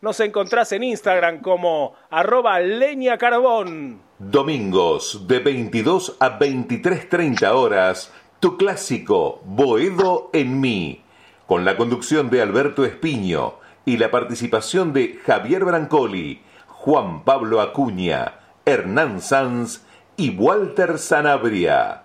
[0.00, 4.00] Nos encontrás en Instagram como arroba leña carbón.
[4.18, 11.04] Domingos de 22 a 23.30 horas, tu clásico Boedo en mí,
[11.46, 18.40] con la conducción de Alberto Espiño y la participación de Javier Brancoli, Juan Pablo Acuña,
[18.64, 19.82] Hernán Sanz
[20.16, 22.02] y Walter Sanabria.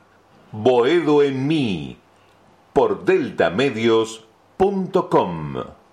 [0.51, 1.97] Boedo en mí,
[2.71, 5.84] por deltamedios.com.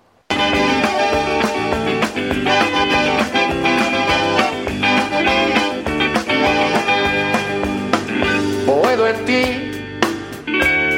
[8.66, 9.44] Boedo en ti,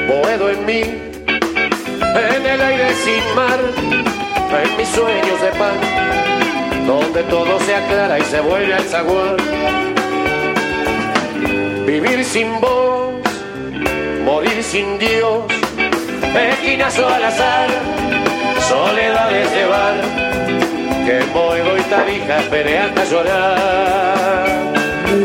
[0.09, 3.59] boedo en mí, en el aire sin mar,
[4.63, 9.37] en mis sueños de pan, donde todo se aclara y se vuelve al zaguán.
[11.87, 13.15] Vivir sin vos,
[14.25, 15.45] morir sin Dios,
[16.35, 17.69] esquinazo al azar
[18.69, 19.95] soledades de bar,
[21.05, 24.75] que Boedo y Tarija esperé a llorar.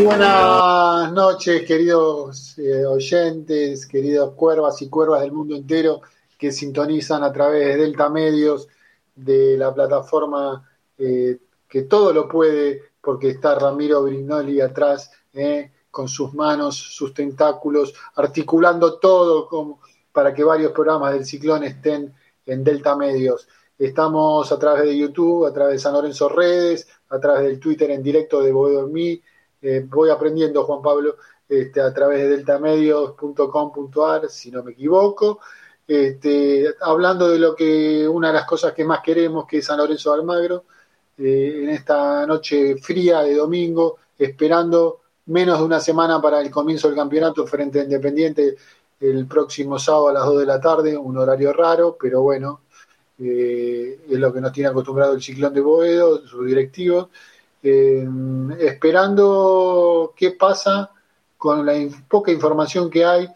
[0.03, 6.01] Buenas noches, queridos eh, oyentes, queridos cuervas y cuervas del mundo entero
[6.37, 8.67] que sintonizan a través de Delta Medios,
[9.15, 16.07] de la plataforma eh, que todo lo puede, porque está Ramiro Brignoli atrás, eh, con
[16.07, 19.79] sus manos, sus tentáculos, articulando todo
[20.11, 22.13] para que varios programas del ciclón estén
[22.49, 23.47] en Delta Medios.
[23.77, 27.91] Estamos a través de YouTube, a través de San Lorenzo Redes, a través del Twitter
[27.91, 28.89] en directo de Boedo.
[29.61, 31.15] Eh, voy aprendiendo, Juan Pablo,
[31.47, 35.39] este, a través de deltamedios.com.ar, si no me equivoco.
[35.87, 39.77] Este, hablando de lo que una de las cosas que más queremos, que es San
[39.77, 40.65] Lorenzo Almagro,
[41.17, 46.87] eh, en esta noche fría de domingo, esperando menos de una semana para el comienzo
[46.87, 48.55] del campeonato frente a Independiente
[48.99, 52.61] el próximo sábado a las 2 de la tarde, un horario raro, pero bueno,
[53.19, 57.09] eh, es lo que nos tiene acostumbrado el ciclón de Boedo, sus directivos,
[57.61, 58.07] eh,
[58.59, 60.91] esperando qué pasa
[61.37, 61.73] con la
[62.07, 63.29] poca información que hay.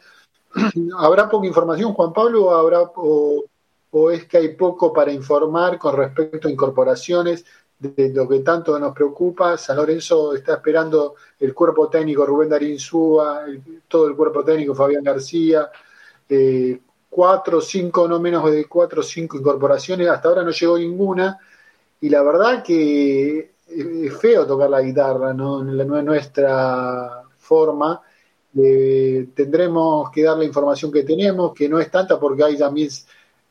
[0.98, 3.44] ¿Habrá poca información, Juan Pablo, habrá, o,
[3.92, 7.46] o es que hay poco para informar con respecto a incorporaciones
[7.84, 9.58] de lo que tanto nos preocupa.
[9.58, 13.46] San Lorenzo está esperando el cuerpo técnico Rubén Darín Súa,
[13.88, 15.70] todo el cuerpo técnico Fabián García,
[16.30, 16.80] eh,
[17.10, 21.38] cuatro, cinco, no menos de cuatro o cinco incorporaciones, hasta ahora no llegó ninguna,
[22.02, 28.02] y la verdad que es feo tocar la guitarra, no, no es nuestra forma.
[28.56, 32.90] Eh, tendremos que dar la información que tenemos, que no es tanta porque hay también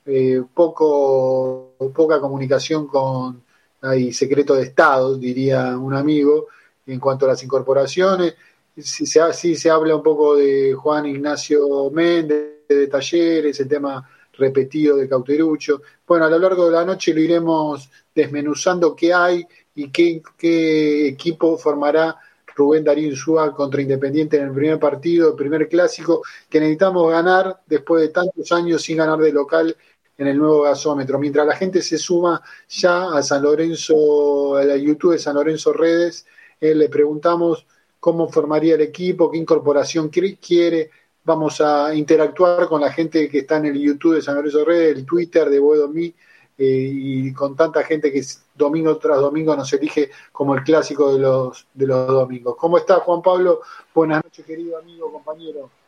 [0.06, 3.42] eh, poco, poca comunicación con,
[3.82, 6.48] hay secreto de Estado, diría un amigo,
[6.86, 8.34] en cuanto a las incorporaciones.
[8.76, 14.96] Sí se, se habla un poco de Juan Ignacio Méndez, de Talleres, el tema repetido
[14.96, 15.82] de Cauterucho.
[16.06, 21.08] Bueno, a lo largo de la noche lo iremos desmenuzando qué hay y qué, qué
[21.08, 22.16] equipo formará
[22.54, 27.60] Rubén Darín Súa contra Independiente en el primer partido, el primer clásico, que necesitamos ganar
[27.66, 29.76] después de tantos años sin ganar de local
[30.18, 31.18] en el nuevo gasómetro.
[31.18, 35.72] Mientras la gente se suma ya a San Lorenzo, a la YouTube de San Lorenzo
[35.72, 36.26] Redes,
[36.60, 37.66] eh, le preguntamos
[37.98, 40.90] cómo formaría el equipo, qué incorporación quiere.
[41.24, 44.96] Vamos a interactuar con la gente que está en el YouTube de San Lorenzo Redes,
[44.96, 46.12] el Twitter de Boedo eh,
[46.58, 48.22] y con tanta gente que
[48.54, 52.56] domingo tras domingo nos elige como el clásico de los, de los domingos.
[52.56, 53.60] ¿Cómo está Juan Pablo?
[53.94, 55.81] Buenas noches, querido amigo, compañero.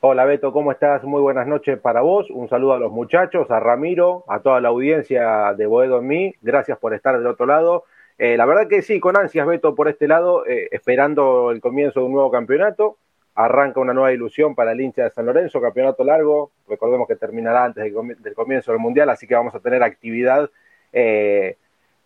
[0.00, 1.02] Hola Beto, ¿cómo estás?
[1.02, 2.30] Muy buenas noches para vos.
[2.30, 6.34] Un saludo a los muchachos, a Ramiro, a toda la audiencia de Boedo en mí.
[6.40, 7.82] Gracias por estar del otro lado.
[8.16, 11.98] Eh, la verdad que sí, con ansias Beto por este lado, eh, esperando el comienzo
[11.98, 12.96] de un nuevo campeonato.
[13.34, 16.52] Arranca una nueva ilusión para el hincha de San Lorenzo, campeonato largo.
[16.68, 20.48] Recordemos que terminará antes del comienzo del Mundial, así que vamos a tener actividad
[20.92, 21.56] eh,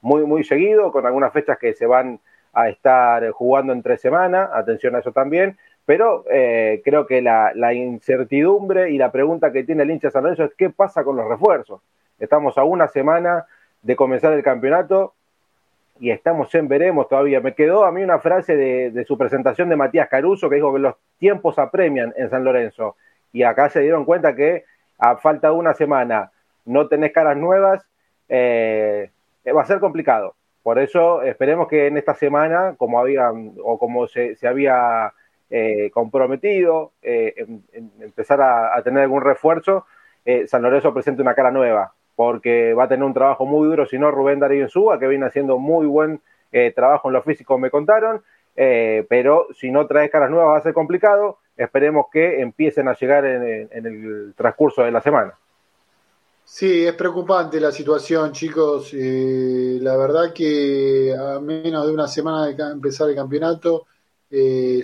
[0.00, 2.20] muy, muy seguido, con algunas fechas que se van
[2.54, 4.48] a estar jugando entre semana.
[4.54, 5.58] Atención a eso también.
[5.84, 10.44] Pero creo que la, incertidumbre y la pregunta que tiene el hincha de San Lorenzo
[10.44, 11.80] es qué pasa con los refuerzos.
[12.20, 13.46] Estamos a una semana
[13.82, 15.14] de comenzar el campeonato
[16.02, 17.40] y estamos en veremos todavía.
[17.40, 20.80] Me quedó a mí una frase de, su presentación de Matías Caruso que dijo que
[20.80, 22.96] los tiempos apremian en San Lorenzo.
[23.32, 24.64] Y acá se dieron cuenta que
[24.98, 26.32] a falta de una semana
[26.64, 27.86] no tenés caras nuevas,
[28.28, 29.10] eh,
[29.54, 30.34] va a ser complicado.
[30.62, 33.30] Por eso esperemos que en esta semana, como había
[33.62, 35.12] o como se, había
[35.52, 37.46] eh, comprometido, eh,
[38.00, 39.86] empezar a, tener algún refuerzo,
[40.46, 43.98] San Lorenzo presente una cara nueva porque va a tener un trabajo muy duro, si
[43.98, 46.20] no Rubén Darío Insúa, que viene haciendo muy buen
[46.52, 48.22] eh, trabajo en lo físico, me contaron,
[48.54, 52.94] eh, pero si no traes caras nuevas va a ser complicado, esperemos que empiecen a
[52.94, 55.34] llegar en, el transcurso de la semana.
[56.44, 58.92] Sí, es preocupante la situación, chicos.
[58.92, 63.86] Eh, la verdad que a menos de una semana de empezar el campeonato,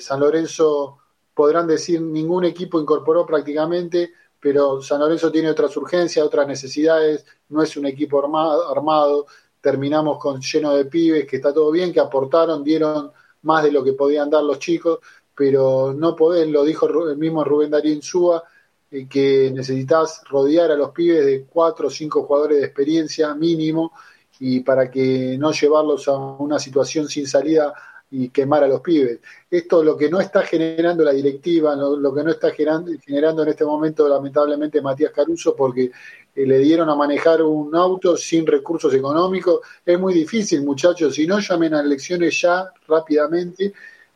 [0.00, 0.99] San Lorenzo
[1.35, 7.62] podrán decir ningún equipo incorporó prácticamente pero San Lorenzo tiene otras urgencias, otras necesidades, no
[7.62, 9.27] es un equipo armado,
[9.61, 13.11] terminamos con lleno de pibes, que está todo bien, que aportaron, dieron
[13.43, 15.00] más de lo que podían dar los chicos,
[15.35, 18.43] pero no podés, lo dijo el mismo Rubén Darío Súa,
[18.91, 23.93] eh, que necesitas rodear a los pibes de cuatro o cinco jugadores de experiencia mínimo
[24.41, 27.75] y para que no llevarlos a una situación sin salida
[28.11, 29.19] y quemar a los pibes.
[29.51, 33.49] Esto lo que no está generando la directiva, lo, que no está generando, generando, en
[33.51, 35.91] este momento lamentablemente Matías Caruso, porque
[36.35, 41.27] eh, le dieron a manejar un auto sin recursos económicos, es muy difícil muchachos, si
[41.27, 43.73] no llamen a elecciones ya rápidamente,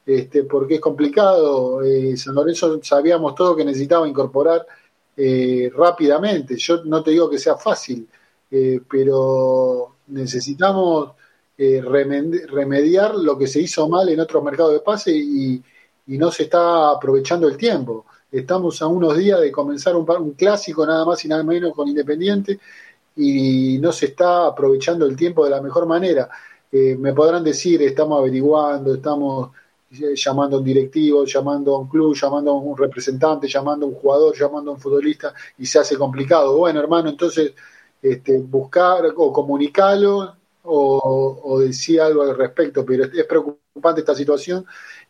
[0.07, 1.83] este, porque es complicado.
[1.83, 4.67] Eh, San Lorenzo sabíamos todo que necesitaba incorporar
[5.17, 8.09] eh, rápidamente, yo no te digo que sea fácil,
[8.89, 11.13] pero necesitamos
[11.59, 15.63] eh, remediar lo que se hizo mal en otros mercados de pase y,
[16.05, 18.05] no se está aprovechando el tiempo.
[18.31, 21.89] Estamos a unos días de comenzar un, un, clásico nada más y nada menos con
[21.89, 22.59] Independiente
[23.17, 26.29] y no se está aprovechando el tiempo de la mejor manera.
[26.71, 29.51] Eh, me podrán decir, estamos averiguando, estamos
[29.93, 33.89] eh, llamando a un directivo, llamando a un club, llamando a un representante, llamando a
[33.91, 36.57] un jugador, llamando a un futbolista y se hace complicado.
[36.57, 37.53] Bueno, hermano, entonces
[38.01, 44.65] este, buscar o comunicarlo o, decía algo al respecto, pero es preocupante esta situación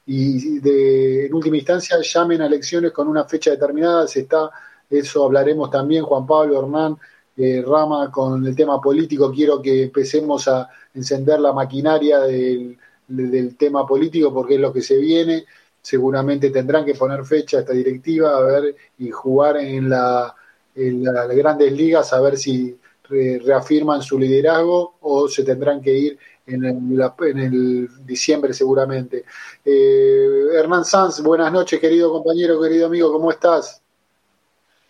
[0.07, 4.51] y de, en última instancia llamen a elecciones con una fecha determinada, se está,
[4.91, 6.97] eso hablaremos también, Juan Pablo, Hernán,
[7.37, 12.77] eh, Rama, con el tema político, quiero que empecemos a encender la maquinaria del,
[13.07, 15.45] del tema político porque es lo que se viene,
[15.81, 20.35] seguramente tendrán que poner fecha a esta directiva, a ver, y jugar en, la,
[20.75, 22.79] en las grandes ligas, a ver si
[23.45, 29.25] reafirman su liderazgo o se tendrán que ir en el, diciembre seguramente.
[29.65, 33.83] Eh, Hernán Sanz, buenas noches, querido compañero, querido amigo, ¿cómo estás?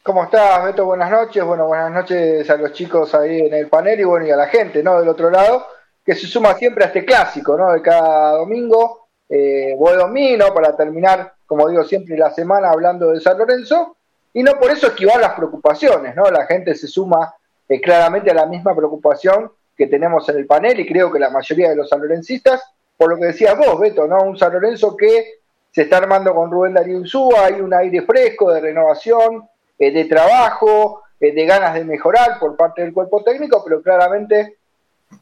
[0.03, 0.85] ¿Cómo estás, Beto?
[0.85, 1.45] Buenas noches.
[1.45, 4.49] Bueno, buenas noches a los chicos ahí en el panel y bueno, y a la
[4.49, 4.99] gente, ¿no?
[4.99, 5.65] Del otro lado,
[6.05, 7.73] que se suma siempre a este clásico, ¿no?
[7.73, 10.55] De cada domingo, eh, ¿no?
[10.55, 13.97] Para terminar, como digo siempre, la semana hablando de San Lorenzo.
[14.35, 16.29] Y no por eso esquivar las preocupaciones, ¿no?
[16.31, 17.33] La gente se suma
[17.73, 21.71] eh, claramente la misma preocupación que tenemos en el panel y creo que la mayoría
[21.71, 22.63] de los sanlorencistas,
[22.99, 24.23] por lo que decías vos, Beto, ¿no?
[24.25, 25.39] Un San Lorenzo que
[25.71, 29.49] se está armando con Rubén Darío Insúa, hay un aire fresco de renovación,
[29.79, 34.59] eh, de trabajo, eh, de ganas de mejorar por parte del cuerpo técnico, pero claramente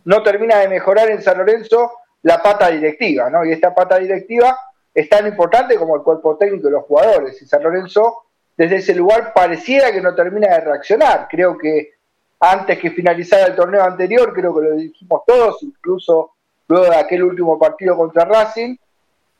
[0.06, 1.92] no termina de mejorar en San Lorenzo
[2.22, 3.44] la pata directiva, ¿no?
[3.44, 4.58] Y esta pata directiva
[4.92, 7.40] es tan importante como el cuerpo técnico y los jugadores.
[7.40, 8.24] Y San Lorenzo,
[8.56, 11.28] desde ese lugar, pareciera que no termina de reaccionar.
[11.30, 11.99] Creo que
[12.40, 16.32] antes que finalizara el torneo anterior, creo que lo dijimos todos, incluso
[16.68, 18.76] luego de aquel último partido contra Racing,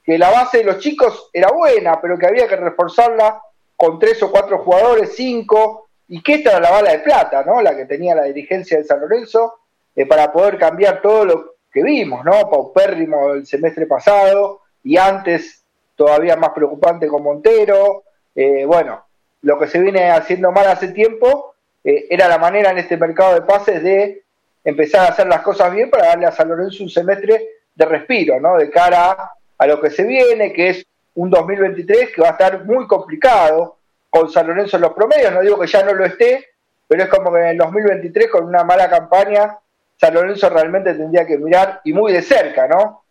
[0.04, 3.40] que la base de los chicos era buena, pero que había que reforzarla
[3.76, 7.62] con tres o cuatro jugadores, cinco, y que esta era la bala de plata, ¿no?
[7.62, 9.61] La que tenía la dirigencia de San Lorenzo,
[9.95, 12.50] eh, para poder cambiar todo lo que vimos, ¿no?
[12.50, 15.64] Paupérrimo el semestre pasado, y antes
[15.95, 18.02] todavía más preocupante con Montero,
[18.35, 19.04] eh, bueno,
[19.42, 21.50] lo que se viene haciendo mal hace tiempo,
[21.85, 24.23] eh, era la manera en este mercado de pases de
[24.65, 28.39] empezar a hacer las cosas bien para darle a San Lorenzo un semestre de respiro,
[28.41, 28.57] ¿no?
[28.57, 32.65] De cara a, lo que se viene, que es un 2023 que va a estar
[32.65, 33.79] muy complicado
[34.11, 35.33] con San Lorenzo en los promedios.
[35.33, 36.47] No digo que ya no lo esté,
[36.87, 39.59] pero es como que en el 2023 con una mala campaña
[40.01, 43.05] San Lorenzo realmente tendría que mirar y muy de cerca, ¿no?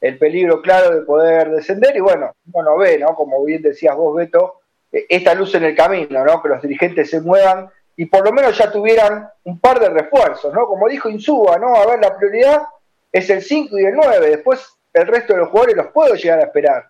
[0.00, 3.14] El peligro claro de poder descender y bueno, uno ve, ¿no?
[3.16, 4.60] Como bien decías vos, Beto,
[4.92, 6.40] eh, esta luz en el camino, ¿no?
[6.40, 10.52] Que los dirigentes se muevan y por lo menos ya tuvieran un par de refuerzos,
[10.52, 10.66] ¿no?
[10.66, 11.74] Como dijo Insúa, ¿no?
[11.74, 12.62] A ver, la prioridad
[13.10, 16.40] es el 5 y el 9, después el resto de los jugadores los puedo llegar
[16.40, 16.88] a esperar.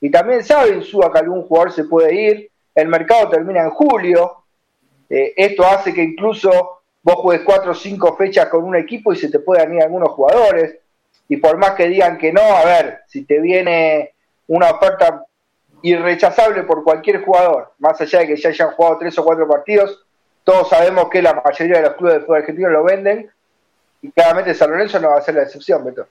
[0.00, 4.44] Y también sabe Insúa que algún jugador se puede ir, el mercado termina en julio,
[5.10, 9.16] eh, esto hace que incluso vos juegues cuatro o cinco fechas con un equipo y
[9.16, 10.78] se te puedan ir algunos jugadores,
[11.28, 14.14] y por más que digan que no, a ver, si te viene
[14.46, 15.24] una oferta
[15.82, 20.03] irrechazable por cualquier jugador, más allá de que ya hayan jugado tres o cuatro partidos,
[20.44, 23.30] todos sabemos que la mayoría de los clubes de fútbol argentino lo venden
[24.02, 26.06] y claramente San Lorenzo no va a ser la excepción, Beto.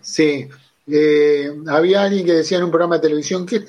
[0.00, 0.48] Sí,
[0.86, 3.64] eh, había alguien que decía en un programa de televisión, ¿qué,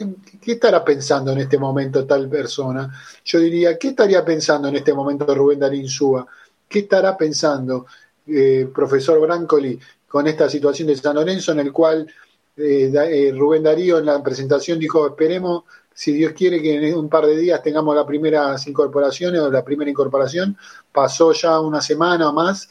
[0.46, 2.94] estará pensando en este momento tal persona?
[3.24, 6.28] Yo diría, ¿qué estaría pensando en este momento Rubén Darín Súa?
[6.68, 7.86] ¿Qué estará pensando
[8.28, 12.06] eh, profesor Brancoli con esta situación de San Lorenzo en el cual
[12.58, 15.64] eh, Rubén Darío en la presentación dijo, esperemos
[15.96, 19.64] si Dios quiere que en un par de días tengamos las primeras incorporaciones o la
[19.64, 20.58] primera incorporación,
[20.92, 22.70] pasó ya una semana o más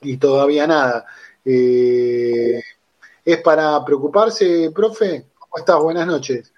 [0.00, 1.06] y todavía nada.
[1.44, 2.60] Eh,
[3.24, 5.26] ¿Es para preocuparse, profe?
[5.38, 5.78] ¿Cómo estás?
[5.78, 6.52] Buenas noches.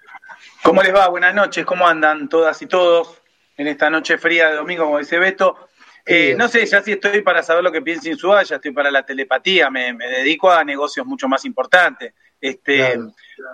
[0.63, 1.07] ¿Cómo les va?
[1.09, 1.63] Buenas noches.
[1.63, 3.21] ¿Cómo andan todas y todos
[3.55, 5.55] en esta noche fría de domingo, como dice Beto?
[6.03, 8.89] Eh, no sé, ya si estoy para saber lo que piensa Insúa, ya estoy para
[8.89, 12.15] la telepatía, me, dedico a negocios mucho más importantes.
[12.41, 12.99] Este,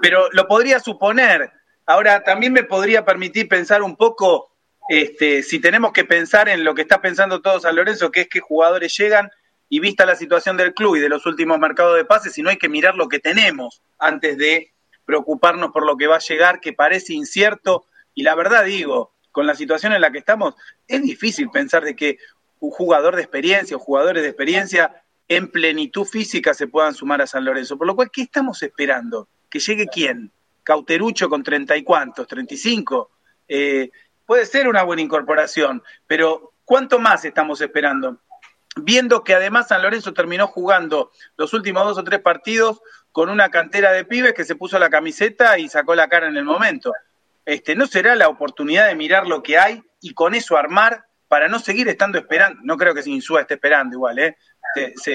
[0.01, 1.51] Pero lo podría suponer,
[1.89, 4.51] Ahora, también me podría permitir pensar un poco,
[4.89, 8.27] este, si tenemos que pensar en lo que está pensando todo San Lorenzo, que es
[8.27, 9.31] que jugadores llegan
[9.69, 12.51] y vista la situación del club y de los últimos mercados de pases, si no
[12.51, 14.71] hay que mirar lo que tenemos antes de
[15.03, 17.87] preocuparnos por lo que va a llegar, que parece incierto.
[18.13, 20.53] Y la verdad digo, con la situación en la que estamos,
[20.87, 22.19] es difícil pensar de que
[22.59, 27.25] un jugador de experiencia o jugadores de experiencia en plenitud física se puedan sumar a
[27.25, 27.79] San Lorenzo.
[27.79, 29.27] Por lo cual, ¿qué estamos esperando?
[29.49, 30.31] ¿Que llegue quién?
[30.69, 33.09] Cauterucho con treinta y cuantos, treinta y cinco.
[33.47, 33.89] Eh,
[34.23, 38.19] puede ser una buena incorporación, pero ¿cuánto más estamos esperando?
[38.75, 43.49] Viendo que además San Lorenzo terminó jugando los últimos dos o tres partidos con una
[43.49, 46.93] cantera de pibes que se puso la camiseta y sacó la cara en el momento.
[47.45, 51.47] Este, ¿No será la oportunidad de mirar lo que hay y con eso armar para
[51.47, 52.59] no seguir estando esperando?
[52.63, 54.37] No creo que Sinsúa esté esperando igual, ¿eh?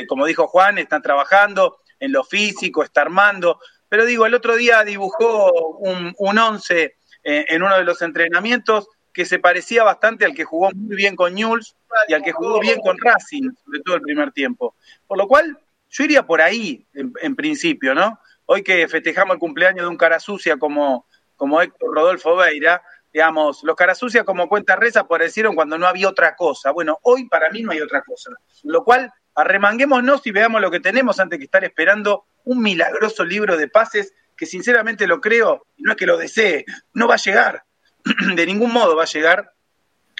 [0.08, 4.84] como dijo Juan, están trabajando en lo físico, está armando, pero digo, el otro día
[4.84, 10.34] dibujó un, un once eh, en uno de los entrenamientos que se parecía bastante al
[10.34, 11.76] que jugó muy bien con Newell's
[12.08, 14.74] y al que jugó bien con Racing, sobre todo el primer tiempo.
[15.06, 15.56] Por lo cual,
[15.88, 18.18] yo iría por ahí, en, principio, ¿no?
[18.46, 23.62] Hoy que festejamos el cumpleaños de un cara sucia como, como Héctor Rodolfo Veira, digamos,
[23.62, 26.72] los cara sucia como cuenta reza aparecieron cuando no había otra cosa.
[26.72, 28.32] Bueno, hoy para mí no hay otra cosa.
[28.64, 33.56] Lo cual, arremanguémonos y veamos lo que tenemos antes que estar esperando un milagroso libro
[33.56, 37.64] de pases que sinceramente lo creo, no es que lo desee, no va a llegar,
[38.34, 39.52] de ningún modo va a llegar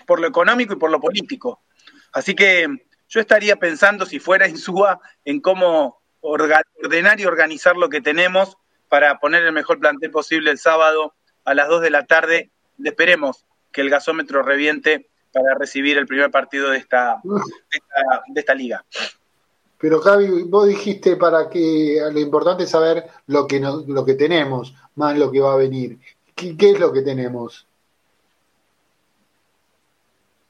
[0.06, 1.62] por lo económico y por lo político.
[2.12, 2.68] Así que
[3.08, 8.56] yo estaría pensando, si fuera Insúa, en cómo ordenar y organizar lo que tenemos
[8.88, 11.14] para poner el mejor plantel posible el sábado
[11.44, 12.50] a las 2 de la tarde.
[12.82, 17.20] Esperemos que el gasómetro reviente para recibir el primer partido de esta,
[18.28, 18.84] de esta liga.
[19.78, 24.74] Pero Javi, vos dijiste para que lo importante es saber lo que, lo que tenemos,
[24.94, 25.98] más lo que va a venir.
[26.34, 27.66] ¿Qué, es lo que tenemos?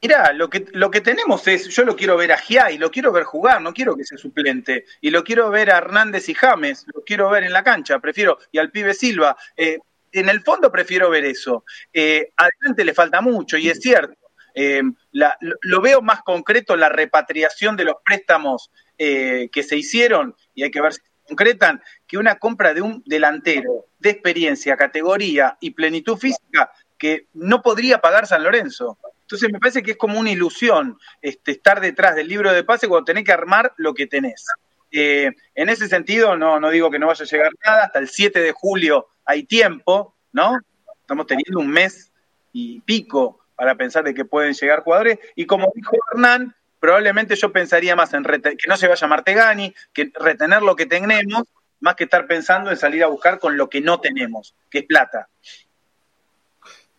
[0.00, 3.10] Mirá, lo que, lo que tenemos es, yo lo quiero ver a Giai, lo quiero
[3.10, 4.84] ver jugar, no quiero que sea suplente.
[5.00, 8.38] Y lo quiero ver a Hernández y James, lo quiero ver en la cancha, prefiero,
[8.52, 9.36] y al pibe Silva.
[9.56, 9.78] Eh,
[10.12, 11.64] en el fondo prefiero ver eso.
[11.92, 14.16] Eh, adelante le falta mucho, y es cierto.
[14.54, 20.62] Eh, lo veo más concreto la repatriación de los préstamos eh, que se hicieron, y
[20.62, 25.56] hay que ver si se concretan, que una compra de un delantero de experiencia, categoría
[25.60, 28.98] y plenitud física que no podría pagar San Lorenzo.
[29.22, 32.88] Entonces me parece que es como una ilusión este, estar detrás del libro de pase
[32.88, 34.46] cuando tenés que armar lo que tenés.
[34.90, 38.08] Eh, en ese sentido, no, no digo que no vaya a llegar nada, hasta el
[38.08, 40.58] 7 de julio hay tiempo, ¿no?
[41.00, 42.12] Estamos teniendo un mes
[42.52, 45.18] y pico para pensar de que pueden llegar jugadores.
[45.34, 50.12] Y como dijo Hernán, probablemente yo pensaría más en que no se vaya Martegani, que
[50.20, 51.44] retener lo que tenemos,
[51.80, 54.84] más que estar pensando en salir a buscar con lo que no tenemos, que es
[54.84, 55.26] plata.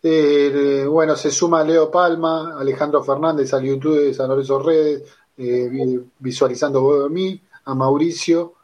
[0.02, 5.04] Eh, bueno, se suma Leo Palma, Alejandro Fernández al YouTube de San Lorenzo Redes,
[5.38, 8.54] eh, visualizando de mí, a Mauricio,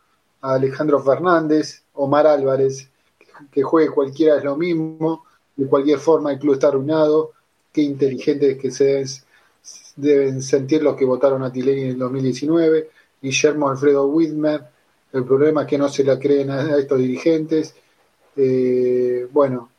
[0.41, 2.91] a Alejandro Fernández, Omar Álvarez,
[3.53, 5.25] que juegue cualquiera es lo mismo,
[5.55, 7.31] de cualquier forma el club está arruinado,
[7.73, 9.05] qué inteligentes que se
[9.97, 12.91] deben sentir los que votaron a Tileni en el 2019,
[13.21, 14.63] Guillermo Alfredo Whitmer,
[15.13, 17.75] el problema es que no se la creen a estos dirigentes,
[18.37, 19.71] eh, bueno,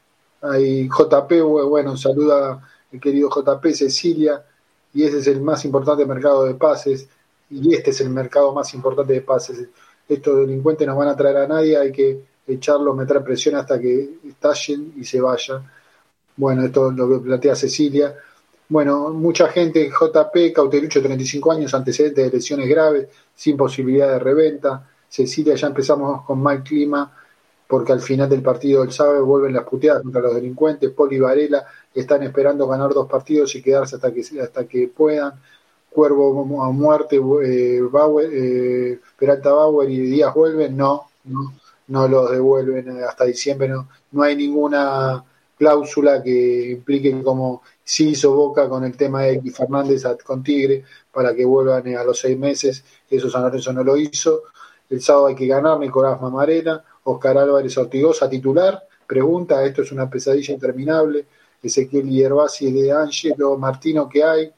[0.42, 2.62] hay JP, bueno, saluda
[2.92, 4.44] el querido JP Cecilia,
[4.94, 7.08] y ese es el más importante mercado de pases,
[7.50, 9.68] y este es el mercado más importante de pases.
[10.08, 14.18] Estos delincuentes no van a traer a nadie, hay que echarlo, meter presión hasta que
[14.28, 15.64] estallen y se vayan.
[16.36, 18.16] Bueno, esto es lo que plantea Cecilia.
[18.74, 24.90] Bueno, mucha gente, JP, Cautelucho, 35 años, antecedentes de lesiones graves, sin posibilidad de reventa.
[25.08, 27.16] Cecilia, ya empezamos con mal clima,
[27.68, 30.90] porque al final del partido del sábado vuelven las puteadas contra los delincuentes.
[30.90, 31.64] Poli y Varela
[31.94, 35.34] están esperando ganar dos partidos y quedarse hasta que, hasta que puedan.
[35.92, 41.54] Cuervo a muerte, eh, Bauer, eh, Peralta Bauer y Díaz vuelven, no, no,
[41.90, 45.24] no los devuelven hasta diciembre, no, no hay ninguna
[45.60, 50.86] cláusula que implique como si hizo Boca con el tema de X Fernández con Tigre
[51.12, 54.44] para que vuelvan a los seis meses, eso San Lorenzo no lo hizo.
[54.90, 60.10] El sábado hay que ganar, Nicolás Mamarela, Oscar Álvarez Ortigosa titular, pregunta, esto es una
[60.10, 61.26] pesadilla interminable,
[61.62, 64.52] Ezequiel Hierbasi de Ángelo Martino que hay,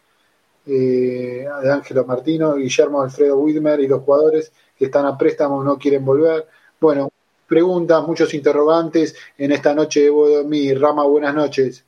[0.65, 5.77] eh, de Ángelo Martino, Guillermo Alfredo Widmer y los jugadores que están a préstamo no
[5.77, 6.48] quieren volver.
[6.79, 7.10] Bueno,
[7.48, 11.85] preguntas, muchos interrogantes en esta noche de mi Rama, buenas noches.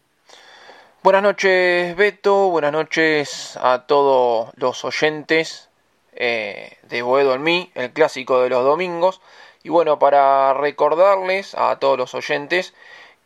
[1.07, 2.49] Buenas noches, Beto.
[2.49, 5.69] Buenas noches a todos los oyentes
[6.11, 9.21] eh, de Boedo en mí, el clásico de los domingos.
[9.63, 12.73] Y bueno, para recordarles a todos los oyentes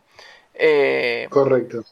[0.55, 1.83] Eh, Correcto.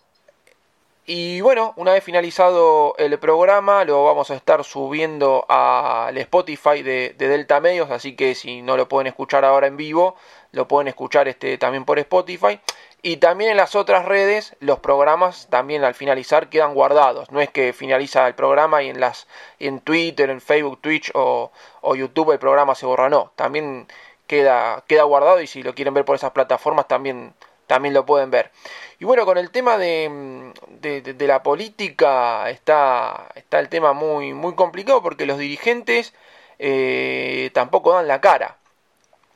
[1.05, 7.13] Y bueno, una vez finalizado el programa, lo vamos a estar subiendo al Spotify de,
[7.15, 10.15] Delta Medios, así que si no lo pueden escuchar ahora en vivo,
[10.51, 12.59] lo pueden escuchar este, también por Spotify.
[13.07, 17.29] Y también en las otras redes, los programas también al finalizar quedan guardados.
[17.29, 19.27] No es que finaliza el programa y en las
[19.59, 21.51] en Twitter, en Facebook, Twitch o,
[21.95, 23.07] YouTube el programa se borra.
[23.07, 23.85] No, también
[24.25, 27.35] queda, queda guardado y si lo quieren ver por esas plataformas también,
[27.67, 28.49] también lo pueden ver.
[28.97, 34.55] Y bueno, con el tema de, de, la política está, está el tema muy, muy
[34.55, 36.15] complicado porque los dirigentes
[36.57, 38.57] eh, tampoco dan la cara.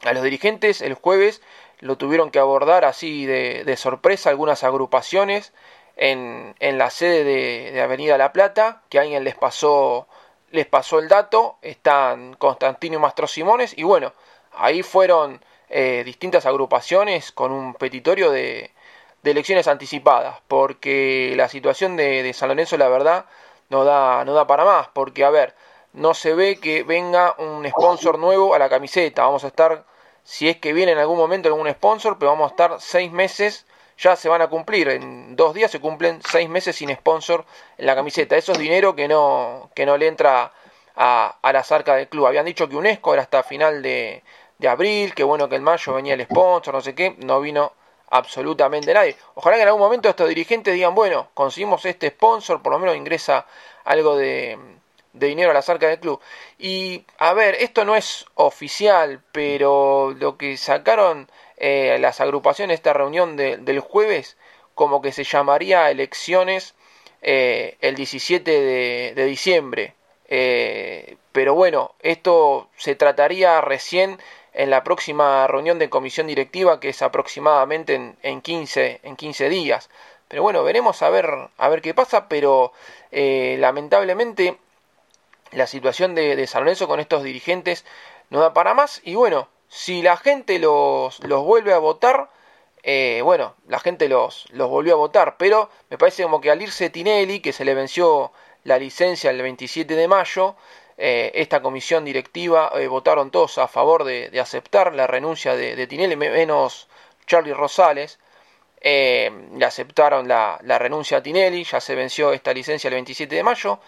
[0.05, 1.43] A los dirigentes el jueves
[1.80, 5.54] lo tuvieron que abordar así de, de sorpresa algunas agrupaciones
[5.96, 10.08] en, en la sede de, de, Avenida La Plata, que alguien les pasó,
[10.52, 14.13] les pasó el dato, están Constantino y Mastro Simones, y bueno,
[14.54, 18.72] ahí fueron eh, distintas agrupaciones con un petitorio de,
[19.24, 23.26] de, elecciones anticipadas, porque la situación de, de San Lorenzo, la verdad,
[23.70, 25.56] no da, no da para más, porque a ver,
[25.94, 29.86] no se ve que venga un sponsor nuevo a la camiseta, vamos a estar
[30.30, 33.65] si es que viene en algún momento algún sponsor, pero vamos a estar seis meses,
[33.98, 37.46] ya se van a cumplir, en dos días se cumplen seis meses sin sponsor
[37.80, 38.38] en la camiseta.
[38.38, 40.54] Eso es dinero que no, que no le entra
[40.96, 42.28] a, a las arcas del club.
[42.28, 44.22] Habían dicho que UNESCO era hasta final de,
[44.60, 47.74] de abril, que bueno que en mayo venía el sponsor, no sé qué, no vino
[48.12, 49.18] absolutamente nadie.
[49.34, 52.96] Ojalá que en algún momento estos dirigentes digan, bueno, conseguimos este sponsor, por lo menos
[52.96, 53.48] ingresa
[53.84, 54.60] algo de,
[55.13, 56.22] de dinero a la arcas del club.
[56.62, 62.91] Y a ver, esto no es oficial, pero lo que sacaron eh, las agrupaciones, esta
[62.91, 64.36] reunión del jueves,
[64.76, 66.76] como que se llamaría elecciones
[67.22, 69.95] eh, el 17 de, diciembre.
[70.28, 74.19] Eh, pero bueno, esto se trataría recién
[74.54, 79.48] en la próxima reunión de comisión directiva, que es aproximadamente en, en, 15, en 15
[79.48, 79.89] días.
[80.28, 82.74] Pero bueno, veremos a ver, a ver qué pasa, pero
[83.12, 84.58] lamentablemente
[85.51, 87.85] la situación de, San Lorenzo con estos dirigentes
[88.29, 89.01] no da para más.
[89.03, 92.29] Y bueno, si la gente los, los vuelve a votar,
[92.83, 95.38] eh, bueno, la gente los, los volvió a votar.
[95.38, 98.31] Pero me parece como que al irse Tinelli, que se le venció
[98.63, 100.55] la licencia el 27 de mayo,
[100.97, 106.15] eh, esta comisión directiva eh, votaron todos a favor de, aceptar la renuncia de, Tinelli,
[106.15, 106.88] menos
[107.25, 108.19] Charlie Rosales.
[108.81, 113.43] le aceptaron la, la renuncia a Tinelli, ya se venció esta licencia el 27 de
[113.43, 113.79] mayo.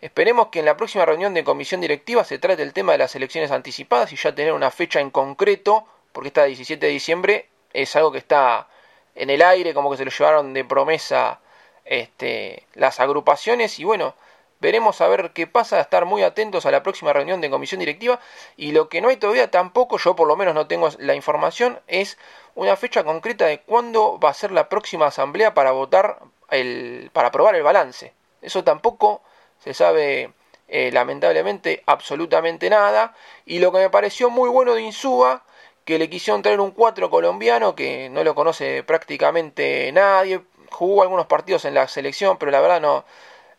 [0.00, 3.16] Esperemos que en la próxima reunión de comisión directiva se trate el tema de las
[3.16, 7.96] elecciones anticipadas y ya tener una fecha en concreto, porque esta 17 de diciembre es
[7.96, 8.68] algo que está
[9.16, 11.40] en el aire, como que se lo llevaron de promesa
[11.84, 14.14] este, las agrupaciones y bueno,
[14.60, 18.20] veremos a ver qué pasa, estar muy atentos a la próxima reunión de comisión directiva
[18.56, 21.80] y lo que no hay todavía tampoco, yo por lo menos no tengo la información,
[21.88, 22.18] es
[22.54, 27.28] una fecha concreta de cuándo va a ser la próxima asamblea para votar el, para
[27.28, 28.12] aprobar el balance.
[28.42, 29.22] Eso tampoco
[29.58, 30.32] se sabe
[30.68, 33.14] eh, lamentablemente absolutamente nada
[33.46, 35.44] y lo que me pareció muy bueno de Insúa
[35.84, 41.26] que le quisieron traer un 4 colombiano que no lo conoce prácticamente nadie, jugó algunos
[41.26, 43.04] partidos en la selección, pero la verdad no.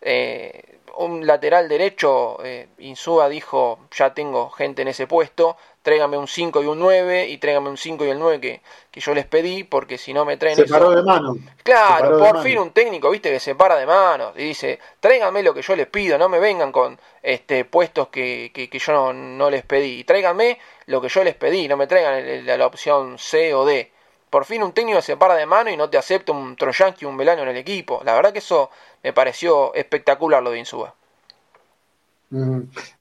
[0.02, 6.28] Eh, un lateral derecho, eh, Insúa dijo, ya tengo gente en ese puesto, tráigame un
[6.28, 8.62] 5 y un 9 y tráigame un 5 y el 9 que,
[8.92, 10.56] que yo les pedí, porque si no me traen...
[10.56, 11.36] Se paró de mano.
[11.64, 15.54] Claro, por fin un técnico, viste, que se para de manos y dice, tráigame lo
[15.54, 19.50] que yo les pido, no me vengan con este puestos que, que, yo no, no,
[19.50, 23.66] les pedí, tráigame lo que yo les pedí, no me traigan la opción C o
[23.66, 23.92] D.
[24.30, 27.18] Por fin un técnico se para de mano y no te acepta un Troyanqui un
[27.18, 28.02] Velano en el equipo.
[28.04, 28.70] La verdad que eso
[29.02, 30.94] me pareció espectacular lo de Insúa.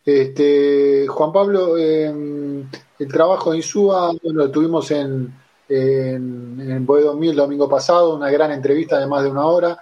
[0.05, 5.33] Este, Juan Pablo, em, el trabajo de Insúa, bueno, lo tuvimos en,
[5.69, 9.79] en, Boedo 2000 el domingo pasado, una gran entrevista de más de una hora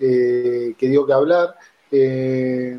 [0.00, 1.54] eh, que dio que hablar.
[1.90, 2.78] Eh,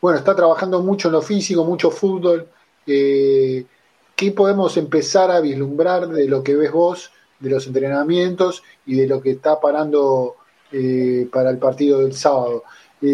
[0.00, 2.46] bueno, está trabajando mucho en lo físico, mucho fútbol.
[2.86, 3.64] Eh,
[4.14, 9.06] ¿Qué podemos empezar a vislumbrar de lo que ves vos de los entrenamientos y de
[9.06, 10.36] lo que está parando
[10.72, 12.64] eh, para el partido del sábado.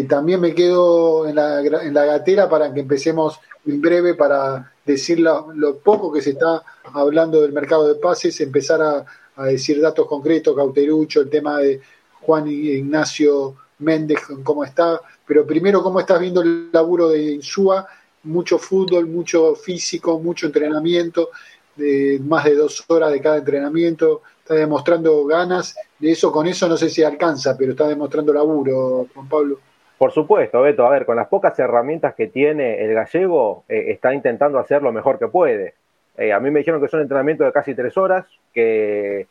[0.07, 5.19] También me quedo en la, en la gatera para que empecemos en breve para decir
[5.19, 9.05] lo, poco que se está hablando del mercado de pases, empezar a,
[9.45, 11.81] decir datos concretos, Cauterucho, el tema de
[12.21, 17.87] Juan Ignacio Méndez, cómo está, pero primero cómo estás viendo el laburo de Insúa,
[18.23, 21.29] mucho fútbol, mucho físico, mucho entrenamiento,
[21.75, 26.67] de más de dos horas de cada entrenamiento, está demostrando ganas, de eso con eso
[26.67, 29.59] no sé si alcanza, pero está demostrando laburo, Juan Pablo.
[30.01, 34.15] Por supuesto, Beto, a ver, con las pocas herramientas que tiene el gallego, eh, está
[34.15, 35.75] intentando hacer lo mejor que puede.
[36.17, 39.27] Eh, a mí me dijeron que son entrenamientos de casi tres horas, que,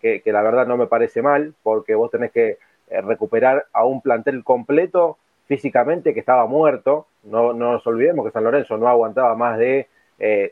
[0.00, 2.56] que, la verdad no me parece mal, porque vos tenés que
[2.88, 7.06] eh, recuperar a un plantel completo físicamente que estaba muerto.
[7.24, 9.88] No, no nos olvidemos que San Lorenzo no aguantaba más de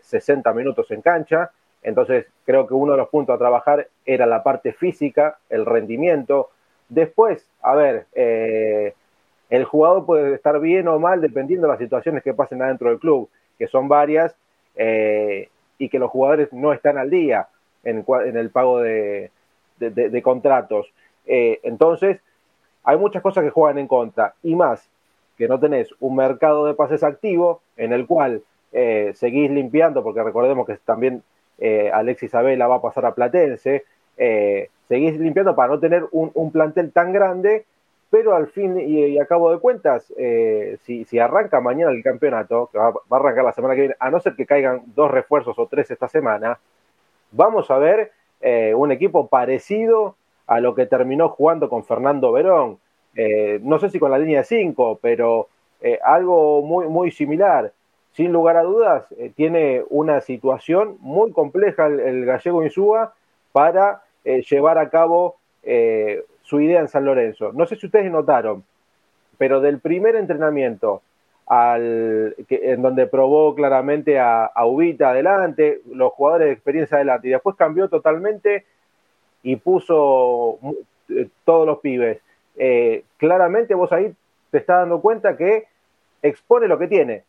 [0.02, 1.50] 60 eh, minutos en cancha.
[1.82, 6.50] Entonces, creo que uno de los puntos a trabajar era la parte física, el rendimiento.
[6.90, 8.92] Después, a ver, eh,
[9.56, 12.98] el jugador puede estar bien o mal dependiendo de las situaciones que pasen adentro del
[12.98, 14.34] club, que son varias,
[14.76, 17.48] eh, y que los jugadores no están al día
[17.84, 18.04] en,
[18.36, 19.30] el pago de,
[20.22, 20.92] contratos.
[21.26, 22.20] entonces,
[22.84, 24.88] hay muchas cosas que juegan en contra, y más
[25.36, 30.22] que no tenés un mercado de pases activo en el cual eh, seguís limpiando, porque
[30.22, 31.22] recordemos que también
[31.58, 33.84] eh, Alexis Isabela va a pasar a Platense,
[34.16, 37.64] eh, seguís limpiando para no tener un, plantel tan grande,
[38.12, 42.78] pero al fin y, a cabo de cuentas, eh, si, arranca mañana el campeonato, que
[42.78, 45.66] va, a arrancar la semana que viene, a no ser que caigan dos refuerzos o
[45.66, 46.60] tres esta semana,
[47.30, 48.12] vamos a ver
[48.74, 50.16] un equipo parecido
[50.48, 52.78] a lo que terminó jugando con Fernando Verón.
[53.62, 55.48] no sé si con la línea de cinco, pero
[56.04, 57.72] algo muy, muy similar
[58.12, 63.14] sin lugar a dudas, eh, tiene una situación muy compleja el, gallego Insúa
[63.52, 67.52] para eh, llevar a cabo eh, su idea en San Lorenzo.
[67.52, 68.64] No sé si ustedes notaron,
[69.38, 71.02] pero del primer entrenamiento
[71.46, 77.32] al, en donde probó claramente a, a, Ubita adelante, los jugadores de experiencia adelante, y
[77.32, 78.64] después cambió totalmente
[79.42, 80.58] y puso
[81.44, 82.20] todos los pibes.
[83.16, 84.12] claramente vos ahí
[84.50, 85.64] te estás dando cuenta que
[86.22, 87.24] expone lo que tiene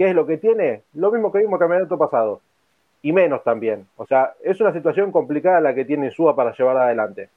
[0.00, 0.80] ¿Qué es lo que tiene?
[0.94, 2.40] Lo mismo que vimos el campeonato pasado.
[3.02, 3.86] Y menos también.
[3.98, 7.28] O sea, es una situación complicada la que tiene Suba para llevar adelante.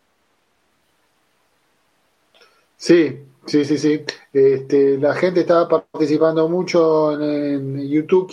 [2.83, 4.01] Sí, sí, sí, sí.
[4.33, 8.29] Este, la gente está participando mucho en, YouTube,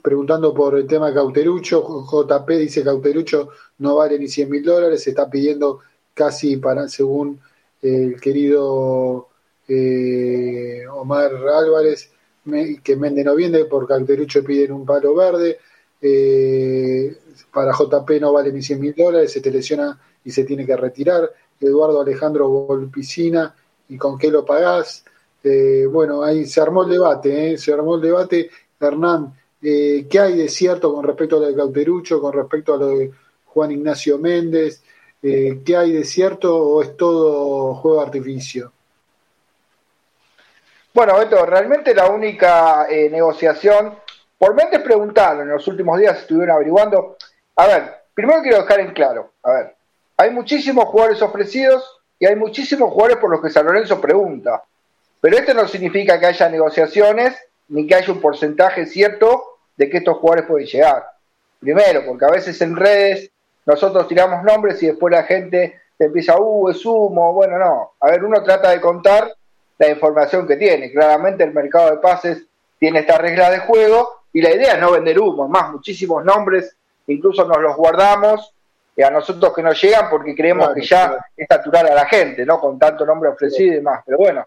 [0.00, 2.06] preguntando por el tema Cauterucho.
[2.06, 5.80] JP dice Cauterucho no vale ni 100 mil dólares, se está pidiendo
[6.14, 7.40] casi para, según
[7.82, 9.28] el querido
[9.66, 12.12] eh, Omar Álvarez,
[12.84, 15.58] que Mende no viene, por Calderucho piden un palo verde,
[16.00, 17.16] eh,
[17.52, 20.76] para JP no vale ni 100 mil dólares, se te lesiona y se tiene que
[20.76, 21.28] retirar,
[21.60, 23.54] Eduardo Alejandro Volpicina,
[23.88, 25.04] ¿y con qué lo pagás?
[25.42, 27.58] Eh, bueno, ahí se armó el debate, ¿eh?
[27.58, 32.20] se armó el debate, Hernán, ¿qué hay de cierto con respecto a lo de Cauterucho,
[32.20, 33.10] con respecto a lo de
[33.46, 34.82] Juan Ignacio Méndez?
[35.20, 38.72] ¿Qué hay de cierto o es todo juego de artificio?
[40.98, 44.00] Bueno, Beto, realmente la única eh, negociación,
[44.36, 47.16] por mente preguntaron en los últimos días, estuvieron averiguando.
[47.54, 49.76] A ver, primero quiero dejar en claro, a ver,
[50.18, 54.64] hay muchísimos jugadores ofrecidos y hay muchísimos jugadores por los que San Lorenzo pregunta.
[55.20, 57.36] Pero esto no significa que haya negociaciones
[57.68, 61.04] ni que haya un porcentaje cierto de que estos jugadores pueden llegar.
[61.60, 63.30] Primero, porque a veces en redes
[63.64, 67.32] nosotros tiramos nombres y después la gente empieza, uh, es humo.
[67.32, 67.92] Bueno, no.
[68.00, 69.32] A ver, uno trata de contar
[69.78, 70.90] la información que tiene.
[70.90, 72.42] Claramente el mercado de pases
[72.80, 75.46] tiene esta regla de juego y la idea es no vender humo.
[75.46, 76.74] Más, muchísimos nombres,
[77.06, 78.52] incluso nos los guardamos
[79.02, 82.60] a nosotros que nos llegan porque creemos que ya es natural a la gente, ¿no?
[82.60, 84.02] Con tanto nombre ofrecido y demás.
[84.04, 84.46] Pero bueno,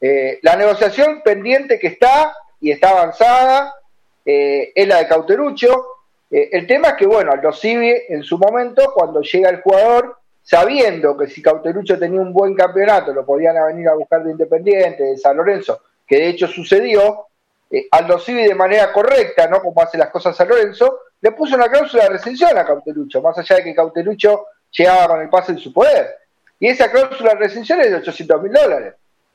[0.00, 3.74] eh, la negociación pendiente que está y está avanzada
[4.24, 5.86] eh, es la de Cauterucho.
[6.30, 10.18] Eh, el tema es que, bueno, lo sigue en su momento, cuando llega el jugador,
[10.42, 15.02] sabiendo que si Cauterucho tenía un buen campeonato, lo podían venir a buscar de Independiente,
[15.02, 17.26] de San Lorenzo, que de hecho sucedió,
[17.70, 19.60] eh, Aldo Civi de manera correcta, ¿no?
[19.60, 23.36] Como hace las cosas San Lorenzo, le puso una cláusula de recensión a Cauterucho, más
[23.36, 26.08] allá de que Cauterucho llegaba con el pase en su poder.
[26.58, 28.94] Y esa cláusula de recensión es de 800 mil dólares.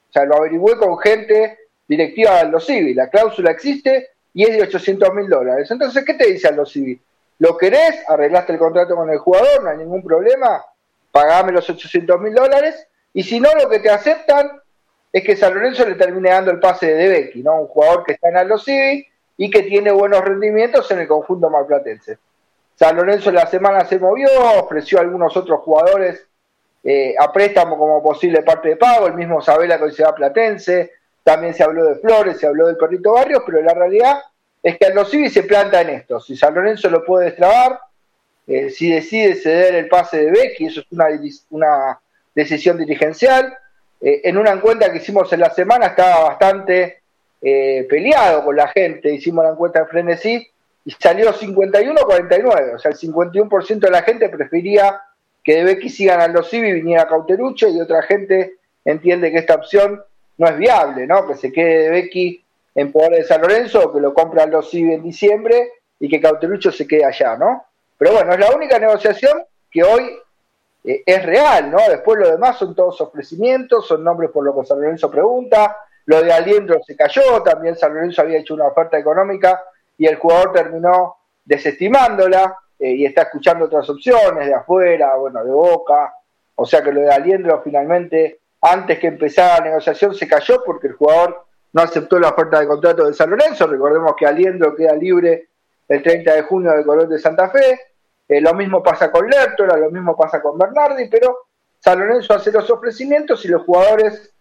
[0.10, 2.94] O sea, lo averigüé con gente directiva de Aldo Civi.
[2.94, 5.70] La cláusula existe y es de 800 mil dólares.
[5.70, 7.00] Entonces, ¿qué te dice Aldo Civi?
[7.40, 8.04] ¿Lo querés?
[8.08, 9.64] ¿Arreglaste el contrato con el jugador?
[9.64, 10.64] ¿No hay ningún problema?
[11.12, 12.88] Pagame los 800 mil dólares.
[13.14, 14.62] Y si no, lo que te aceptan
[15.12, 17.62] es que San Lorenzo le termine dando el pase de Becky, ¿no?
[17.62, 21.50] Un jugador que está en Aldo Civi y que tiene buenos rendimientos en el conjunto
[21.50, 22.18] marplatense.
[22.76, 24.28] San Lorenzo la semana se movió,
[24.60, 26.26] ofreció a algunos otros jugadores
[26.84, 30.16] eh, a préstamo como posible parte de pago, el mismo Sabela que se va a
[30.16, 30.92] Platense,
[31.24, 34.22] también se habló de Flores, se habló del Perrito Barrios, pero la realidad
[34.62, 36.20] es que Aldo Civi se planta en esto.
[36.20, 37.80] Si San Lorenzo lo puede destrabar,
[38.46, 41.08] eh, si decide ceder el pase de Becky, eso es una,
[41.50, 42.00] una
[42.36, 43.58] decisión dirigencial,
[44.02, 47.02] eh, en una encuesta que hicimos en la semana estaba bastante
[47.42, 50.48] eh, peleado con la gente, hicimos la encuesta de Frenesí
[50.86, 55.02] y salió 51-49, o sea, el 51% de la gente prefería
[55.44, 59.38] que de Becky sigan a los Civi y viniera Cauterucho y otra gente entiende que
[59.38, 60.04] esta opción
[60.38, 61.28] no es viable, ¿no?
[61.28, 62.44] Que se quede de Becky
[62.74, 66.20] en poder de San Lorenzo o que lo compran los Civi en diciembre y que
[66.20, 67.66] Cauterucho se quede allá, ¿no?
[67.98, 70.18] Pero bueno, es la única negociación que hoy
[70.84, 71.78] eh, es real, ¿no?
[71.90, 75.78] Después lo demás son todos ofrecimientos, son nombres por lo que San Lorenzo pregunta.
[76.06, 79.64] Lo de Aliendro se cayó, también San Lorenzo había hecho una oferta económica
[79.98, 85.52] y el jugador terminó desestimándola eh, y está escuchando otras opciones de afuera, bueno, de
[85.52, 86.14] Boca.
[86.56, 90.88] O sea que lo de Aliendro finalmente, antes que empezara la negociación, se cayó porque
[90.88, 93.68] el jugador no aceptó la oferta de contrato de San Lorenzo.
[93.68, 95.50] Recordemos que Aliendro queda libre
[95.88, 97.80] el 30 de junio del Colón de Santa Fe.
[98.28, 101.48] Eh, lo mismo pasa con Lertora, lo mismo pasa con Bernardi, pero
[101.80, 104.35] San Lorenzo hace los ofrecimientos y los jugadores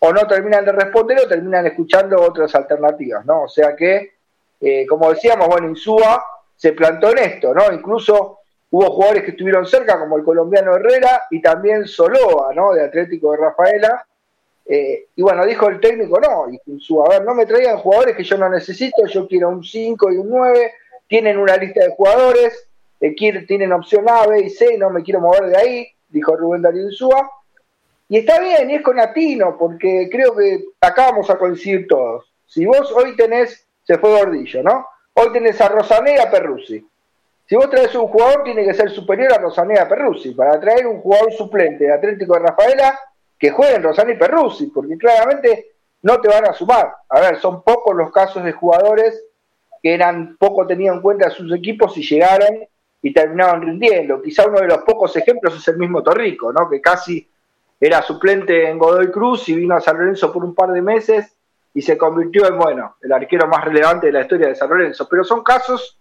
[0.00, 3.42] o no terminan de responder o terminan escuchando otras alternativas, ¿no?
[3.42, 4.14] O sea que,
[4.60, 6.22] eh, como decíamos, bueno, Insúa
[6.56, 7.70] se plantó en esto, ¿no?
[7.72, 8.38] Incluso
[8.70, 12.72] hubo jugadores que estuvieron cerca, como el colombiano Herrera y también Soloa, ¿no?
[12.72, 14.06] De Atlético de Rafaela.
[14.64, 18.24] Eh, y bueno, dijo el técnico, no, Insúa, a ver, no me traigan jugadores que
[18.24, 20.72] yo no necesito, yo quiero un 5 y un 9,
[21.08, 22.68] tienen una lista de jugadores,
[23.46, 26.84] tienen opción A, B y C, no me quiero mover de ahí, dijo Rubén Darío
[26.84, 27.30] Insúa.
[28.10, 32.28] Y está bien, y es con Atino, porque creo que acá vamos a coincidir todos.
[32.44, 34.84] Si vos hoy tenés, se fue Gordillo, ¿no?
[35.14, 36.84] Hoy tenés a Rosané y Perruzzi.
[37.46, 40.32] Si vos traes un jugador, tiene que ser superior a Rosané y Perruzzi.
[40.32, 42.98] Para traer un jugador suplente de Atlético de Rafaela,
[43.38, 46.92] que jueguen Rosané y Perruzzi, porque claramente no te van a sumar.
[47.08, 49.24] A ver, son pocos los casos de jugadores
[49.80, 52.66] que eran poco tenidos en cuenta sus equipos y llegaron
[53.02, 54.20] y terminaban rindiendo.
[54.20, 56.68] Quizá uno de los pocos ejemplos es el mismo Torrico, ¿no?
[56.68, 57.30] que casi
[57.80, 61.34] era suplente en Godoy Cruz y vino a San Lorenzo por un par de meses
[61.72, 65.08] y se convirtió en, bueno, el arquero más relevante de la historia de San Lorenzo.
[65.08, 65.98] Pero son casos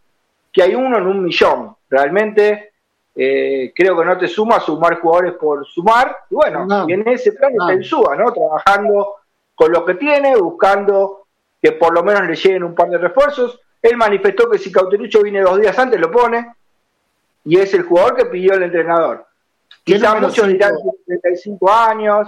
[0.52, 1.76] que hay uno en un millón.
[1.90, 2.74] Realmente
[3.16, 6.18] eh, creo que no te suma sumar jugadores por sumar.
[6.30, 8.32] Y bueno, y en ese plan está en Suba, ¿no?
[8.34, 9.16] Trabajando
[9.56, 11.28] con lo que tiene, buscando
[11.62, 13.60] que por lo menos le lleguen un par de refuerzos.
[13.82, 16.54] Él manifestó que si Cauterucho viene dos días antes, lo pone
[17.46, 19.26] y es el jugador que pidió el entrenador.
[19.84, 20.74] Quizás muchos dirán
[21.06, 22.28] 35 años,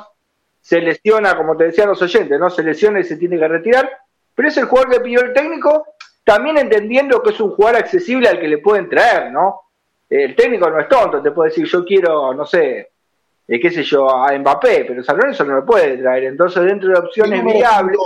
[0.61, 2.49] se lesiona, como te decían los oyentes, ¿no?
[2.49, 3.89] Se lesiona y se tiene que retirar,
[4.33, 5.85] pero es el jugador que pidió el técnico,
[6.23, 9.61] también entendiendo que es un jugador accesible al que le pueden traer, ¿no?
[10.09, 12.91] El técnico no es tonto, te puede decir, yo quiero, no sé,
[13.47, 16.25] eh, qué sé yo, a Mbappé, pero San Lorenzo no lo puede traer.
[16.25, 17.97] Entonces, dentro de opciones viables,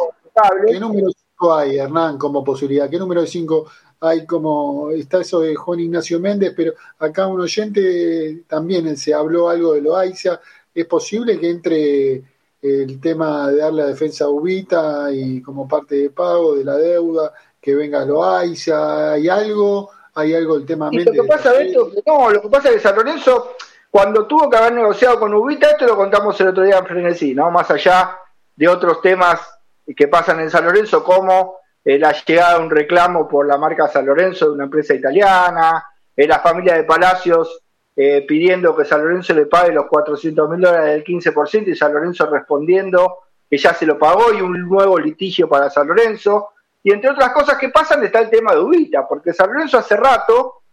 [0.68, 2.90] ¿Qué número 5 hay, Hernán, como posibilidad?
[2.90, 3.66] ¿Qué número 5
[4.02, 9.50] hay como, está eso de Juan Ignacio Méndez, pero acá un oyente también se habló
[9.50, 10.40] algo de Loaiza,
[10.74, 12.24] ¿es posible que entre
[12.62, 16.76] el tema de dar la defensa a Ubita y como parte de pago de la
[16.78, 19.90] deuda, que venga Loaiza, ¿hay algo?
[20.14, 21.16] ¿Hay algo del tema Méndez?
[21.16, 23.56] Lo que pasa, Beto, no, lo que pasa es que San Lorenzo,
[23.90, 27.34] cuando tuvo que haber negociado con Ubita, esto lo contamos el otro día en Frenesí,
[27.34, 27.52] ¿no?
[27.52, 28.18] Más allá
[28.56, 29.55] de otros temas
[29.94, 33.88] que pasan en San Lorenzo, como eh, la llegada de un reclamo por la marca
[33.88, 37.62] San Lorenzo de una empresa italiana, eh, la familia de Palacios
[37.96, 41.94] eh, pidiendo que San Lorenzo le pague los 400 mil dólares del 15% y San
[41.94, 43.20] Lorenzo respondiendo
[43.50, 46.50] que ya se lo pagó y un nuevo litigio para San Lorenzo.
[46.84, 49.96] Y entre otras cosas que pasan está el tema de Ubita, porque San Lorenzo hace
[49.96, 50.64] rato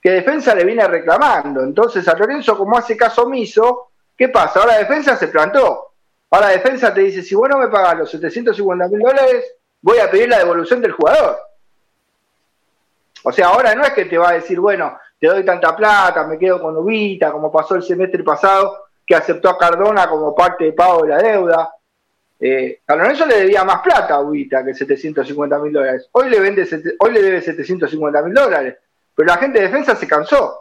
[0.00, 1.62] que Defensa le viene reclamando.
[1.62, 4.60] Entonces San Lorenzo, como hace caso omiso, ¿qué pasa?
[4.60, 5.85] Ahora Defensa se plantó.
[6.30, 9.44] Ahora Defensa te dice, si vos no me pagas los 750 mil dólares,
[9.80, 11.38] voy a pedir la devolución del jugador.
[13.22, 16.26] O sea, ahora no es que te va a decir, bueno, te doy tanta plata,
[16.26, 20.64] me quedo con Ubita, como pasó el semestre pasado, que aceptó a Cardona como parte
[20.64, 21.70] de pago de la deuda.
[22.38, 26.08] Eh, Lorenzo le debía más plata a Ubita que 750 mil dólares.
[26.12, 28.76] Hoy le, vende, hoy le debe 750 mil dólares.
[29.14, 30.58] Pero la gente de defensa se cansó.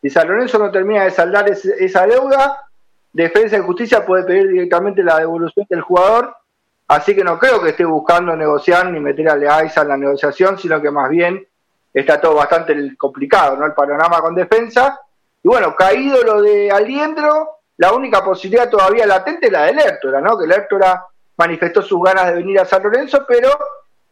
[0.00, 2.67] Si San Lorenzo no termina de saldar esa deuda,
[3.12, 6.34] Defensa y Justicia puede pedir directamente la devolución del jugador.
[6.86, 10.58] Así que no creo que esté buscando negociar ni meter a Leaiza en la negociación,
[10.58, 11.46] sino que más bien
[11.92, 13.66] está todo bastante complicado, ¿no?
[13.66, 15.00] El panorama con defensa.
[15.42, 20.20] Y bueno, caído lo de Aliendro, la única posibilidad todavía latente es la de Lertora,
[20.20, 20.38] ¿no?
[20.38, 21.04] Que Lertora
[21.36, 23.50] manifestó sus ganas de venir a San Lorenzo, pero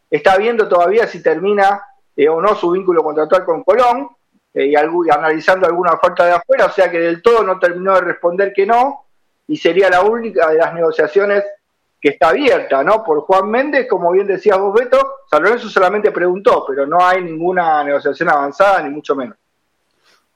[0.09, 1.81] está viendo todavía si termina
[2.15, 4.09] eh, o no su vínculo contractual con Colón
[4.57, 8.01] eh, y, analizando alguna oferta de afuera, o sea que del todo no terminó de
[8.01, 9.05] responder que no
[9.47, 11.43] y sería la única de las negociaciones
[12.01, 13.03] que está abierta, ¿no?
[13.03, 14.97] Por Juan Méndez, como bien decías vos, Beto,
[15.29, 19.37] San Lorenzo solamente preguntó, pero no hay ninguna negociación avanzada, ni mucho menos.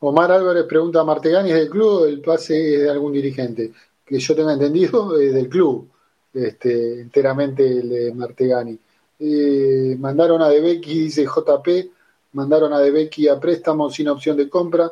[0.02, 3.72] Omar Álvarez pregunta a Martegani, ¿es del club el pase es de algún dirigente?
[4.06, 5.90] Que yo tenga entendido, es del club,
[6.32, 8.78] este, enteramente el de Martegani.
[9.20, 11.92] Eh, mandaron a Becky, dice JP,
[12.34, 14.92] mandaron a Becky a préstamo sin opción de compra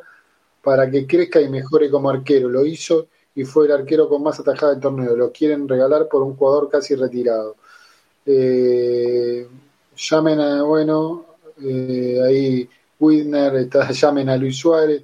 [0.61, 2.49] para que crezca y mejore como arquero.
[2.49, 5.15] Lo hizo y fue el arquero con más atajada del torneo.
[5.15, 7.55] Lo quieren regalar por un jugador casi retirado.
[8.25, 9.47] Eh,
[9.95, 11.25] llamen a, bueno,
[11.63, 15.03] eh, ahí Widner, llamen a Luis Suárez.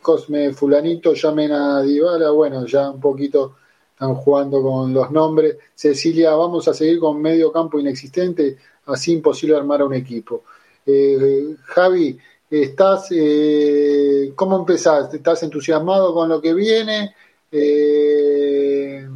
[0.00, 3.56] Cosme Fulanito, llamen a Dybala, bueno, ya un poquito
[4.00, 5.58] están jugando con los nombres.
[5.74, 8.56] Cecilia, vamos a seguir con medio campo inexistente,
[8.92, 10.44] así imposible armar un equipo.
[10.86, 12.18] Eh, Javi,
[12.50, 15.12] estás, eh, ¿cómo empezás?
[15.14, 17.14] ¿Estás entusiasmado con lo que viene?
[17.50, 19.08] Eh,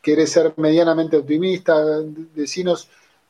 [0.00, 2.00] ¿Querés ser medianamente optimista?
[2.34, 2.88] Decinos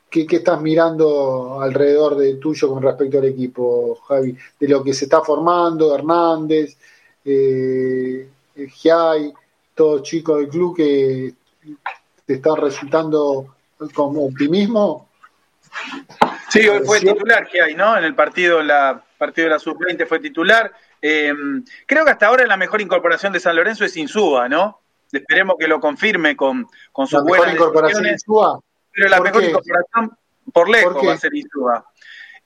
[0.09, 4.93] qué, qué estás mirando alrededor de tuyo con respecto al equipo, Javi, de lo que
[4.93, 6.77] se está formando, Hernández,
[7.23, 9.33] eh, Giai
[9.75, 11.33] todos chicos del club que
[12.25, 13.55] te están resultando
[13.93, 15.04] como optimismo?
[16.49, 17.97] Sí, hoy fue titular que hay, ¿no?
[17.97, 20.71] En el partido, la partido de la sub-20 fue titular.
[21.01, 24.81] Em, creo que hasta ahora la mejor incorporación de San Lorenzo es Insúa, ¿no?
[25.11, 28.59] Esperemos que lo confirme con, con sus ¿La mejor incorporación Insúa?
[28.91, 30.17] Pero la mejor incorporación
[30.53, 31.85] por lejos va a ser Insúa.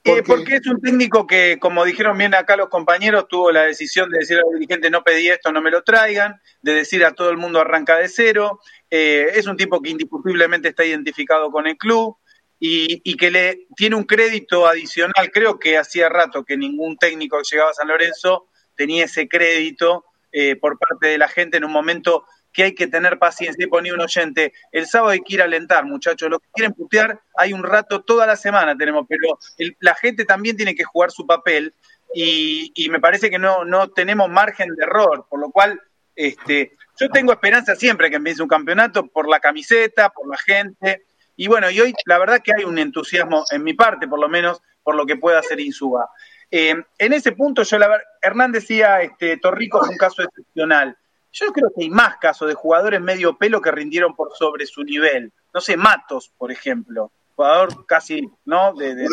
[0.02, 4.08] Eh, porque es un técnico que, como dijeron bien acá los compañeros, tuvo la decisión
[4.08, 7.12] de decir a los dirigentes no pedí esto, no me lo traigan, de decir a
[7.12, 8.60] todo el mundo arranca de cero.
[8.90, 12.16] Eh, es un tipo que indiscutiblemente está identificado con el club
[12.60, 15.30] y, que le tiene un crédito adicional.
[15.32, 20.04] Creo que hacía rato que ningún técnico que llegaba a San Lorenzo tenía ese crédito
[20.30, 23.64] eh, por parte de la gente en un momento que hay que tener paciencia.
[23.64, 26.28] Y ponía un oyente, el sábado hay que ir a alentar, muchachos.
[26.28, 29.38] Los que quieren putear, hay un rato toda la semana tenemos, pero
[29.80, 31.74] la gente también tiene que jugar su papel
[32.14, 35.80] y, me parece que no, no tenemos margen de error, por lo cual
[36.14, 41.04] este, yo tengo esperanza siempre que empiece un campeonato por la camiseta, por la gente.
[41.40, 44.28] Y bueno, y hoy la verdad que hay un entusiasmo en mi parte, por lo
[44.28, 46.10] menos, por lo que pueda hacer Insúa.
[46.50, 50.98] Eh, en ese punto, yo la verdad, Hernán decía, este, Torrico es un caso excepcional.
[51.32, 54.82] Yo creo que hay más casos de jugadores medio pelo que rindieron por sobre su
[54.82, 55.32] nivel.
[55.54, 58.74] No sé, Matos, por ejemplo, jugador casi, ¿no?
[58.74, 59.08] De,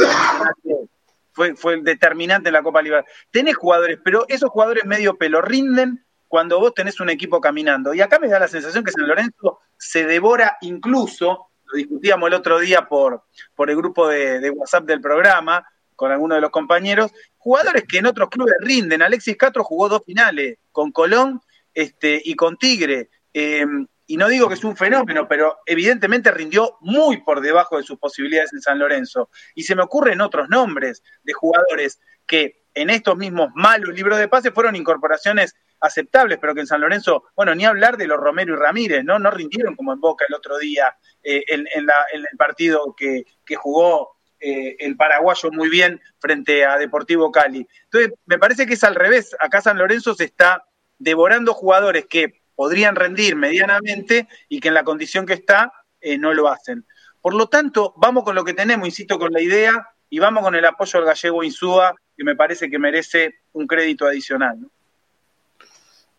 [1.31, 3.25] fue, fue determinante en la Copa Libertadores.
[3.31, 7.93] Tenés jugadores, pero esos jugadores medio pelo rinden cuando vos tenés un equipo caminando.
[7.93, 12.33] Y acá me da la sensación que San Lorenzo se devora incluso, lo discutíamos el
[12.33, 13.23] otro día por,
[13.55, 15.65] por el grupo de, WhatsApp del programa,
[15.95, 19.01] con algunos de los compañeros, jugadores que en otros clubes rinden.
[19.01, 21.41] Alexis Castro jugó dos finales con Colón
[21.73, 23.09] este, y con Tigre.
[23.33, 27.83] Em, y no digo que es un fenómeno, pero evidentemente rindió muy por debajo de
[27.83, 29.29] sus posibilidades en San Lorenzo.
[29.53, 34.27] Y se me ocurren otros nombres de jugadores que en estos mismos malos libros de
[34.27, 38.53] pase fueron incorporaciones aceptables, pero que en San Lorenzo, bueno, ni hablar de los Romero
[38.53, 39.19] y Ramírez, ¿no?
[39.19, 43.25] No rindieron como en Boca el otro día eh, en, el partido que,
[43.55, 47.67] jugó eh, el paraguayo muy bien frente a Deportivo Cali.
[47.85, 49.35] Entonces, me parece que es al revés.
[49.39, 50.63] Acá San Lorenzo se está
[50.99, 56.33] devorando jugadores que podrían rendir medianamente y que en la condición que está eh, no
[56.33, 56.85] lo hacen.
[57.21, 60.55] Por lo tanto, vamos con lo que tenemos, insisto, con la idea y vamos con
[60.55, 64.57] el apoyo al gallego Insúa, que me parece que merece un crédito adicional.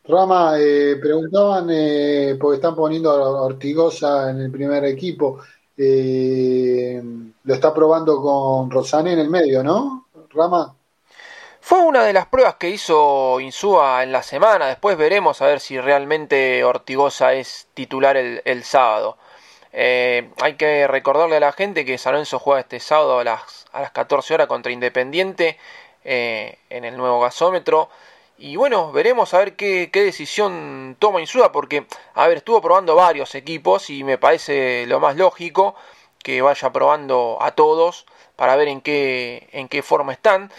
[0.04, 5.40] Rama, eh, preguntaban, eh, porque están poniendo a Ortigosa en el primer equipo,
[5.76, 7.02] eh,
[7.44, 10.06] lo está probando con Rosané en el medio, ¿no?
[10.30, 10.74] Rama.
[11.60, 15.60] Fue una de las pruebas que hizo Insúa en la semana, después veremos a ver
[15.60, 19.18] si realmente Ortigosa es titular el, el sábado.
[19.72, 23.66] Eh, hay que recordarle a la gente que San Lorenzo juega este sábado a las,
[23.72, 25.58] a las 14 horas contra Independiente
[26.10, 27.90] eh, en el nuevo gasómetro.
[28.38, 31.84] Y bueno, veremos a ver qué, decisión toma Insúa, porque,
[32.14, 35.74] a ver, estuvo probando varios equipos y me parece lo más lógico
[36.22, 38.06] que vaya probando a todos
[38.36, 40.50] para ver en qué, en qué forma están.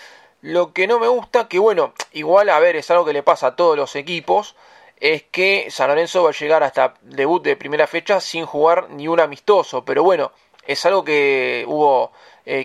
[0.42, 3.48] Lo que no me gusta, que bueno, igual a ver, es algo que le pasa
[3.48, 4.56] a todos los equipos,
[5.00, 9.08] es que San Lorenzo va a llegar hasta debut de primera fecha sin jugar ni
[9.08, 10.32] un amistoso, pero bueno,
[10.68, 12.12] es algo que hubo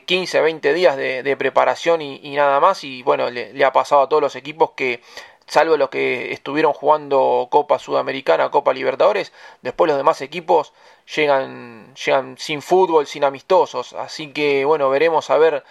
[0.06, 2.84] 15, eh, 20 días de, preparación y, nada más.
[2.84, 5.00] Y bueno, le, ha pasado a todos los equipos que,
[5.46, 9.32] salvo los que estuvieron jugando Copa Sudamericana, Copa Libertadores,
[9.62, 10.72] después los demás equipos
[11.14, 13.92] llegan, llegan sin fútbol, sin amistosos.
[13.94, 15.64] Así que bueno, veremos a ver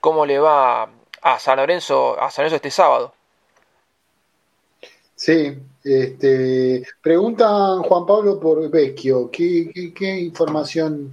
[0.00, 0.90] cómo le va
[1.22, 3.12] a San Lorenzo, a San Lorenzo este sábado.
[5.14, 11.12] Sí, este, preguntan Juan Pablo por Vecchio, ¿qué, qué información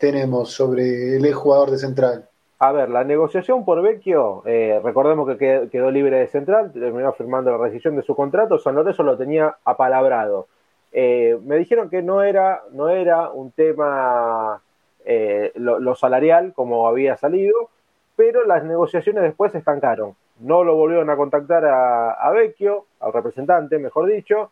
[0.00, 2.28] tenemos sobre el jugador de Central?
[2.58, 7.50] A ver, la negociación por Vecchio, eh, recordemos que quedó libre de Central, terminó firmando
[7.50, 10.46] la rescisión de su contrato, San Lorenzo lo tenía apalabrado.
[10.92, 14.60] Eh, me dijeron que no era, no era un tema
[15.06, 17.70] eh, lo, salarial como había salido,
[18.16, 20.14] pero las negociaciones después se estancaron.
[20.40, 24.50] No lo volvieron a contactar a Vecchio, al representante, mejor dicho,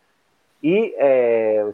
[0.61, 0.93] y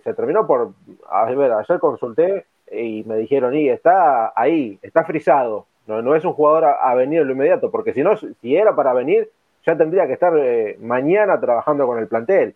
[0.04, 0.72] se terminó por,
[1.10, 6.26] a ver, ayer consulté, y me dijeron, y está ahí, está frisado, no, no es
[6.26, 9.30] un jugador a, venir en lo inmediato, porque si no, si era para venir,
[9.66, 12.56] ya tendría que estar eh, mañana trabajando con el plantel.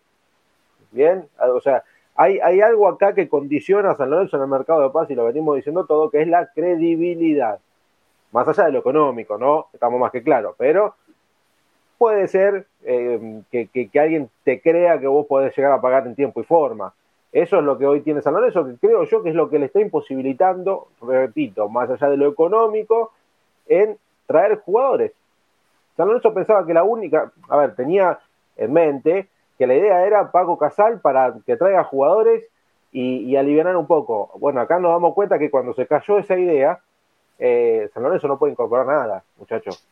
[0.90, 1.84] Bien, o sea,
[2.16, 5.14] hay, hay algo acá que condiciona a San Lorenzo en el mercado de paz y
[5.14, 7.60] lo venimos diciendo todo, que es la credibilidad.
[8.32, 9.66] Más allá de lo económico, ¿no?
[9.72, 10.94] Estamos más que claros, pero
[11.98, 16.14] puede ser eh, que, que, alguien te crea que vos podés llegar a pagar en
[16.14, 16.94] tiempo y forma.
[17.32, 19.58] Eso es lo que hoy tiene San Lorenzo, que creo yo que es lo que
[19.58, 23.12] le está imposibilitando, repito, más allá de lo económico,
[23.68, 25.12] en traer jugadores.
[25.96, 28.18] San Lorenzo pensaba que la única, a ver, tenía
[28.56, 29.28] en mente
[29.58, 32.44] que la idea era Paco Casal para que traiga jugadores
[32.92, 34.30] y, y aliviar un poco.
[34.38, 36.80] Bueno, acá nos damos cuenta que cuando se cayó esa idea,
[37.38, 39.86] eh, San Lorenzo no puede incorporar nada, muchachos.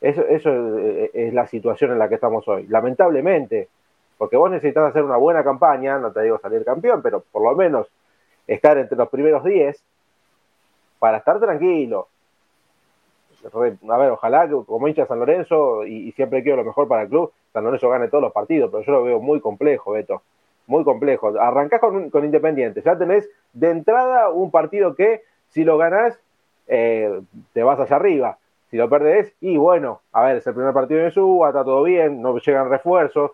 [0.00, 0.78] Eso, eso
[1.12, 2.66] es la situación en la que estamos hoy.
[2.66, 3.68] Lamentablemente,
[4.20, 7.56] porque vos necesitas hacer una buena campaña, no te digo salir campeón, pero por lo
[7.56, 7.90] menos
[8.46, 9.82] estar entre los primeros 10
[10.98, 12.06] para estar tranquilo.
[13.88, 17.08] A ver, ojalá que como hincha San Lorenzo, y, siempre quiero lo mejor para el
[17.08, 20.20] club, San Lorenzo gane todos los partidos, pero yo lo veo muy complejo, Beto.
[20.66, 21.32] Muy complejo.
[21.40, 26.20] Arrancás con, Independiente, ya tenés de entrada un partido que si lo ganás,
[26.66, 27.22] eh,
[27.54, 28.36] te vas hacia arriba.
[28.70, 31.84] Si lo perdés, y bueno, a ver, es el primer partido de Suba, está todo
[31.84, 33.30] bien, no llegan refuerzos,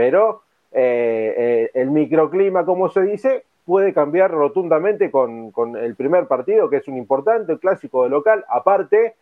[0.00, 6.70] pero eh, eh, el microclima, como se dice, puede cambiar rotundamente con, el primer partido,
[6.70, 8.42] que es un importante clásico de local.
[8.48, 9.14] Aparte,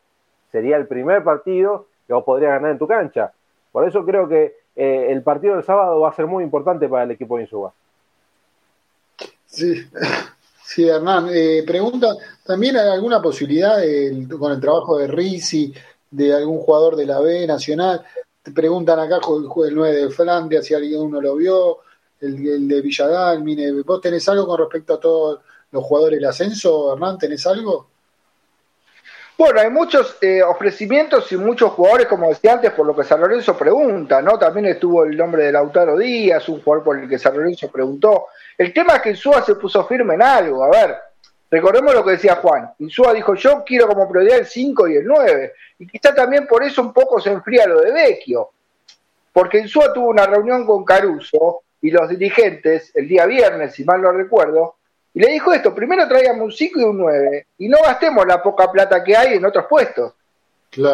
[0.52, 3.32] sería el primer partido que vos podrías ganar en tu cancha.
[3.72, 7.02] Por eso creo que eh, el partido del sábado va a ser muy importante para
[7.02, 7.72] el equipo de Insuba.
[9.46, 9.84] Sí,
[10.62, 11.26] sí Hernán.
[11.66, 12.06] pregunta,
[12.46, 13.78] ¿también hay alguna posibilidad
[14.38, 15.74] con el trabajo de Risi,
[16.08, 18.06] de algún jugador de la B Nacional,
[18.54, 21.78] preguntan acá el 9 de Flandes, si alguien uno lo vio,
[22.20, 23.82] el, de Villadalmine.
[23.82, 25.40] ¿Vos tenés algo con respecto a todos
[25.70, 27.18] los jugadores del ascenso, Hernán?
[27.18, 27.88] ¿Tenés algo?
[29.36, 33.20] Bueno, hay muchos eh, ofrecimientos y muchos jugadores, como decía antes, por lo que San
[33.20, 34.36] Lorenzo pregunta, ¿no?
[34.36, 38.26] También estuvo el nombre de Lautaro Díaz, un jugador por el que San Lorenzo preguntó.
[38.56, 40.64] El tema es que Insúa se puso firme en algo.
[40.64, 40.96] A ver,
[41.50, 42.72] recordemos lo que decía Juan.
[42.78, 45.52] Insúa dijo, yo quiero como prioridad el 5 y el 9.
[45.78, 48.50] Y quizá también por eso un poco se enfría lo de Vecchio.
[49.32, 54.02] Porque Insúa tuvo una reunión con Caruso y los dirigentes el día viernes, si mal
[54.02, 54.76] no recuerdo,
[55.14, 58.42] y le dijo esto, primero traigamos un 5 y un 9, y no gastemos la
[58.42, 60.12] poca plata que hay en otros puestos.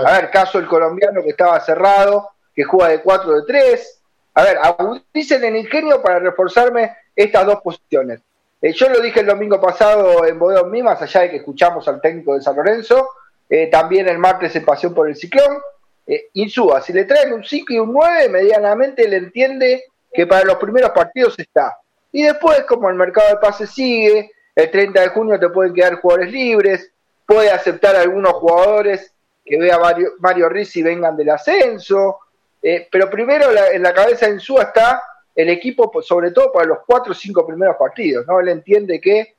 [0.06, 4.00] A ver, caso el colombiano que estaba cerrado, que juega de 4 de 3.
[4.34, 8.20] A ver, agudicen el ingenio para reforzarme estas dos posiciones.
[8.64, 12.00] Eh, yo lo dije el domingo pasado en Bodón más allá de que escuchamos al
[12.00, 13.10] técnico de San Lorenzo,
[13.46, 15.58] eh, también el martes se paseó por el ciclón.
[16.06, 20.46] Eh, Insúa, si le traen un 5 y un 9, medianamente le entiende que para
[20.46, 21.76] los primeros partidos está.
[22.10, 25.96] Y después, como el mercado de pases sigue, el 30 de junio te pueden quedar
[25.96, 26.90] jugadores libres,
[27.26, 29.12] puede aceptar algunos jugadores
[29.44, 32.20] que vea Mario, Mario Rizzi vengan del ascenso.
[32.62, 35.02] Eh, pero primero en la cabeza de Insúa está
[35.34, 38.26] el equipo, sobre todo para los cuatro o cinco primeros partidos.
[38.26, 38.40] ¿no?
[38.40, 39.34] Él entiende que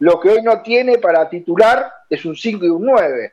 [0.00, 3.32] lo que hoy no tiene para titular es un 5 y un 9.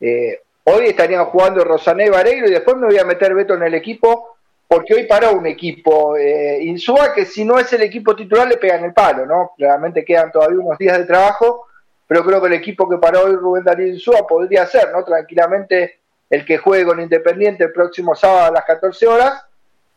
[0.00, 3.62] Eh, hoy estarían jugando Rosané y Vareiro y después me voy a meter Beto en
[3.62, 4.36] el equipo
[4.68, 8.58] porque hoy paró un equipo eh, Insúa que si no es el equipo titular le
[8.58, 9.52] pegan el palo, ¿no?
[9.56, 11.66] Claramente quedan todavía unos días de trabajo,
[12.06, 15.04] pero creo que el equipo que paró hoy Rubén Darío Insúa podría ser, ¿no?
[15.04, 19.44] Tranquilamente el que juegue con Independiente el próximo sábado a las 14 horas.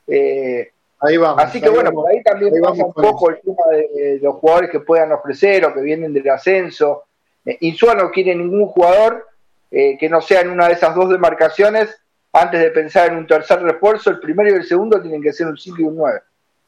[0.07, 0.71] Eh,
[1.05, 1.43] Ahí vamos.
[1.43, 4.79] Así que bueno, por ahí también pasa un poco el tema de, los jugadores que
[4.79, 7.03] puedan ofrecer o que vienen del ascenso.
[7.45, 9.27] Eh, Insúa no quiere ningún jugador
[9.69, 11.95] eh, que no sea en una de esas dos demarcaciones.
[12.33, 15.47] Antes de pensar en un tercer refuerzo, el primero y el segundo tienen que ser
[15.47, 16.19] un 5 y un 9.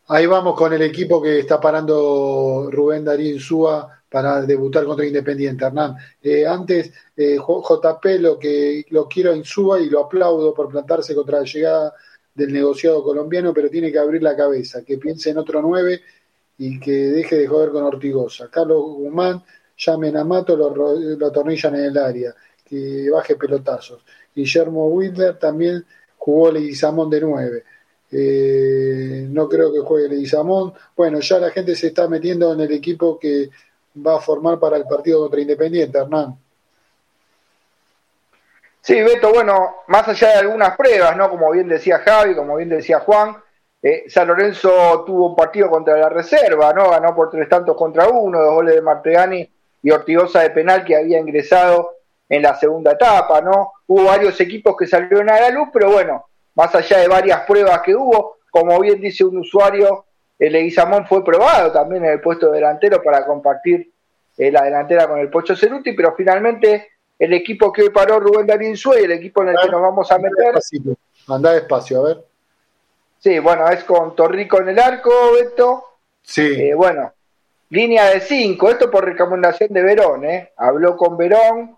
[0.10, 5.66] Ahí vamos con el equipo que está parando Rubén Darío Insúa para debutar contra Independiente,
[5.66, 5.98] Hernán.
[6.22, 11.40] Eh, antes, JP lo que lo quiero a Insúa y lo aplaudo por plantarse contra
[11.40, 11.94] la llegada
[12.38, 16.02] del negociado colombiano, pero tiene que abrir la cabeza, que piense en otro nueve
[16.60, 18.48] y que deje de joder con Ortigosa.
[18.52, 19.44] Carlos Guzmán,
[19.76, 24.04] llamen a Mato, lo, lo atornillan en el área, que baje pelotazos.
[24.36, 25.84] Guillermo Wilder también
[26.18, 27.64] jugó Leguizamón de nueve.
[28.12, 30.74] Eh, no creo que juegue Leguizamón.
[30.96, 33.50] Bueno, ya la gente se está metiendo en el equipo que
[34.06, 36.36] va a formar para el partido contra Independiente, Hernán.
[38.82, 41.30] Sí, Beto, bueno, más allá de algunas pruebas, ¿no?
[41.30, 43.36] Como bien decía Javi, como bien decía Juan,
[43.82, 46.90] eh, San Lorenzo tuvo un partido contra la reserva, ¿no?
[46.90, 49.50] Ganó por tres tantos contra uno, dos goles de Martegani
[49.84, 51.98] y Ortigosa de penal que había ingresado
[52.30, 53.74] en la segunda etapa, ¿no?
[53.88, 56.26] Hubo varios equipos que salieron a la luz, pero bueno,
[56.56, 60.06] más allá de varias pruebas que hubo, como bien dice un usuario,
[60.40, 63.92] el Leguizamón fue probado también en el puesto delantero para compartir
[64.38, 66.90] eh, la delantera con el Pocho Ceruti, pero finalmente
[67.20, 70.12] el equipo que hoy paró Rubén Darín y el equipo en el que nos vamos
[70.12, 70.60] a meter.
[71.28, 72.26] Anda despacio, a ver.
[73.20, 75.84] Sí, bueno, es con Torrico en el arco, Beto.
[76.22, 76.54] Sí.
[76.56, 77.12] Eh, bueno,
[77.70, 80.52] línea de 5, esto por recomendación de Verón, ¿eh?
[80.58, 81.76] Habló con Verón,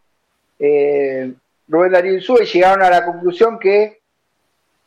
[0.59, 1.33] eh,
[1.67, 3.99] Rubén Darín y llegaron a la conclusión que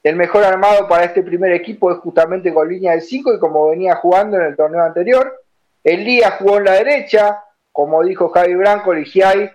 [0.02, 3.70] el mejor armado para este primer equipo es justamente con línea de 5 y como
[3.70, 5.40] venía jugando en el torneo anterior.
[5.82, 9.50] Elías jugó en la derecha, como dijo Javi Branco, Ligiay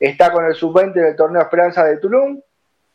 [0.00, 2.40] está con el sub-20 del torneo Esperanza de Tulum,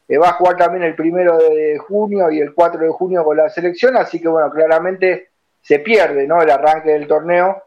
[0.08, 3.38] eh, va a jugar también el primero de junio y el 4 de junio con
[3.38, 5.30] la selección, así que bueno, claramente
[5.62, 6.42] se pierde ¿no?
[6.42, 7.64] el arranque del torneo,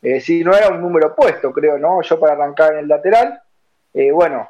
[0.00, 2.02] eh, si no era un número puesto, creo, ¿no?
[2.02, 3.40] Yo para arrancar en el lateral,
[3.94, 4.48] eh, bueno,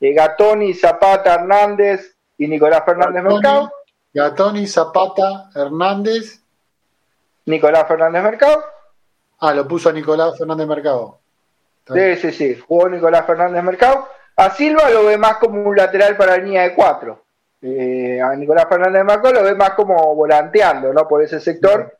[0.00, 3.70] Gatoni, Zapata, Hernández y Nicolás Fernández Mercado.
[4.12, 6.42] Gatoni, Zapata, Hernández.
[7.46, 8.64] Nicolás Fernández Mercado.
[9.38, 11.21] Ah, lo puso a Nicolás Fernández Mercado.
[11.86, 12.54] Sí, sí, sí.
[12.66, 14.08] Jugó Nicolás Fernández Mercado.
[14.36, 17.22] A Silva lo ve más como un lateral para la línea de cuatro.
[17.60, 21.06] Eh, a Nicolás Fernández Mercado lo ve más como volanteando, ¿no?
[21.06, 21.96] Por ese sector.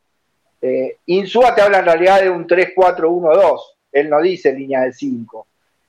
[0.61, 3.61] Eh, Insúa te habla en realidad de un 3-4-1-2.
[3.93, 5.47] Él no dice línea de 5.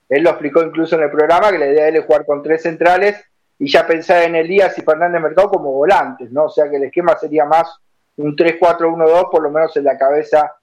[0.09, 2.43] Él lo explicó incluso en el programa que la idea de él es jugar con
[2.43, 3.23] tres centrales
[3.57, 6.45] y ya pensaba en Elías y Fernández Mercado como volantes, ¿no?
[6.45, 7.79] O sea que el esquema sería más
[8.17, 10.55] un 3-4-1-2, por lo menos en la cabeza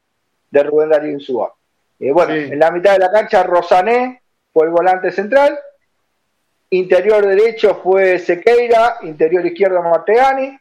[0.50, 1.52] de Rubén Darío Insúa.
[2.00, 4.22] Eh, bueno, en la mitad de la cancha Rosané
[4.52, 5.58] fue el volante central,
[6.70, 10.58] interior derecho fue Sequeira, interior izquierdo Martegani,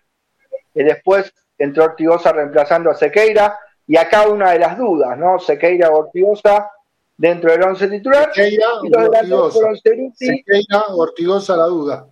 [0.74, 5.40] y después entró Ortigosa reemplazando a Sequeira, y acá una de las dudas, ¿no?
[5.40, 6.70] Sequeira o Ortigosa
[7.18, 8.32] dentro del once titular.
[8.34, 9.76] Sequeira, y los Ortigosa.
[10.14, 12.06] Sequeira, Ortigosa la duda.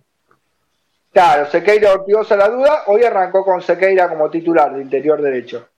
[1.12, 2.84] Claro, Sequeira, Ortigosa la duda.
[2.86, 5.68] Hoy arrancó con Sequeira como titular de interior derecho.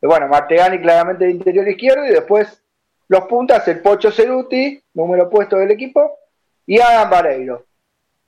[0.00, 2.62] Y bueno, Martegani claramente de interior izquierdo y después
[3.10, 6.16] los puntas, el Pocho Ceruti, número puesto del equipo,
[6.64, 7.66] y Adam Vareiro.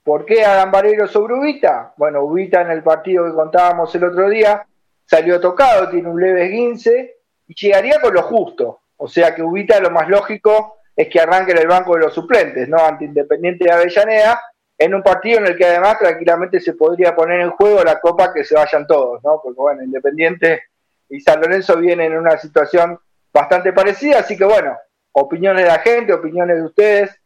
[0.03, 1.93] ¿Por qué Adam Vareiro sobre Ubita?
[1.95, 4.67] Bueno, Ubita en el partido que contábamos el otro día
[5.05, 7.15] salió tocado, tiene un leve esguince
[7.47, 8.81] y llegaría con lo justo.
[8.97, 12.13] O sea que Ubita lo más lógico es que arranque en el banco de los
[12.13, 12.77] suplentes, ¿no?
[12.77, 14.41] Ante Independiente de Avellaneda,
[14.77, 18.33] en un partido en el que además tranquilamente se podría poner en juego la copa
[18.33, 19.39] que se vayan todos, ¿no?
[19.41, 20.63] Porque bueno, Independiente
[21.07, 22.99] y San Lorenzo vienen en una situación
[23.33, 24.77] bastante parecida, así que bueno,
[25.13, 27.21] opiniones de la gente, opiniones de ustedes,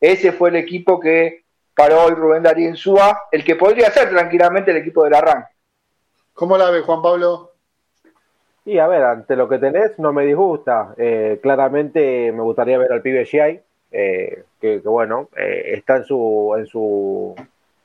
[0.00, 1.44] ese fue el equipo que
[1.74, 5.52] paró hoy Rubén Darío Insúa, el que podría ser tranquilamente el equipo del arranque.
[6.34, 7.52] ¿Cómo la ves, Juan Pablo?
[8.64, 10.94] Y a ver, ante lo que tenés no me disgusta.
[10.96, 16.66] Eh, claramente me gustaría ver al pibe Giai, que, que, bueno, está en su, en
[16.66, 17.34] su,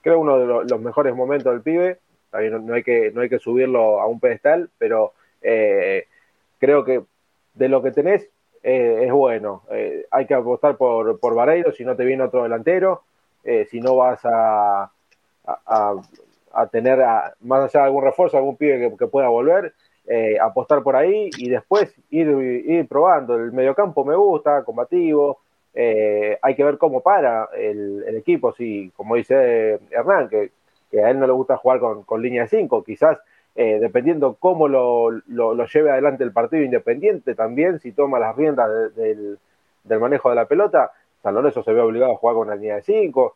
[0.01, 1.99] creo uno de los, mejores momentos del pibe,
[2.31, 7.03] no, no, hay que, no hay que subirlo a un pedestal, pero creo que
[7.57, 8.29] de lo que tenés
[8.63, 9.63] es bueno.
[10.11, 13.03] hay que apostar por, por Vareiro si no te viene otro delantero,
[13.69, 14.91] si no vas a,
[15.47, 16.99] a, tener,
[17.41, 19.73] más allá de algún refuerzo, algún pibe que, pueda volver,
[20.07, 23.35] eh, apostar por ahí y después ir, probando.
[23.35, 25.39] El mediocampo me gusta, combativo.
[25.73, 30.51] Eh, hay que ver cómo para el, equipo, si, como dice Hernán, que,
[31.03, 33.19] a él no le gusta jugar con, línea de 5, quizás
[33.57, 38.95] eh, dependiendo cómo lo, lo, lleve adelante el partido independiente también, si toma las riendas
[38.95, 39.37] del,
[39.83, 42.75] del, manejo de la pelota, San Lorenzo se ve obligado a jugar con la línea
[42.75, 43.35] de 5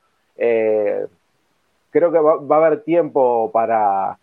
[1.91, 4.17] creo que va, a haber tiempo para,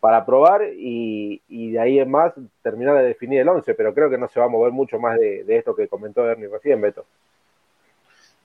[0.00, 4.18] para probar y, de ahí en más terminar de definir el 11, pero creo que
[4.18, 7.06] no se va a mover mucho más de, esto que comentó Ernie recién, Beto.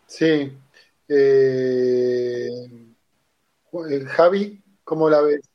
[0.06, 0.58] Sí.
[1.08, 2.48] Eh,
[4.08, 5.49] Javi, ¿cómo la ves?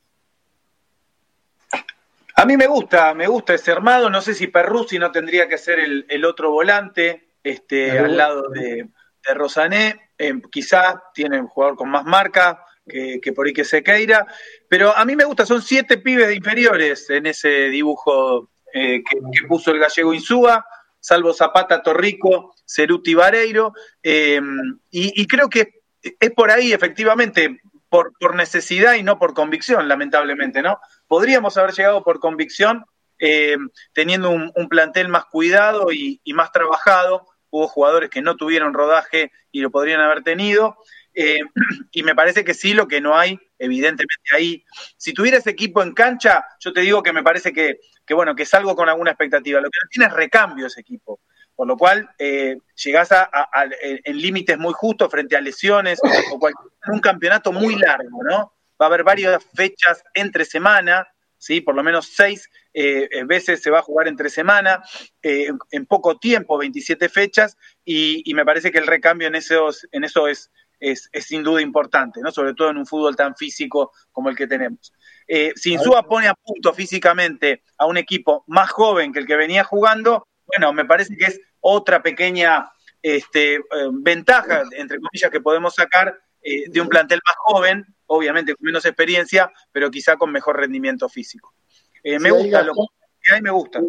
[2.37, 4.11] A mí me gusta, me gusta ese armado.
[4.11, 8.89] No sé si Perruzzi no tendría que ser el, otro volante este, al lado de,
[9.27, 10.11] de Rosané.
[10.19, 14.27] Eh, quizá tiene un jugador con más marca que, por ahí que Sequeira.
[14.69, 19.47] Pero a mí me gusta, son siete pibes de inferiores en ese dibujo eh, que,
[19.49, 20.67] puso el gallego Insúa,
[21.01, 23.73] salvo Zapata, Torrico, Ceruti, Vareiro.
[24.03, 29.89] Em, y, creo que es por ahí, efectivamente, por, por, necesidad y no por convicción,
[29.89, 30.79] lamentablemente, ¿no?
[31.07, 32.85] Podríamos haber llegado por convicción,
[33.19, 37.27] em, teniendo un, plantel más cuidado y, más trabajado.
[37.51, 40.77] Hubo jugadores que no tuvieron rodaje y lo podrían haber tenido.
[41.15, 41.39] Eh,
[41.93, 44.65] y me parece que sí, lo que no hay, evidentemente ahí.
[44.97, 47.79] Si tuviera ese equipo en cancha, yo te digo que me parece que,
[48.11, 49.61] bueno, que salgo con alguna expectativa.
[49.61, 51.21] Lo que no tiene es recambio ese equipo.
[51.55, 53.31] Por lo cual, eh, llegás a,
[53.79, 56.01] en límites muy justos frente a lesiones
[56.33, 58.53] o cualquier, un campeonato muy largo, ¿no?
[58.81, 61.07] Va a haber varias fechas entre semana,
[61.39, 61.61] ¿sí?
[61.61, 64.83] Por lo menos seis eh, veces se va a jugar entre semana,
[65.23, 70.05] en poco tiempo, 27 fechas, y, y, me parece que el recambio en, esos, en
[70.05, 70.51] eso es,
[70.81, 72.31] es, sin duda importante, ¿no?
[72.31, 74.93] Sobre todo en un fútbol tan físico como el que tenemos.
[75.27, 79.37] Eh, si Insúa pone a punto físicamente a un equipo más joven que el que
[79.37, 82.71] venía jugando, bueno, me parece que es otra pequeña
[83.03, 83.61] este, eh,
[83.93, 88.85] ventaja, entre comillas, que podemos sacar eh, de un plantel más joven, obviamente con menos
[88.85, 91.55] experiencia, pero quizá con mejor rendimiento físico.
[92.03, 93.81] me gusta lo que hay, me gusta.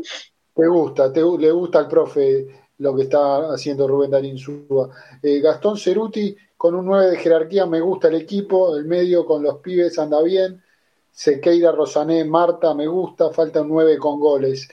[0.53, 2.47] Te gusta, te, le gusta al profe
[2.77, 4.89] lo que está haciendo Rubén Darín Súa.
[5.21, 9.57] Gastón Ceruti con un 9 de jerarquía me gusta el equipo, el medio con los
[9.57, 10.63] pibes anda bien,
[11.11, 14.67] Sequeira, Rosané, Marta me gusta, falta un 9 con goles.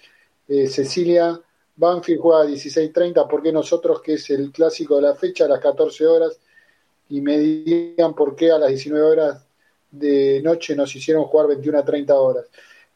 [0.49, 1.41] Eh, Cecilia
[1.77, 5.49] Banfield juega a 16.30, ¿por qué nosotros, que es el clásico de la fecha, a
[5.49, 6.41] las 14 horas?
[7.13, 9.47] Y me digan por qué a las 19 horas
[9.91, 12.47] de noche nos hicieron jugar 21 a 30 horas.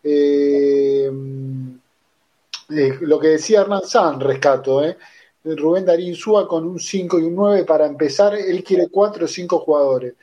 [0.03, 1.11] Eh,
[2.71, 4.97] eh, lo que decía Hernán San, rescato, ¿eh?
[5.45, 8.35] Rubén Darín Súa con un 5 y un 9 para empezar.
[8.35, 10.15] Él quiere 4 o 5 jugadores.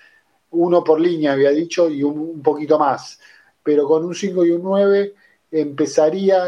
[0.50, 3.20] Uno por línea, había dicho, y un, poquito más.
[3.62, 5.14] Pero con un 5 y un 9
[5.54, 6.46] empezaría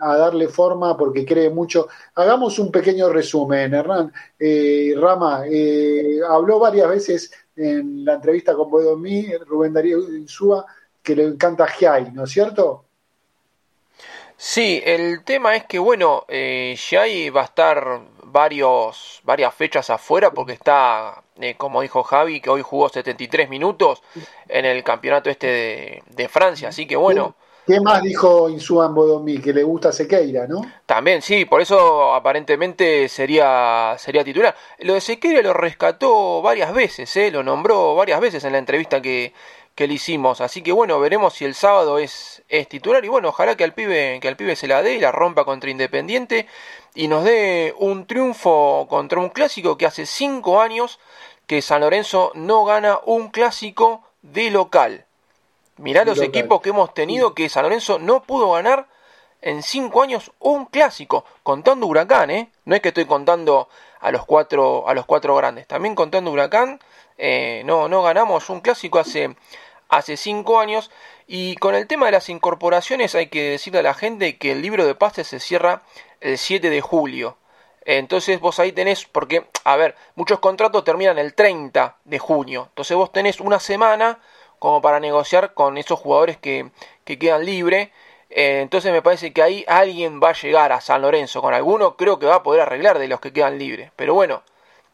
[0.00, 1.88] a darle forma porque cree mucho.
[2.14, 4.12] Hagamos un pequeño resumen, Hernán.
[4.38, 10.64] Eh, Rama, eh, habló varias veces en la entrevista con Boedomí, Rubén Darío Insúa,
[11.02, 12.84] que le encanta Giai, ¿no es cierto?
[14.36, 16.76] Sí, el tema es que, bueno, eh,
[17.34, 22.62] va a estar varios, varias fechas afuera porque está, eh, como dijo Javi, que hoy
[22.62, 24.02] jugó 73 minutos
[24.48, 27.34] en el campeonato este de, Francia, así que bueno.
[27.66, 29.38] ¿Qué más dijo Insuan Bodomí?
[29.38, 30.60] Que le gusta Sequeira, ¿no?
[30.86, 34.54] También, sí, por eso aparentemente sería, sería titular.
[34.78, 37.32] Lo de Sequeira lo rescató varias veces, ¿eh?
[37.32, 39.32] lo nombró varias veces en la entrevista que,
[39.74, 40.40] que le hicimos.
[40.40, 43.04] Así que bueno, veremos si el sábado es, es titular.
[43.04, 45.44] Y bueno, ojalá que al pibe, que al pibe se la dé y la rompa
[45.44, 46.46] contra Independiente.
[46.94, 51.00] Y nos dé un triunfo contra un clásico que hace cinco años
[51.48, 55.05] que San Lorenzo no gana un clásico de local.
[55.78, 58.86] Mirá los equipos que hemos tenido que San Lorenzo no pudo ganar
[59.42, 62.50] en cinco años un clásico, contando Huracán, ¿eh?
[62.64, 63.68] No es que estoy contando
[64.00, 66.80] a los cuatro, a los cuatro grandes, también contando Huracán,
[67.18, 69.36] eh, no, no ganamos un clásico hace
[69.88, 70.90] hace cinco años.
[71.26, 74.62] Y con el tema de las incorporaciones hay que decirle a la gente que el
[74.62, 75.82] libro de pases se cierra
[76.20, 77.36] el 7 de julio.
[77.84, 82.66] Entonces vos ahí tenés, porque, a ver, muchos contratos terminan el 30 de junio.
[82.70, 84.18] Entonces vos tenés una semana
[84.58, 86.70] como para negociar con esos jugadores que,
[87.04, 87.90] que quedan libres.
[88.30, 91.42] Eh, entonces me parece que ahí alguien va a llegar a San Lorenzo.
[91.42, 93.90] Con alguno creo que va a poder arreglar de los que quedan libres.
[93.96, 94.42] Pero bueno,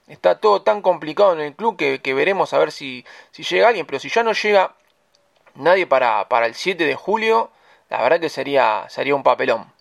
[0.08, 3.86] Está todo tan complicado en el club que, veremos a ver si, si llega alguien.
[3.86, 4.74] Pero si ya no llega
[5.54, 7.50] nadie para, para el 7 de julio,
[7.88, 9.72] la verdad que sería, sería un papelón.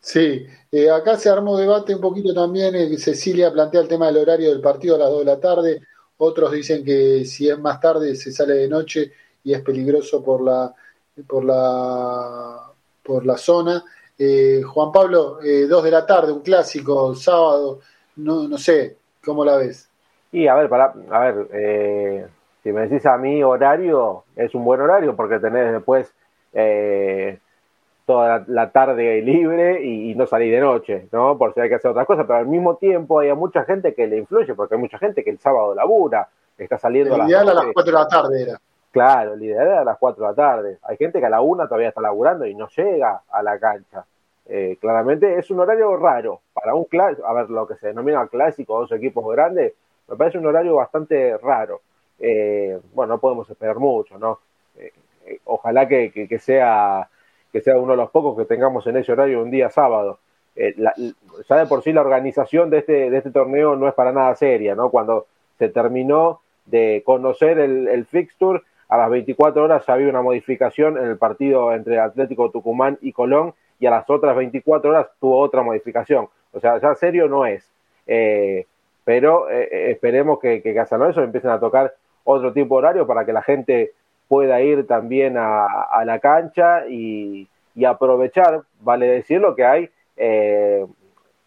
[0.00, 2.74] Sí, eh, acá se armó debate un poquito también.
[2.74, 5.80] Eh, Cecilia plantea el tema del horario del partido a las 2 de la tarde.
[6.18, 9.12] Otros dicen que si es más tarde se sale de noche
[9.44, 10.72] y es peligroso por la
[11.26, 12.70] por la
[13.02, 13.84] por la zona.
[14.18, 17.80] Eh, Juan Pablo, eh, 2 de la tarde, un clásico, sábado,
[18.16, 19.88] no, no sé, ¿cómo la ves?
[20.30, 22.26] Y a ver, para, a ver, eh,
[22.62, 26.12] si me decís a mí horario, es un buen horario porque tenés después
[26.52, 27.38] eh,
[28.06, 31.38] toda la, tarde libre y, no salir de noche, ¿no?
[31.38, 34.06] Por si hay que hacer otras cosas, pero al mismo tiempo hay mucha gente que
[34.06, 36.28] le influye, porque hay mucha gente que el sábado labura,
[36.58, 38.60] está saliendo el ideal a las 4 de la tarde era.
[38.90, 40.78] Claro, el ideal era a las 4 de la tarde.
[40.82, 44.04] Hay gente que a la 1 todavía está laburando y no llega a la cancha.
[44.46, 48.26] Eh, claramente es un horario raro para un clásico, a ver, lo que se denomina
[48.26, 49.72] clásico, dos equipos grandes,
[50.08, 51.80] me parece un horario bastante raro.
[52.18, 54.40] Eh, bueno, no podemos esperar mucho, ¿no?
[54.76, 54.92] Eh,
[55.44, 57.08] ojalá que, que, sea,
[57.52, 60.18] que sea uno de los pocos que tengamos en ese horario un día sábado.
[60.56, 64.34] ya de por sí la organización de este, de este torneo no es para nada
[64.34, 64.90] seria, ¿no?
[64.90, 65.26] Cuando
[65.58, 71.04] se terminó de conocer el, fixture, a las 24 horas ya había una modificación en
[71.04, 75.62] el partido entre Atlético Tucumán y Colón y a las otras 24 horas tuvo otra
[75.62, 76.28] modificación.
[76.52, 77.68] O sea, ya serio no es.
[78.06, 78.66] Eh,
[79.04, 81.94] pero eh, esperemos que, que San Lorenzo empiecen a tocar
[82.24, 83.92] otro tipo de horario para que la gente
[84.32, 87.46] pueda ir también a, la cancha y,
[87.86, 90.86] aprovechar, vale decirlo, que hay eh,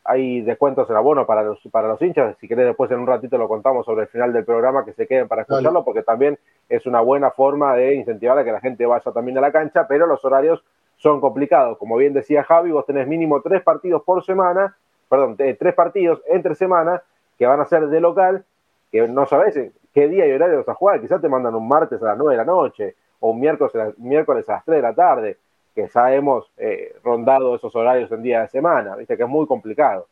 [0.03, 2.37] hay descuentos en abono para los, para los hinchas.
[2.39, 5.07] Si querés, después en un ratito lo contamos sobre el final del programa, que se
[5.07, 6.37] queden para escucharlo, porque también
[6.69, 9.87] es una buena forma de incentivar a que la gente vaya también a la cancha,
[9.87, 10.63] pero los horarios
[10.97, 11.79] son complicados.
[11.79, 14.77] Como bien decía Javi, vos tenés mínimo tres partidos por semana,
[15.09, 17.01] perdón, tres partidos entre semana
[17.39, 18.45] que van a ser de local,
[18.91, 19.55] que no sabés
[19.93, 21.01] qué día y horario vas a jugar.
[21.01, 24.47] Quizás te mandan un martes a las nueve de la noche o un miércoles, miércoles
[24.49, 25.37] a las tres de la tarde,
[25.73, 28.95] que ya hemos eh, rondado esos horarios en día de semana.
[28.95, 30.07] Viste que es muy complicado.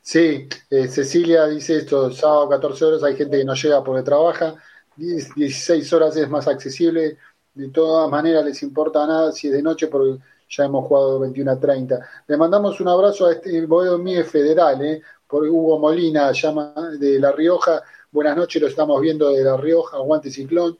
[0.00, 4.56] Sí, eh, Cecilia dice esto, sábado 14 horas hay gente que no llega porque trabaja,
[4.96, 7.18] 16 horas es más accesible,
[7.54, 10.18] de todas maneras les importa nada si es de noche porque
[10.48, 12.00] ya hemos jugado 21 a 30.
[12.26, 15.00] Le mandamos un abrazo a este Boedo Mie Federal, eh,
[15.32, 17.82] Hugo Molina, llama de La Rioja.
[18.10, 20.76] Buenas noches, lo estamos viendo de La Rioja, aguante ciclón.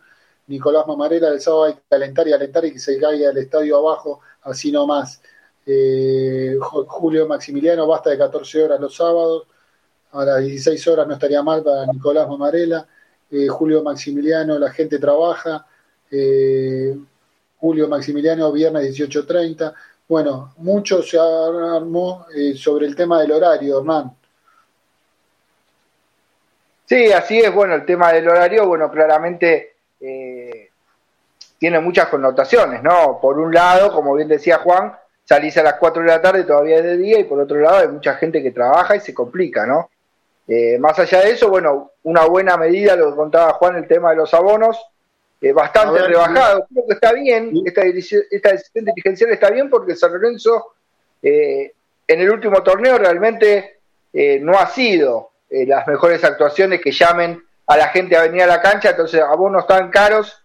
[0.48, 3.78] Nicolás Mamarela, el sábado hay que calentar y alentar y que se caiga el estadio
[3.78, 5.22] abajo, así nomás.
[5.64, 9.46] Eh, Julio Maximiliano, basta de 14 horas los sábados.
[10.12, 12.86] A las 16 horas no estaría mal para Nicolás Mamarela.
[13.30, 15.66] Eh, Julio Maximiliano, la gente trabaja.
[16.10, 16.94] Eh,
[17.56, 19.72] Julio Maximiliano, viernes 18.30.
[20.08, 24.14] Bueno, mucho se armó eh, sobre el tema del horario, Hernán.
[26.86, 27.52] Sí, así es.
[27.52, 30.70] Bueno, el tema del horario, bueno, claramente eh,
[31.58, 33.18] tiene muchas connotaciones, ¿no?
[33.20, 34.92] Por un lado, como bien decía Juan,
[35.24, 37.78] salís a las 4 de la tarde, todavía es de día, y por otro lado
[37.78, 39.88] hay mucha gente que trabaja y se complica, ¿no?
[40.80, 44.16] más allá de eso, bueno, una buena medida, lo que contaba Juan, el tema de
[44.16, 44.78] los abonos,
[45.42, 46.66] eh, bastante rebajado.
[46.72, 50.74] Creo que está bien, esta, decisión, esta decisión dirigencial está bien porque San Lorenzo
[51.20, 51.72] eh,
[52.06, 53.78] en el último torneo realmente
[54.12, 55.31] eh, no ha sido
[55.66, 59.66] las mejores actuaciones que llamen a la gente a venir a la cancha, entonces abonos
[59.66, 60.42] tan caros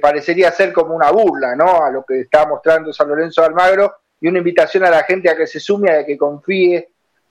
[0.00, 1.82] parecería ser como una burla ¿no?
[1.84, 5.36] a lo que está mostrando San Lorenzo Almagro y una invitación a la gente a
[5.36, 6.88] que se sume, a que confíe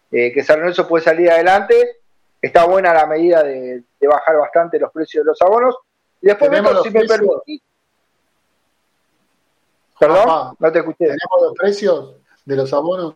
[0.10, 2.02] que San Lorenzo puede salir adelante.
[2.42, 5.76] Está buena la medida de bajar bastante los precios de los abonos
[6.26, 7.62] y después, Beto, si me permitís.
[10.00, 11.06] Perdón, no te escuché.
[11.06, 13.14] ¿Tenemos los precios de los abonos?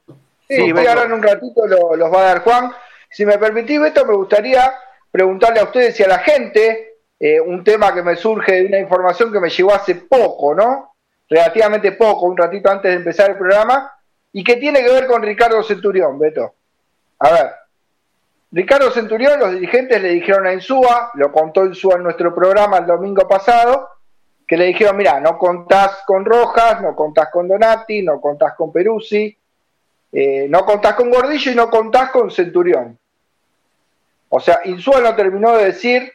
[0.47, 2.71] Sí, voy ahora en un ratito los va a dar Juan.
[3.09, 4.73] Si me permitís, Beto, me gustaría
[5.11, 8.79] preguntarle a ustedes y a la gente eh, un tema que me surge de una
[8.79, 10.95] información que me llegó hace poco, ¿no?
[11.27, 13.91] Relativamente poco, un ratito antes de empezar el programa,
[14.31, 16.53] y que tiene que ver con Ricardo Centurión, Beto.
[17.19, 17.51] A ver,
[18.51, 22.85] Ricardo Centurión, los dirigentes le dijeron a Insúa, lo contó Insúa en nuestro programa el
[22.85, 23.89] domingo pasado,
[24.47, 28.71] que le dijeron, mira, no contás con Rojas, no contás con Donati, no contás con
[28.71, 29.37] Peruzzi,
[30.11, 32.98] eh, no contás con Gordillo y no contás con Centurión.
[34.29, 36.11] O sea, Insúa no terminó de decir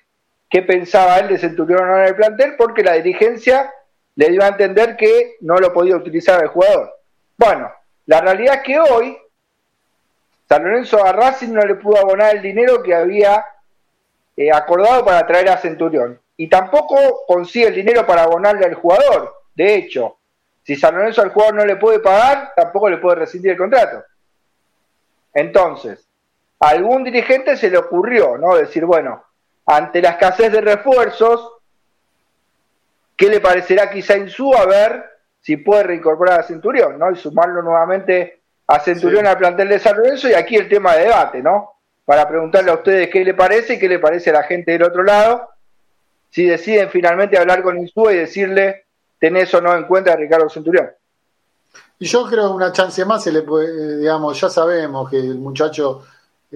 [0.49, 3.73] qué pensaba él de Centurión en el plantel porque la dirigencia
[4.15, 6.93] le dio a entender que no lo podía utilizar el jugador.
[7.37, 7.73] Bueno,
[8.07, 9.19] la realidad es que hoy
[10.49, 11.12] San Lorenzo a
[11.49, 13.45] no le pudo abonar el dinero que había
[14.37, 16.21] eh, acordado para traer a Centurión.
[16.37, 19.35] Y tampoco consigue el dinero para abonarle al jugador.
[19.55, 20.19] De hecho,
[20.62, 24.05] si San Lorenzo al jugador no le puede pagar, tampoco le puede rescindir el contrato.
[25.33, 26.07] Entonces,
[26.61, 28.57] a algún dirigente se le ocurrió, ¿no?
[28.57, 29.25] Decir, bueno,
[29.67, 31.53] ante la escasez de refuerzos,
[33.17, 35.05] ¿qué le parecerá quizá Insúa a ver
[35.41, 37.11] si puede reincorporar a Centurión, ¿no?
[37.11, 41.05] Y sumarlo nuevamente a Centurión al plantel de San Lorenzo y aquí el tema de
[41.05, 41.73] debate, ¿no?
[42.05, 44.83] Para preguntarle a ustedes qué le parece y qué le parece a la gente del
[44.85, 45.51] otro lado,
[46.31, 48.87] si deciden finalmente hablar con Insúa y decirle,
[49.19, 50.91] tenés o no en cuenta a Ricardo Centurión.
[51.99, 55.39] Y yo creo que una chance más se le puede, digamos, ya sabemos que el
[55.39, 56.05] muchacho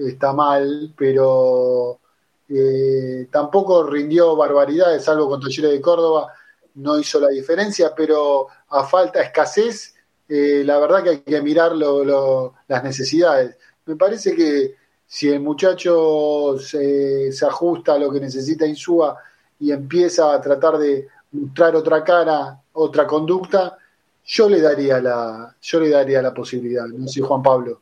[0.07, 1.99] está mal, pero
[2.47, 6.33] eh, tampoco rindió barbaridades, salvo con Talleres de Córdoba,
[6.75, 9.95] no hizo la diferencia, pero a falta, escasez,
[10.27, 13.57] eh, la verdad que hay que mirar las necesidades.
[13.85, 14.75] Me parece que
[15.05, 19.17] si el muchacho se, ajusta a lo que necesita Insúa
[19.59, 23.77] y empieza a tratar de mostrar otra cara, otra conducta,
[24.23, 27.81] yo le daría la, yo le daría la posibilidad, no sé Juan Pablo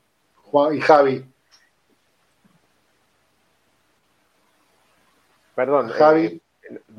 [0.74, 1.26] y Javi.
[5.58, 6.40] Perdón, Javi.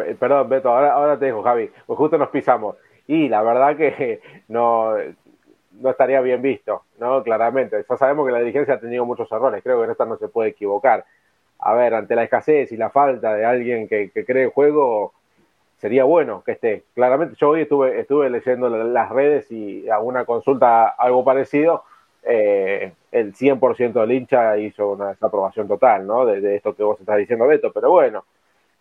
[0.00, 2.74] Eh, perdón, Beto, ahora, ahora te dejo, Javi, pues justo nos pisamos.
[3.06, 4.94] Y la verdad que no,
[5.80, 7.22] no estaría bien visto, ¿no?
[7.22, 7.84] Claramente.
[7.88, 10.26] Ya sabemos que la dirigencia ha tenido muchos errores, creo que en esta no se
[10.26, 11.04] puede equivocar.
[11.60, 15.12] A ver, ante la escasez y la falta de alguien que, que cree el juego,
[15.76, 16.82] sería bueno que esté.
[16.94, 21.84] Claramente, yo hoy estuve, estuve leyendo las redes y a una consulta algo parecido,
[22.24, 26.26] eh, el 100% del hincha hizo una desaprobación total, ¿no?
[26.26, 28.24] De, de, esto que vos estás diciendo, Beto, pero bueno,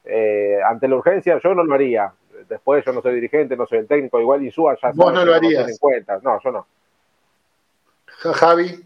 [0.07, 2.11] eh, ante la urgencia yo no lo haría.
[2.47, 5.33] Después yo no soy dirigente, no soy el técnico, igual Insúa ya Vos no lo
[5.33, 5.67] harías.
[5.67, 6.19] en cuenta.
[6.23, 6.67] No, yo no.
[8.33, 8.83] Javi.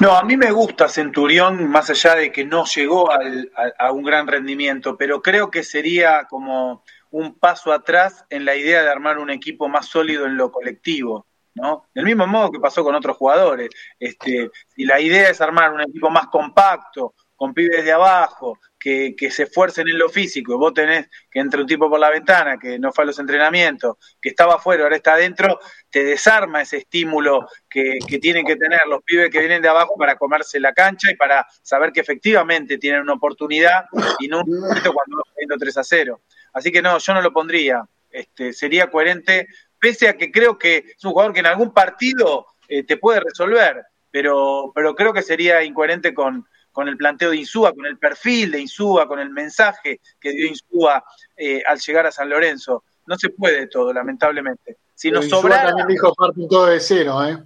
[0.00, 4.26] No, a mí me gusta Centurión, más allá de que no llegó a, un gran
[4.26, 9.30] rendimiento, pero creo que sería como un paso atrás en la idea de armar un
[9.30, 11.26] equipo más sólido en lo colectivo.
[11.54, 11.84] ¿no?
[11.94, 13.68] Del mismo modo que pasó con otros jugadores.
[13.98, 19.16] Este, si la idea es armar un equipo más compacto, con pibes de abajo, que,
[19.32, 22.56] se esfuercen en lo físico, y vos tenés que entre un tipo por la ventana,
[22.56, 25.58] que no fue a los entrenamientos, que estaba afuera, ahora está adentro,
[25.90, 30.14] te desarma ese estímulo que, tienen que tener los pibes que vienen de abajo para
[30.14, 33.86] comerse la cancha y para saber que efectivamente tienen una oportunidad
[34.20, 36.20] y no un momento cuando va cayendo 3 a 0.
[36.52, 37.84] Así que no, yo no lo pondría.
[38.08, 39.48] Este, sería coherente,
[39.80, 43.18] pese a que creo que es un jugador que en algún partido eh, te puede
[43.18, 43.82] resolver,
[44.12, 48.50] pero, pero creo que sería incoherente con, con el planteo de Insúa, con el perfil
[48.50, 51.04] de Insúa, con el mensaje que dio Insúa
[51.36, 52.84] eh, al llegar a San Lorenzo.
[53.06, 54.78] No se puede todo, lamentablemente.
[54.94, 55.68] Si nos sobrara...
[55.68, 57.38] también dijo parten todo de cero, ¿eh?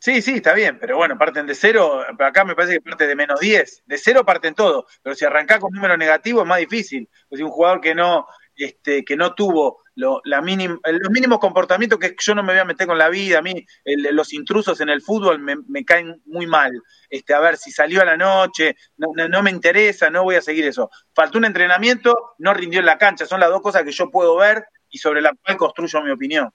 [0.00, 3.16] Sí, sí, está bien, pero bueno, parten de cero, acá me parece que parte de
[3.16, 3.82] menos 10.
[3.84, 7.08] De cero parten todo, pero si arrancás con número negativo es más difícil.
[7.28, 8.26] Pues si un jugador que no,
[8.58, 12.64] este, que no tuvo lo, la los mínimos comportamientos que yo no me voy a
[12.64, 13.66] meter con la vida, a mí
[14.12, 16.72] los intrusos en el fútbol me, caen muy mal.
[17.08, 20.66] Este, a ver, si salió a la noche, no, me interesa, no voy a seguir
[20.66, 20.90] eso.
[21.14, 24.36] Faltó un entrenamiento, no rindió en la cancha, son las dos cosas que yo puedo
[24.36, 26.50] ver y sobre las cuales construyo mi opinión.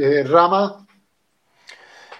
[0.00, 0.86] Eh, Rama.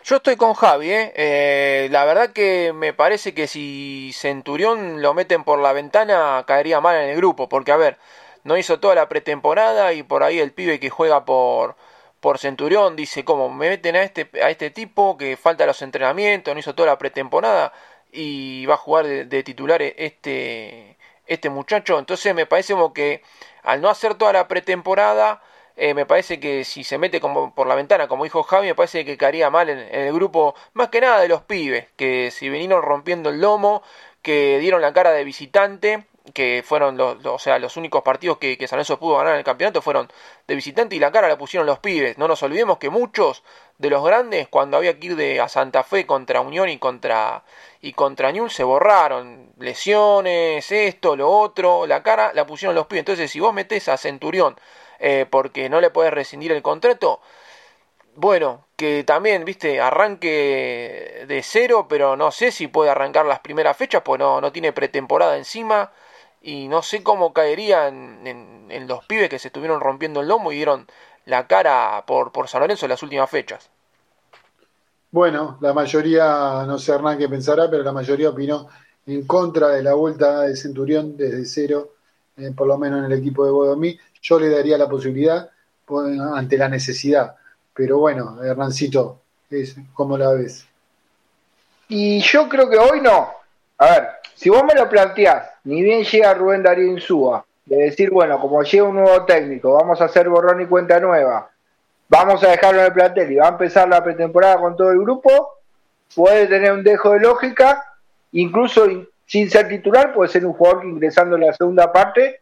[0.04, 1.12] Yo estoy con Javi, ¿eh?
[1.14, 1.88] ¿eh?
[1.92, 6.96] La verdad que me parece que si Centurión lo meten por la ventana caería mal
[6.96, 7.98] en el grupo, porque a ver,
[8.42, 11.76] no hizo toda la pretemporada y por ahí el pibe que juega por,
[12.20, 16.52] por Centurión dice, ¿cómo me meten a este, a este tipo que falta los entrenamientos,
[16.52, 17.72] no hizo toda la pretemporada
[18.10, 21.98] y va a jugar de, titular este, este muchacho?
[21.98, 23.22] Entonces me parece como que
[23.62, 25.42] al no hacer toda la pretemporada,
[25.82, 28.74] eh, me parece que si se mete como por la ventana, como dijo Javi, me
[28.76, 32.48] parece que caería mal en, el grupo, más que nada de los pibes, que si
[32.48, 33.82] vinieron rompiendo el lomo,
[34.22, 38.56] que dieron la cara de visitante, que fueron los, o sea, los únicos partidos que,
[38.56, 40.08] que San Lorenzo pudo ganar en el campeonato fueron
[40.46, 42.16] de visitante y la cara la pusieron los pibes.
[42.16, 43.42] No nos olvidemos que muchos
[43.78, 47.42] de los grandes, cuando había que ir de, a Santa Fe contra Unión y contra,
[47.80, 49.52] y contra Ñul, se borraron.
[49.58, 53.00] Lesiones, esto, lo otro, la cara la pusieron los pibes.
[53.00, 54.54] Entonces, si vos metés a Centurión
[55.02, 57.20] eh, porque no le puedes rescindir el contrato,
[58.14, 63.76] bueno, que también, viste, arranque de cero, pero no sé si puede arrancar las primeras
[63.76, 65.90] fechas, pues no, no tiene pretemporada encima
[66.40, 70.56] y no sé cómo caerían en, los pibes que se estuvieron rompiendo el lomo y
[70.56, 70.86] dieron
[71.24, 73.70] la cara por, por San Lorenzo en las últimas fechas.
[75.10, 78.68] Bueno, la mayoría, no sé Hernán qué pensará, pero la mayoría opinó
[79.06, 81.92] en contra de la vuelta de Centurión desde cero,
[82.36, 83.98] eh, por lo menos en el equipo de Bodomí.
[84.22, 85.50] Yo le daría la posibilidad
[86.34, 87.36] ante la necesidad.
[87.74, 89.20] Pero bueno, Hernancito,
[89.94, 90.66] ¿cómo la ves?
[91.88, 93.28] Y yo creo que hoy no.
[93.78, 98.10] A ver, si vos me lo planteás, ni bien llega Rubén Darío Insúa, de decir,
[98.10, 101.50] bueno, como llega un nuevo técnico, vamos a hacer borrón y cuenta nueva,
[102.08, 104.98] vamos a dejarlo en el plantel y va a empezar la pretemporada con todo el
[104.98, 105.58] grupo,
[106.14, 107.84] puede tener un dejo de lógica,
[108.32, 108.86] incluso
[109.26, 112.41] sin ser titular, puede ser un jugador que ingresando en la segunda parte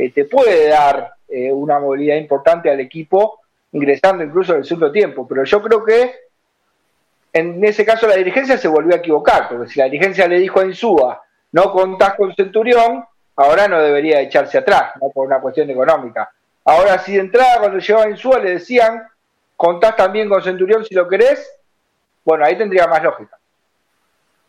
[0.00, 3.40] eh, te puede dar eh, una movilidad importante al equipo,
[3.72, 5.28] ingresando incluso en el segundo tiempo.
[5.28, 6.14] Pero yo creo que
[7.32, 10.58] en ese caso la dirigencia se volvió a equivocar, porque si la dirigencia le dijo
[10.58, 11.22] a Insúa,
[11.52, 13.04] no contás con Centurión,
[13.36, 16.32] ahora no debería echarse atrás, por una cuestión económica.
[16.64, 19.02] Ahora, si de entrada cuando llegaba Insúa le decían,
[19.54, 21.46] contás también con Centurión si lo querés,
[22.24, 23.38] bueno, ahí tendría más lógica.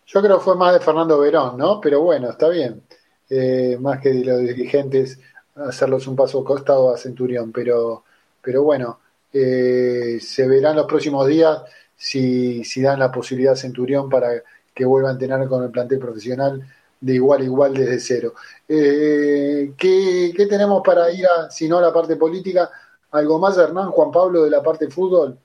[0.05, 1.81] Yo creo que fue más de Fernando Verón, ¿no?
[1.81, 2.81] Pero bueno, está bien.
[3.29, 5.17] Eh, más que de los dirigentes
[5.55, 7.51] hacerlos un paso costado a Centurión.
[7.51, 8.03] Pero,
[8.41, 8.99] pero bueno,
[9.33, 11.63] eh, se verán los próximos días
[11.95, 14.29] si, si dan la posibilidad a Centurión para
[14.73, 16.61] que vuelvan a tener con el plantel profesional
[16.99, 18.33] de igual a igual desde cero.
[18.67, 22.69] Eh, ¿qué, ¿qué, tenemos para ir a, si no, a la parte política?
[23.11, 25.37] ¿Algo más, Hernán, Juan Pablo, de la parte fútbol?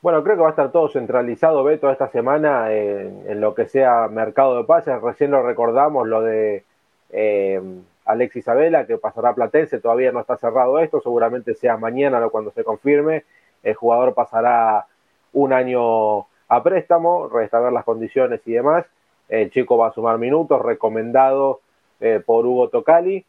[0.00, 4.06] Bueno, creo que va a estar todo centralizado, Beto, esta semana en, lo que sea
[4.08, 5.00] mercado de pases.
[5.02, 6.64] Recién lo recordamos, lo de
[7.10, 7.60] eh,
[8.04, 12.50] Alexis Isabela, que pasará a Platense, todavía no está cerrado esto, seguramente sea mañana cuando
[12.50, 13.24] se confirme.
[13.62, 14.86] El jugador pasará
[15.32, 18.86] un año a préstamo, resta ver las condiciones y demás.
[19.28, 21.60] El chico va a sumar minutos, recomendado
[22.00, 23.24] eh, por Hugo Tocali.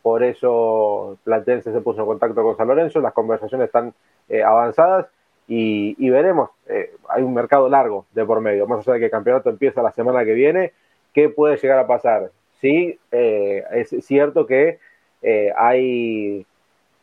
[0.00, 3.00] Por eso Platense se puso en contacto con San Lorenzo.
[3.00, 3.92] Las conversaciones están
[4.28, 5.06] eh, avanzadas
[5.46, 6.50] y, veremos.
[6.66, 9.82] Eh, hay un mercado largo de por medio, más allá de que el campeonato empieza
[9.82, 10.72] la semana que viene.
[11.12, 12.30] ¿Qué puede llegar a pasar?
[12.62, 14.78] Sí, eh, es cierto que
[15.20, 16.46] eh, hay,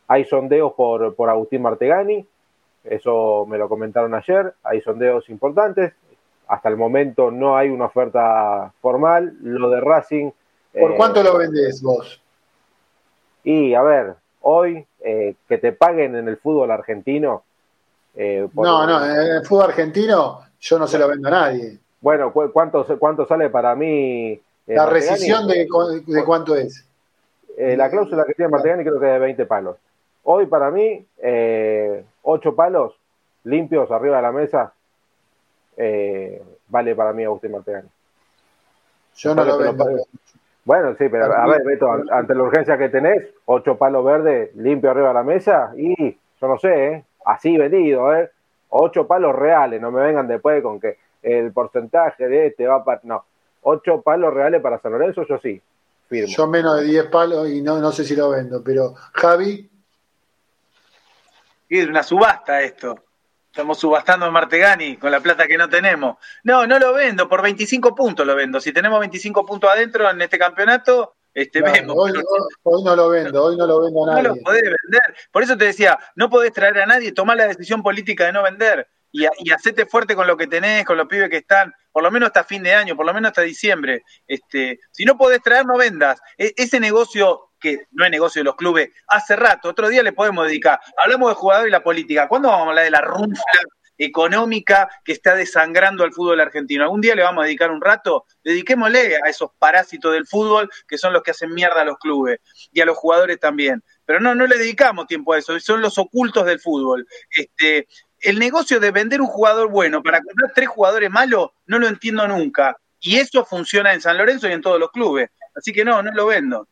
[0.08, 2.26] hay sondeos por, por Agustín Martegani,
[2.82, 5.92] eso me lo comentaron ayer, hay sondeos importantes,
[6.48, 10.30] hasta el momento no hay una oferta formal, lo de Racing...
[10.72, 12.22] ¿Por cuánto lo vendes vos?
[13.44, 17.42] Y a ver, hoy que te paguen en el fútbol argentino,
[18.14, 21.78] eh, no, no, en el fútbol argentino yo no se lo vendo a nadie.
[22.00, 24.40] Bueno, ¿cuánto, cuánto sale para mí?
[24.70, 25.66] Eh, la rescisión de,
[26.06, 26.86] de, cuánto es.
[27.56, 29.76] Eh, la cláusula que tiene Martegani creo que es de 20 palos.
[30.22, 31.04] Hoy para mí,
[32.22, 32.94] 8 palos
[33.44, 34.72] limpios arriba de la mesa,
[36.68, 37.88] vale para mí Agustín Martegani.
[39.16, 39.86] Yo no lo vendo.
[40.64, 44.92] Bueno, sí, pero a ver, Beto, ante la urgencia que tenés, 8 palos verdes limpios
[44.92, 47.04] arriba de la mesa y yo no sé, ¿eh?
[47.24, 48.30] así vendido, ¿eh?
[48.70, 53.00] Ocho palos reales, no me vengan después con que el porcentaje de este va para.
[53.02, 53.24] No,
[53.62, 55.60] ocho palos reales para San Lorenzo, yo sí,
[56.08, 56.34] firmo.
[56.34, 59.68] Yo menos de diez palos y no, no sé si lo vendo, pero Javi.
[61.68, 62.96] Es una subasta esto.
[63.50, 66.16] Estamos subastando a Martegani con la plata que no tenemos.
[66.44, 68.60] No, no lo vendo, por 25 puntos lo vendo.
[68.60, 72.12] Si tenemos 25 puntos adentro en este campeonato, este, hoy,
[72.84, 74.22] no lo vendo, hoy no lo vendo a nadie.
[74.22, 75.16] No lo podés vender.
[75.30, 78.42] Por eso te decía, no podés traer a nadie, tomar la decisión política de no
[78.42, 82.02] vender y, y hacete fuerte con lo que tenés, con los pibes que están, por
[82.02, 84.04] lo menos hasta fin de año, por lo menos hasta diciembre.
[84.26, 86.20] Este, si no podés traer, no vendas.
[86.38, 90.12] E, ese negocio que no es negocio de los clubes, hace rato, otro día le
[90.12, 90.80] podemos dedicar.
[91.02, 92.28] Hablamos de jugador y la política.
[92.28, 93.60] ¿Cuándo vamos a hablar de la runfla
[94.00, 96.82] económica que está desangrando al fútbol argentino.
[96.82, 100.96] Algún día le vamos a dedicar un rato, dediquémosle a esos parásitos del fútbol que
[100.96, 102.40] son los que hacen mierda a los clubes
[102.72, 103.84] y a los jugadores también.
[104.06, 107.06] Pero no, no le dedicamos tiempo a eso, son los ocultos del fútbol.
[107.30, 107.86] Este,
[108.20, 112.26] el negocio de vender un jugador bueno para comprar tres jugadores malos, no lo entiendo
[112.28, 112.76] nunca.
[113.00, 115.30] Y eso funciona en San Lorenzo y en todos los clubes.
[115.54, 116.68] Así que no, no lo vendo.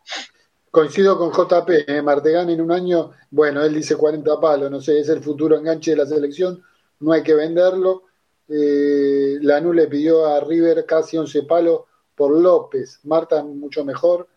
[0.70, 2.03] Coincido con JP, ¿eh?
[2.03, 5.92] Martegán en un año, bueno, él dice 40 palos, no sé, es el futuro enganche
[5.92, 6.62] de la selección,
[7.01, 8.05] no hay que venderlo.
[8.49, 11.82] Eh, Lanú le pidió a River casi 11 palos
[12.14, 13.01] por López.
[13.05, 14.28] Marta mucho mejor.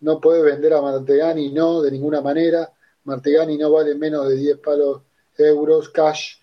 [0.00, 2.72] No puede vender a Martegani, no, de ninguna manera.
[3.04, 5.02] Martegani no vale menos de 10 palos
[5.38, 6.39] euros cash.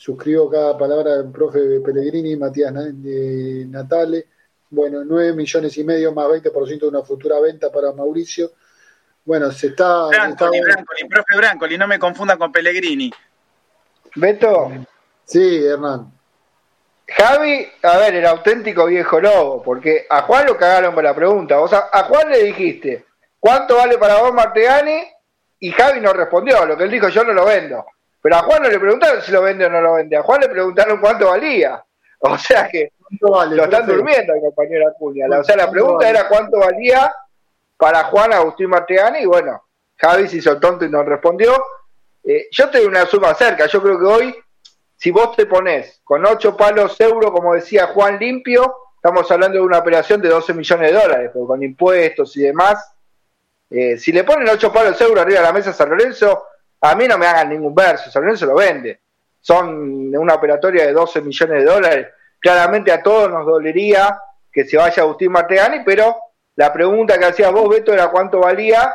[0.00, 4.28] Suscribo cada palabra del profe Pellegrini, Matías Natale.
[4.70, 8.50] Bueno, 9 millones y medio más 20% de una futura venta para Mauricio.
[9.26, 10.06] Bueno, se está.
[10.06, 13.12] Brancoli, Brancoli, profe Brancoli, no me confunda con Pellegrini.
[14.14, 14.70] Beto.
[15.26, 16.10] Sí, Hernán.
[17.06, 21.58] Javi, a ver, el auténtico viejo lobo, porque a Juan lo cagaron con la pregunta.
[21.58, 23.04] Vos a, Juan le dijiste,
[23.38, 25.02] ¿cuánto vale para vos Martegani?
[25.58, 27.84] Y Javi no respondió, lo que él dijo, yo no lo vendo.
[28.22, 30.40] Pero a Juan no le preguntaron si lo vende o no lo vende, a Juan
[30.40, 31.82] le preguntaron cuánto valía.
[32.22, 35.26] O sea que lo están durmiendo el compañero Acuña.
[35.38, 37.10] O sea, la pregunta era cuánto valía
[37.78, 39.64] para Juan Agustín Martegani y bueno,
[39.96, 41.64] Javi se hizo tonto y no respondió.
[42.22, 44.36] Eh, yo te doy una suma cerca, yo creo que hoy,
[44.96, 49.64] si vos te pones con 8 palos euro, como decía Juan Limpio, estamos hablando de
[49.64, 52.92] una operación de 12 millones de dólares, con impuestos y demás.
[53.70, 56.44] Eh, si le ponen 8 palos euro arriba de la mesa a San Lorenzo,
[56.80, 59.00] a mí no me hagan ningún verso, San Lorenzo lo vende.
[59.40, 62.08] son una operatoria de 12 millones de dólares.
[62.38, 64.18] Claramente a todos nos dolería
[64.52, 66.16] que se vaya Agustín Martegani, pero
[66.56, 68.94] la pregunta que hacías vos, Beto, era cuánto valía.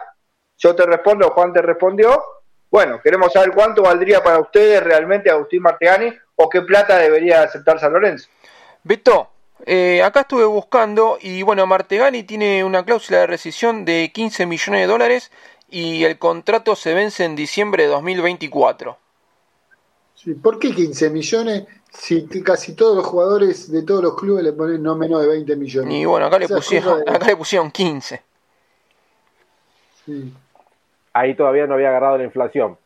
[0.57, 2.23] Yo te respondo, Juan te respondió.
[2.69, 7.79] Bueno, queremos saber cuánto valdría para ustedes realmente Agustín Martegani o qué plata debería aceptar
[7.79, 8.29] San Lorenzo.
[8.83, 9.29] Beto,
[9.65, 14.81] eh, acá estuve buscando y bueno, Martegani tiene una cláusula de rescisión de 15 millones
[14.81, 15.31] de dólares
[15.75, 18.97] y el contrato se vence en diciembre de 2024.
[20.15, 24.53] Sí, ¿Por qué 15 millones si casi todos los jugadores de todos los clubes le
[24.53, 25.93] ponen no menos de 20 millones?
[25.93, 28.21] Y bueno, acá, le pusieron, acá le pusieron 15.
[30.05, 30.33] Sí.
[31.11, 32.77] Ahí todavía no había agarrado la inflación.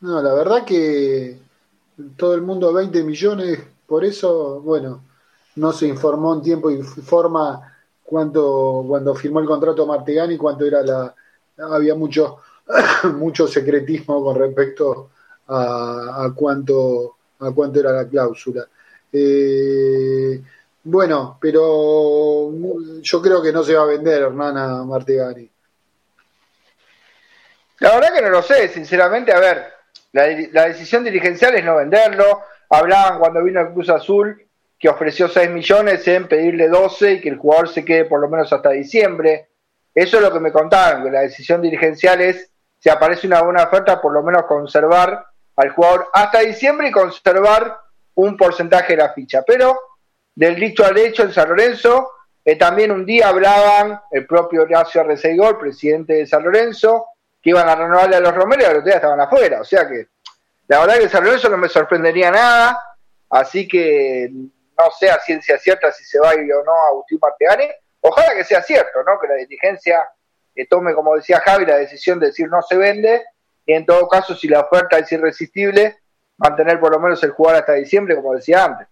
[0.00, 1.36] No, la verdad que
[2.16, 5.02] todo el mundo 20 millones, por eso, bueno,
[5.56, 7.77] no se informó en tiempo y forma
[8.08, 11.14] cuánto, cuando firmó el contrato Martegani, cuánto era la,
[11.58, 12.38] había mucho,
[13.16, 15.10] mucho secretismo con respecto
[15.48, 18.66] a, cuánto, a cuánto era la cláusula.
[19.12, 20.42] Eh,
[20.84, 22.50] bueno, pero
[23.02, 25.50] yo creo que no se va a vender Hernana Martegani.
[27.80, 29.66] La verdad que no lo sé, sinceramente, a ver,
[30.12, 32.40] la, decisión dirigencial es no venderlo.
[32.70, 34.47] Hablaban cuando vino el Cruz Azul
[34.78, 38.28] que ofreció 6 millones en pedirle 12 y que el jugador se quede por lo
[38.28, 39.48] menos hasta diciembre.
[39.94, 43.64] Eso es lo que me contaron, que la decisión dirigencial es, si aparece una buena
[43.64, 45.26] oferta, por lo menos conservar
[45.56, 47.76] al jugador hasta diciembre y conservar
[48.14, 49.42] un porcentaje de la ficha.
[49.44, 49.76] Pero
[50.34, 52.12] del dicho al hecho en San Lorenzo,
[52.44, 57.06] eh, también un día hablaban el propio Horacio Arreceigor, presidente de San Lorenzo,
[57.42, 59.60] que iban a renovarle a los Romero y a los días estaban afuera.
[59.60, 60.06] O sea que
[60.68, 62.80] la verdad que San Lorenzo no me sorprendería nada,
[63.30, 64.30] así que
[64.78, 67.70] no sé a ciencia cierta si se va a ir o no a Agustín Martegani.
[68.00, 69.18] Ojalá que sea cierto, ¿no?
[69.20, 70.08] Que la dirigencia
[70.54, 73.24] eh, tome, como decía Javi, la decisión de decir no se vende
[73.66, 75.98] y en todo caso, si la oferta es irresistible,
[76.38, 78.88] mantener por lo menos el jugador hasta diciembre, como decía antes.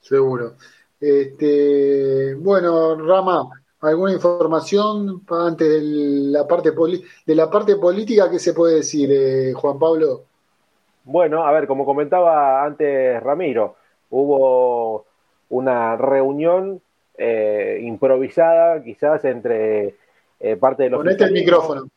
[0.00, 0.54] Seguro.
[0.98, 3.50] Este, bueno, Rama,
[3.80, 5.80] ¿Alguna información antes de
[6.32, 6.72] la parte,
[7.26, 10.24] de la parte política que se puede decir, eh, Juan Pablo?
[11.04, 13.76] Bueno, a ver, como comentaba antes Ramiro,
[14.10, 15.06] hubo
[15.48, 16.80] una reunión
[17.18, 19.94] eh, improvisada quizás entre
[20.40, 21.88] eh, parte del Ponete el micrófono.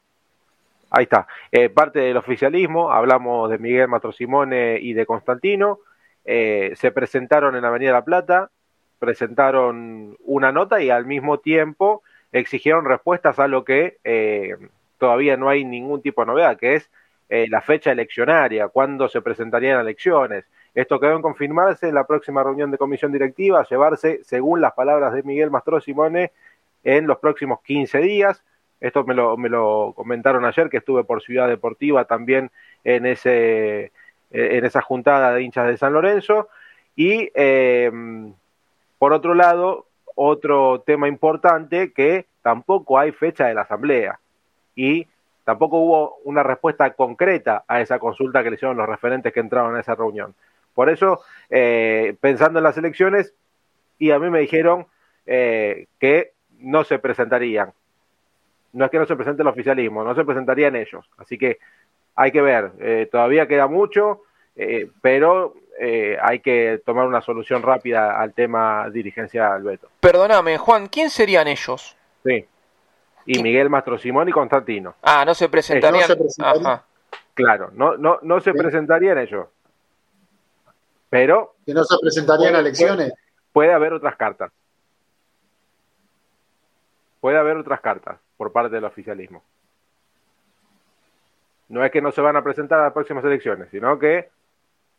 [0.92, 1.28] Ahí está.
[1.74, 5.80] parte del oficialismo, hablamos de Miguel Matrosimone y de Constantino.
[6.26, 8.50] se presentaron en Avenida La Plata,
[8.98, 12.02] presentaron una nota y al mismo tiempo
[12.32, 14.56] exigieron respuestas a lo que eh,
[14.98, 16.90] todavía no hay ningún tipo de novedad, que es
[17.30, 20.46] eh, la fecha eleccionaria, cuándo se presentarían elecciones.
[20.76, 25.14] Esto quedó en confirmarse en la próxima reunión de comisión directiva, llevarse, según las palabras
[25.14, 26.32] de Miguel Mastro Simone,
[26.84, 28.44] en los próximos 15 días.
[28.80, 32.52] Esto me lo, me lo comentaron ayer, que estuve por Ciudad Deportiva también
[32.84, 33.92] en, ese,
[34.32, 36.48] en esa juntada de hinchas de San Lorenzo.
[36.96, 37.92] Y eh,
[38.98, 44.20] por otro lado, otro tema importante que tampoco hay fecha de la asamblea
[44.76, 45.08] y
[45.46, 49.76] tampoco hubo una respuesta concreta a esa consulta que le hicieron los referentes que entraron
[49.76, 50.36] a esa reunión.
[50.80, 51.20] Por eso,
[51.50, 53.34] eh, pensando en las elecciones,
[53.98, 54.88] y a mí me dijeron
[55.26, 57.74] eh, que no se presentarían.
[58.72, 61.06] No es que no se presente el oficialismo, no se presentarían ellos.
[61.18, 61.60] Así que
[62.16, 64.22] hay que ver, eh, todavía queda mucho,
[65.02, 69.90] pero eh, hay que tomar una solución rápida al tema dirigencial, Beto.
[70.00, 71.98] Perdóname, Juan, ¿quién serían ellos?
[72.24, 72.46] Sí.
[73.26, 74.96] Y Miguel Mastro Simón y Constantino.
[75.02, 76.08] Ah, no se presentarían.
[77.34, 79.48] Claro, no, no, no se presentarían ellos.
[81.10, 81.56] Pero.
[81.66, 83.14] Que no se presentarían a elecciones.
[83.52, 84.52] Puede, haber otras cartas.
[87.20, 89.44] Puede haber otras cartas por parte del oficialismo.
[91.68, 94.30] No es que no se van a presentar a las próximas elecciones, sino que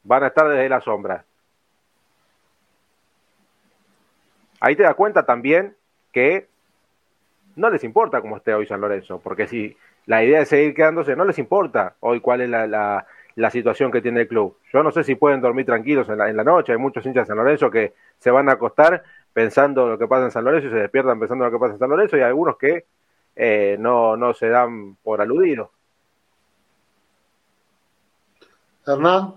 [0.05, 1.24] van a estar desde la sombra.
[4.61, 5.74] Ahí te das cuenta también
[6.12, 6.49] que
[7.57, 9.77] no les importa cómo esté hoy San Lorenzo, porque si
[10.07, 13.07] la idea es seguir quedándose, no les importa hoy cuál es la, la,
[13.49, 14.59] situación que tiene el club.
[14.73, 17.23] Yo no sé si pueden dormir tranquilos en la, en la noche, hay muchos hinchas
[17.23, 20.67] de San Lorenzo que se van a acostar pensando lo que pasa en San Lorenzo
[20.67, 22.87] y se despiertan pensando lo que pasa en San Lorenzo y hay algunos que
[23.37, 25.71] eh, no, no se dan por aludidos.
[28.87, 29.35] Hernán.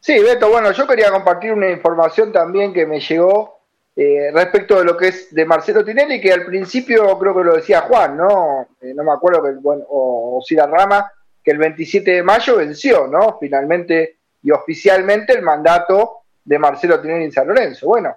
[0.00, 3.60] Sí, Beto, bueno, yo quería compartir una información también que me llegó
[3.94, 7.54] eh, respecto de lo que es de Marcelo Tinelli, que al principio creo que lo
[7.56, 8.68] decía Juan, ¿no?
[8.80, 12.56] Eh, no me acuerdo, que, bueno, o, o la Rama, que el 27 de mayo
[12.56, 13.38] venció, ¿no?
[13.38, 17.86] Finalmente y oficialmente el mandato de Marcelo Tinelli en San Lorenzo.
[17.86, 18.16] Bueno,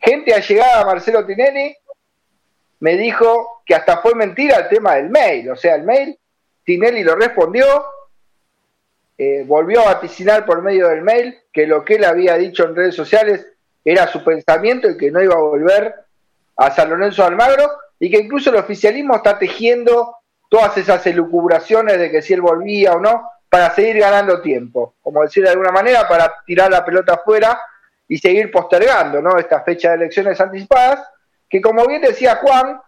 [0.00, 1.76] gente allegada a Marcelo Tinelli
[2.80, 6.18] me dijo que hasta fue mentira el tema del mail, o sea, el mail
[6.64, 7.64] Tinelli lo respondió,
[9.16, 12.76] eh, volvió a vaticinar por medio del mail que lo que él había dicho en
[12.76, 13.46] redes sociales
[13.84, 15.94] era su pensamiento y que no iba a volver
[16.56, 20.16] a San Lorenzo Almagro y que incluso el oficialismo está tejiendo
[20.56, 25.20] todas esas elucubraciones de que si él volvía o no para seguir ganando tiempo, como
[25.20, 27.60] decir de alguna manera, para tirar la pelota afuera
[28.08, 29.36] y seguir postergando ¿no?
[29.36, 31.06] esta fecha de elecciones anticipadas,
[31.46, 32.80] que como bien decía Juan,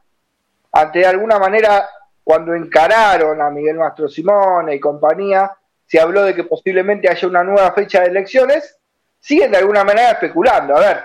[0.73, 1.87] ante de alguna manera,
[2.25, 5.53] cuando encararon a Miguel Mastro Simone y compañía,
[5.85, 8.79] se habló de que posiblemente haya una nueva fecha de elecciones,
[9.21, 10.75] siguen de alguna manera especulando.
[10.75, 11.05] A ver,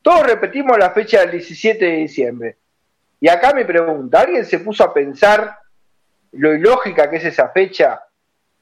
[0.00, 2.58] todos repetimos la fecha del 17 de diciembre.
[3.18, 5.58] Y acá me pregunta, ¿alguien se puso a pensar
[6.36, 8.02] lo ilógica que es esa fecha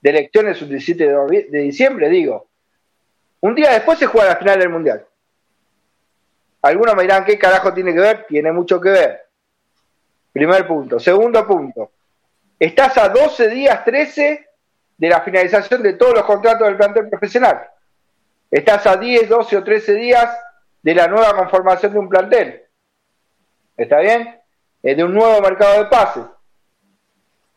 [0.01, 1.07] de elecciones el 17
[1.51, 2.09] de diciembre?
[2.09, 2.49] Digo,
[3.41, 5.07] un día después se juega la final del Mundial.
[6.63, 8.27] Algunos me dirán, ¿qué carajo tiene que ver?
[8.29, 9.27] Tiene mucho que ver.
[10.33, 11.01] Primer punto.
[11.01, 11.91] Segundo punto.
[12.59, 14.47] Estás a 12 días, 13
[14.97, 17.69] de la finalización de todos los contratos del plantel profesional.
[18.49, 20.31] Estás a 10, 12 o 13 días
[20.81, 22.63] de la nueva conformación de un plantel.
[23.77, 24.39] ¿Está bien?
[24.83, 26.25] Eh, de un nuevo mercado de pases.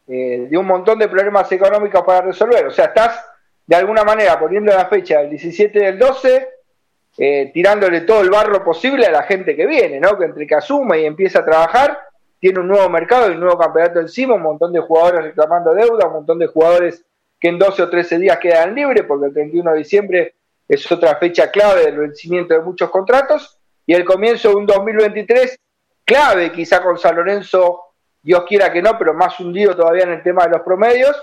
[0.08, 2.68] Eh, de un montón de problemas económicos para resolver.
[2.68, 3.26] O sea, estás
[3.66, 6.48] de alguna manera poniendo la fecha del 17 del 12,
[7.18, 10.18] eh, tirándole todo el barro posible a la gente que viene, ¿no?
[10.18, 11.98] Que entre que asume y empieza a trabajar,
[12.40, 16.06] tiene un nuevo mercado y un nuevo campeonato encima, un montón de jugadores reclamando deuda,
[16.06, 17.04] un montón de jugadores
[17.40, 20.36] que en 12 o 13 días quedan libres, porque el 31 de diciembre
[20.68, 23.58] es otra fecha clave del vencimiento de muchos contratos,
[23.88, 25.60] y el comienzo de un 2023
[26.04, 27.95] clave, quizá con San Lorenzo,
[28.26, 31.16] Dios quiera que no, pero más hundido todavía en el tema de los promedios,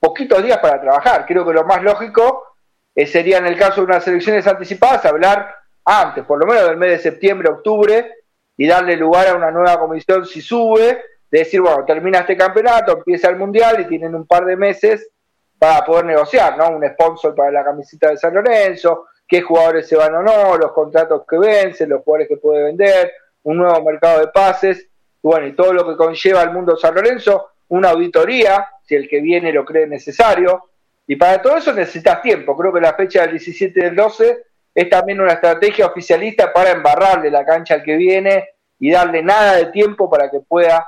[0.00, 1.26] poquitos días para trabajar.
[1.26, 2.56] Creo que lo más lógico
[2.94, 5.54] eh, sería en el caso de unas elecciones anticipadas hablar
[5.84, 8.14] antes, por lo menos del mes de septiembre, octubre,
[8.56, 12.92] y darle lugar a una nueva comisión si sube, de decir, bueno, termina este campeonato,
[12.92, 15.10] empieza el Mundial y tienen un par de meses
[15.58, 16.70] para poder negociar, ¿no?
[16.70, 20.72] Un sponsor para la camiseta de San Lorenzo, qué jugadores se van o no, los
[20.72, 23.12] contratos que vencen, los jugadores que puede vender,
[23.42, 24.88] un nuevo mercado de pases,
[25.24, 29.20] bueno, y todo lo que conlleva el mundo San Lorenzo, una auditoría, si el que
[29.20, 30.68] viene lo cree necesario,
[31.06, 34.44] y para todo eso necesitas tiempo, creo que la fecha del 17 del 12
[34.74, 39.56] es también una estrategia oficialista para embarrarle la cancha al que viene y darle nada
[39.56, 40.86] de tiempo para que pueda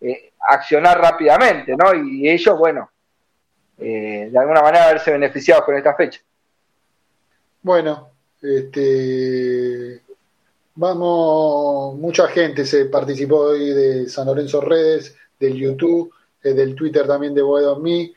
[0.00, 1.92] eh, accionar rápidamente, ¿no?
[1.92, 2.88] Y ellos, bueno,
[3.78, 6.20] eh, de alguna manera verse beneficiados con esta fecha.
[7.62, 8.10] Bueno,
[8.40, 10.02] este,
[10.74, 16.12] vamos, mucha gente se participó hoy de San Lorenzo Redes, del YouTube,
[16.42, 18.12] eh, del Twitter también de Boedo Me.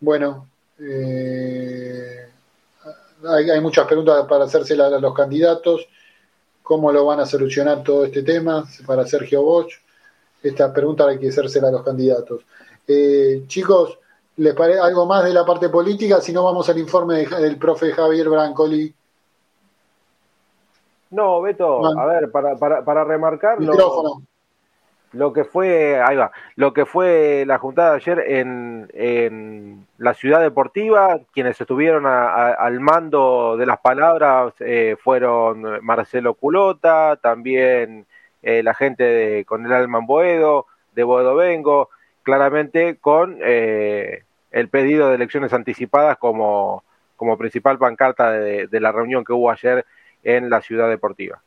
[0.00, 0.48] bueno,
[3.28, 5.86] hay, muchas preguntas para hacerse a los candidatos.
[6.62, 9.74] ¿Cómo lo van a solucionar todo este tema para Sergio Bosch?
[10.42, 12.42] Esta pregunta hay que hacérsela a los candidatos.
[12.86, 13.98] Eh, chicos,
[14.36, 16.20] ¿les parece algo más de la parte política?
[16.20, 18.92] Si no, vamos al informe del profe Javier Brancoli.
[21.12, 23.58] No, Beto, a ver, para, para, para remarcar
[25.12, 30.14] lo que fue, ahí va, lo que fue la juntada de ayer en, en la
[30.14, 38.06] ciudad deportiva, quienes estuvieron al mando de las palabras eh, fueron Marcelo Culota, también
[38.42, 41.90] eh, la gente de, con el Alman Boedo, de Boedo Vengo,
[42.22, 46.84] claramente con eh, el pedido de elecciones anticipadas como,
[47.16, 49.84] como principal pancarta de la reunión que hubo ayer
[50.22, 51.42] en la ciudad deportiva.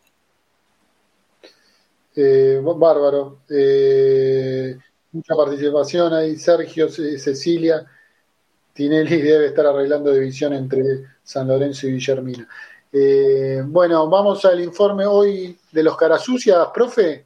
[2.15, 3.39] Eh, bárbaro.
[3.49, 4.77] Eh,
[5.11, 6.37] mucha participación ahí.
[6.37, 7.85] Sergio, Cecilia.
[8.73, 12.47] Tinelli debe estar arreglando división entre San Lorenzo y Guillermina.
[12.91, 17.25] Eh, bueno, vamos al informe hoy de los Carasucias, profe.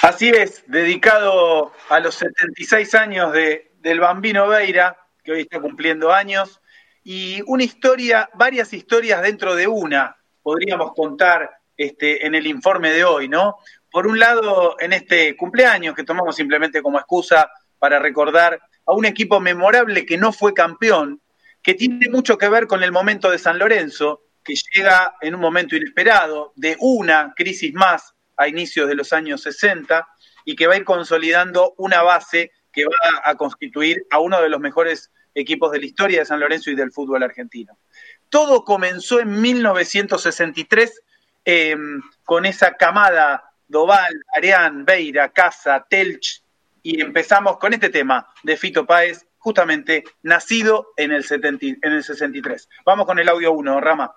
[0.00, 6.10] Así es, dedicado a los 76 años de, del Bambino Veira, que hoy está cumpliendo
[6.10, 6.61] años,
[7.04, 13.04] y una historia, varias historias dentro de una, podríamos contar este, en el informe de
[13.04, 13.56] hoy, ¿no?
[13.90, 19.04] Por un lado, en este cumpleaños que tomamos simplemente como excusa para recordar a un
[19.04, 21.20] equipo memorable que no fue campeón,
[21.62, 25.40] que tiene mucho que ver con el momento de San Lorenzo, que llega en un
[25.40, 30.06] momento inesperado, de una crisis más a inicios de los años 60,
[30.44, 34.48] y que va a ir consolidando una base que va a constituir a uno de
[34.48, 37.78] los mejores equipos de la historia de San Lorenzo y del fútbol argentino.
[38.28, 41.02] Todo comenzó en 1963
[41.44, 46.40] Em, con esa camada Doval, Arián, Beira, Casa, Telch,
[46.82, 52.04] y empezamos con este tema de Fito Páez, justamente nacido en el, 70, en el
[52.04, 52.68] 63.
[52.84, 54.14] Vamos con el audio 1, Rama.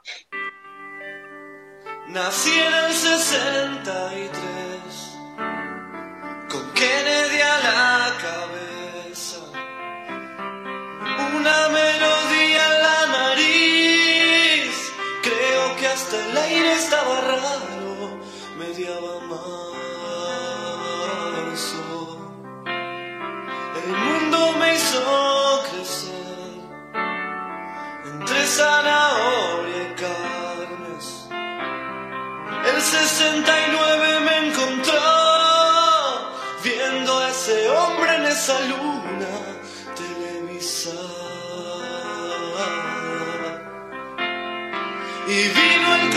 [2.09, 5.17] Nací en el 63,
[6.49, 8.74] con Kennedy a la cabeza,
[11.33, 14.75] una melodía en la nariz.
[15.23, 18.19] Creo que hasta el aire estaba raro,
[18.57, 19.55] mediaba marzo.
[23.83, 26.51] El mundo me hizo crecer
[28.05, 31.05] entre zanahoria y carnes.
[32.69, 33.64] El 69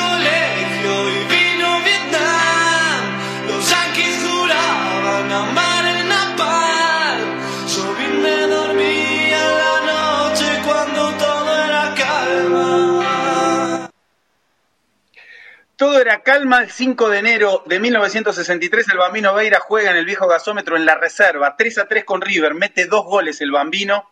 [0.09, 3.01] colegio y vino Vietnam.
[3.49, 7.19] Los yanquis juraban amar el napal.
[7.75, 13.91] Yo vine a dormir a la noche cuando todo era calma.
[15.77, 18.89] Todo era calma el 5 de enero de 1963.
[18.89, 22.21] El Bambino Veira juega en el viejo gasómetro en la reserva, 3 a 3 con
[22.21, 24.09] River, mete dos goles el Bambino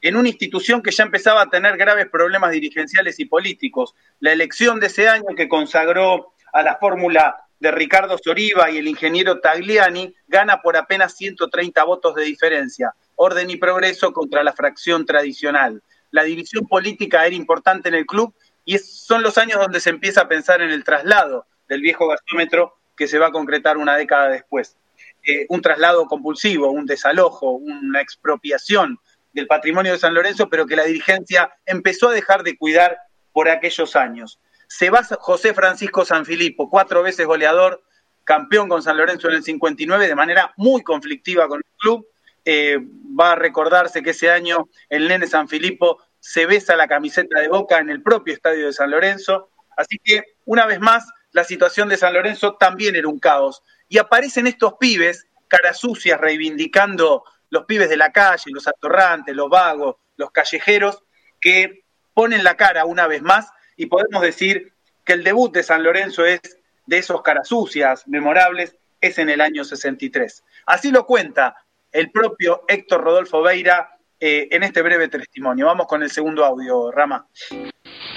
[0.00, 3.94] en una institución que ya empezaba a tener graves problemas dirigenciales y políticos.
[4.18, 8.88] La elección de ese año que consagró a la fórmula de Ricardo Soriba y el
[8.88, 12.94] ingeniero Tagliani gana por apenas 130 votos de diferencia.
[13.16, 15.82] Orden y progreso contra la fracción tradicional.
[16.10, 20.22] La división política era importante en el club y son los años donde se empieza
[20.22, 24.28] a pensar en el traslado del viejo gasómetro que se va a concretar una década
[24.30, 24.76] después.
[25.22, 28.98] Eh, un traslado compulsivo, un desalojo, una expropiación
[29.32, 32.98] del patrimonio de San Lorenzo, pero que la dirigencia empezó a dejar de cuidar
[33.32, 34.40] por aquellos años.
[34.68, 37.82] Se va José Francisco Sanfilippo, cuatro veces goleador,
[38.24, 42.06] campeón con San Lorenzo en el 59, de manera muy conflictiva con el club.
[42.44, 42.78] Eh,
[43.18, 47.78] va a recordarse que ese año el nene Sanfilippo se besa la camiseta de Boca
[47.78, 49.50] en el propio estadio de San Lorenzo.
[49.76, 53.62] Así que, una vez más, la situación de San Lorenzo también era un caos.
[53.88, 59.48] Y aparecen estos pibes, caras sucias, reivindicando los pibes de la calle, los atorrantes, los
[59.48, 61.02] vagos, los callejeros,
[61.40, 64.72] que ponen la cara una vez más y podemos decir
[65.04, 66.40] que el debut de San Lorenzo es
[66.86, 70.44] de esos caras sucias, memorables, es en el año 63.
[70.66, 71.56] Así lo cuenta
[71.92, 75.66] el propio Héctor Rodolfo Beira eh, en este breve testimonio.
[75.66, 77.26] Vamos con el segundo audio, Rama.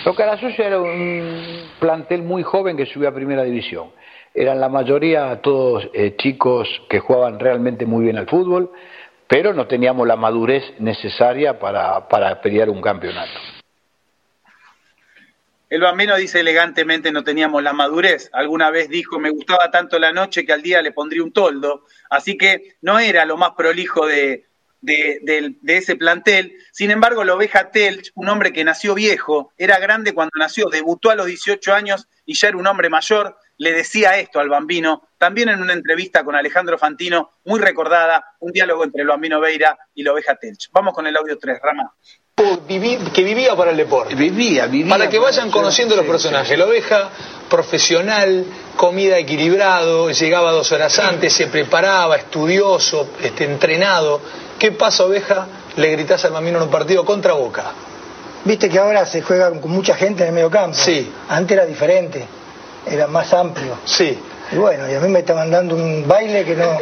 [0.06, 3.92] Los Carasucia era un plantel muy joven que subió a primera división.
[4.34, 8.72] Eran la mayoría todos eh, chicos que jugaban realmente muy bien al fútbol,
[9.34, 13.32] pero no teníamos la madurez necesaria para, para pelear un campeonato.
[15.72, 18.30] El bambino dice elegantemente no teníamos la madurez.
[18.32, 21.88] Alguna vez dijo me gustaba tanto la noche que al día le pondría un toldo.
[22.12, 24.46] Así que no era lo más prolijo de,
[24.82, 26.54] de, de, ese plantel.
[26.72, 31.10] Sin embargo, la oveja Telch, un hombre que nació viejo, era grande cuando nació, debutó
[31.10, 35.10] a los 18 años y ya era un hombre mayor, le decía esto al bambino,
[35.18, 39.78] también en una entrevista con Alejandro Fantino, muy recordada, un diálogo entre el bambino Veira
[39.94, 40.70] y la oveja Telch.
[40.72, 41.94] Vamos con el audio 3, Rama.
[42.36, 44.16] que vivía para el deporte.
[44.16, 44.90] Vivía, vivía.
[44.90, 46.50] Para que vayan sí, conociendo los personajes.
[46.50, 46.58] sí.
[46.58, 47.10] La oveja
[47.50, 54.20] profesional, comida equilibrado, llegaba dos horas antes, se preparaba, estudioso, este, entrenado.
[54.58, 55.48] ¿Qué pasa, oveja?
[55.76, 57.72] Le gritás al mamino en un partido contra Boca.
[58.46, 60.76] Viste que ahora se juega con mucha gente en el medio campo.
[60.76, 61.10] Sí.
[61.30, 62.28] Antes era diferente,
[62.86, 63.78] era más amplio.
[63.86, 64.22] Sí.
[64.52, 66.78] Y bueno, y a mí me estaban dando un baile que no,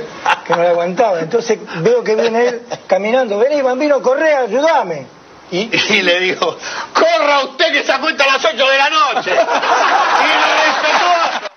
[0.46, 1.20] que no le aguantaba.
[1.20, 3.38] Entonces veo que viene él caminando.
[3.38, 5.06] Vení, bambino, corre, ayúdame.
[5.52, 6.58] Y, Y le digo,
[6.94, 9.32] corra usted que se acuesta a las 8 de la noche.
[9.32, 11.52] y lo respetó.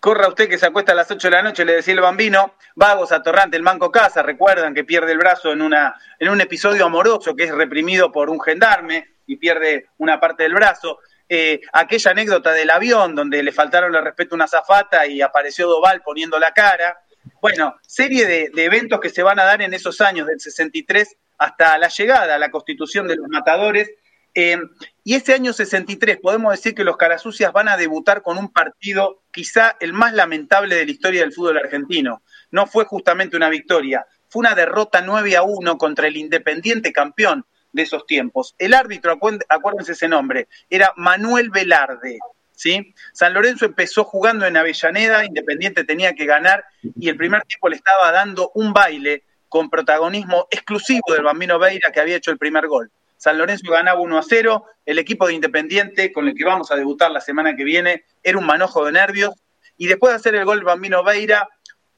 [0.00, 2.54] Corra usted que se acuesta a las 8 de la noche, le decía el bambino.
[2.76, 4.22] Vagos, atorrante, el manco casa.
[4.22, 8.30] Recuerdan que pierde el brazo en, una, en un episodio amoroso que es reprimido por
[8.30, 10.98] un gendarme y pierde una parte del brazo.
[11.28, 15.68] Eh, aquella anécdota del avión donde le faltaron el respeto a una zafata y apareció
[15.68, 16.98] Doval poniendo la cara.
[17.42, 21.76] Bueno, serie de, eventos que se van a dar en esos años del 63 hasta
[21.76, 23.90] la llegada a la constitución de los matadores.
[24.34, 24.56] Eh,
[25.04, 29.22] y ese año 63 podemos decir que los Carasucias van a debutar con un partido
[29.30, 32.22] quizá el más lamentable de la historia del fútbol argentino.
[32.50, 37.44] No fue justamente una victoria, fue una derrota 9 a 1 contra el Independiente campeón
[37.78, 38.54] de esos tiempos.
[38.58, 39.18] El árbitro,
[39.48, 42.18] acuérdense ese nombre, era Manuel Velarde.
[42.52, 42.94] ¿sí?
[43.12, 47.76] San Lorenzo empezó jugando en Avellaneda, Independiente tenía que ganar y el primer tiempo le
[47.76, 52.66] estaba dando un baile con protagonismo exclusivo del Bambino Veira que había hecho el primer
[52.66, 52.90] gol.
[53.16, 56.76] San Lorenzo ganaba 1 a 0, el equipo de Independiente con el que vamos a
[56.76, 59.32] debutar la semana que viene era un manojo de nervios
[59.76, 61.48] y después de hacer el gol Bambino Veira,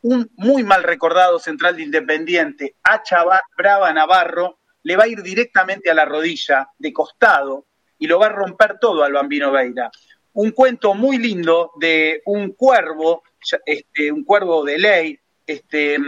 [0.02, 5.22] un muy mal recordado central de Independiente, a Chava- Brava Navarro, le va a ir
[5.22, 7.66] directamente a la rodilla, de costado,
[7.98, 9.90] y lo va a romper todo al Bambino Veira.
[10.32, 13.22] Un cuento muy lindo de un cuervo,
[13.66, 15.98] este, un cuervo de ley, este,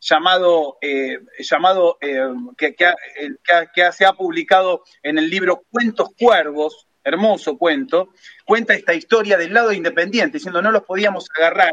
[0.00, 2.92] llamado, eh, llamado eh, que, que,
[3.74, 8.10] que, se ha publicado en el libro Cuentos Cuervos, hermoso cuento,
[8.44, 11.72] cuenta esta historia del lado independiente, diciendo no los podíamos agarrar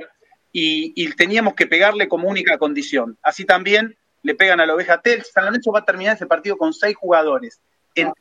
[0.52, 3.18] y, y teníamos que pegarle como única condición.
[3.22, 5.24] Así también le pegan a la oveja Tel.
[5.24, 7.62] San Lorenzo va a terminar ese partido con seis jugadores,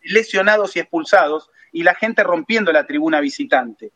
[0.03, 3.93] lesionados y expulsados, y la gente rompiendo la tribuna visitante.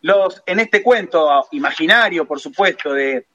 [0.00, 3.26] Los, en este cuento imaginario, por supuesto, de,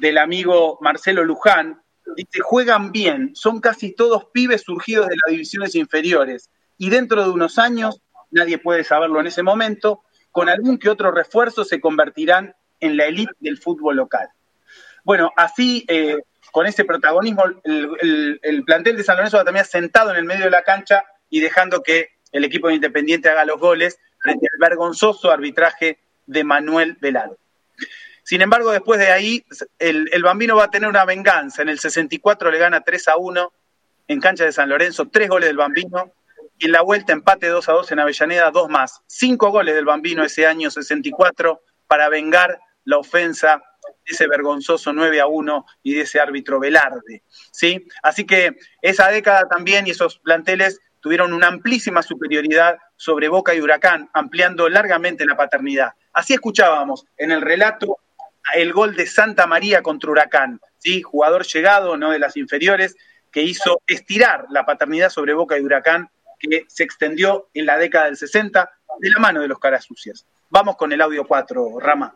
[0.00, 1.80] del amigo Marcelo Luján,
[2.16, 7.30] dice, juegan bien, son casi todos pibes surgidos de las divisiones inferiores, y dentro de
[7.30, 8.00] unos años,
[8.30, 13.06] nadie puede saberlo en ese momento, con algún que otro refuerzo se convertirán en la
[13.06, 14.28] élite del fútbol local.
[15.04, 16.18] Bueno, así, eh,
[16.52, 20.44] con ese protagonismo, el, el, plantel de San Lorenzo va también sentado en el medio
[20.44, 24.58] de la cancha y dejando que el equipo de Independiente haga los goles frente al
[24.58, 27.38] vergonzoso arbitraje de Manuel Velado.
[28.22, 29.44] Sin embargo, después de ahí,
[29.78, 31.62] el, el, Bambino va a tener una venganza.
[31.62, 33.52] En el 64 le gana 3 a 1
[34.08, 36.12] en cancha de San Lorenzo, tres goles del Bambino.
[36.58, 39.00] Y en la vuelta, empate 2 a 2 en Avellaneda, dos más.
[39.06, 43.62] Cinco goles del Bambino ese año 64 para vengar la ofensa
[44.08, 47.22] ese vergonzoso 9 a 1 y de ese árbitro Velarde.
[47.52, 47.86] ¿sí?
[48.02, 53.60] Así que esa década también y esos planteles tuvieron una amplísima superioridad sobre Boca y
[53.60, 55.92] Huracán, ampliando largamente la paternidad.
[56.12, 57.98] Así escuchábamos en el relato
[58.54, 61.02] el gol de Santa María contra Huracán, ¿sí?
[61.02, 62.10] jugador llegado ¿no?
[62.10, 62.96] de las inferiores
[63.30, 68.06] que hizo estirar la paternidad sobre Boca y Huracán que se extendió en la década
[68.06, 68.70] del 60
[69.00, 70.26] de la mano de los caras sucias.
[70.50, 72.14] Vamos con el audio 4, Rama.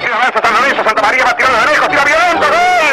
[0.00, 2.46] Aquí avanza San Lorenzo, Santa María va tirando de lejos, tira violento.
[2.48, 2.90] ¡Gol!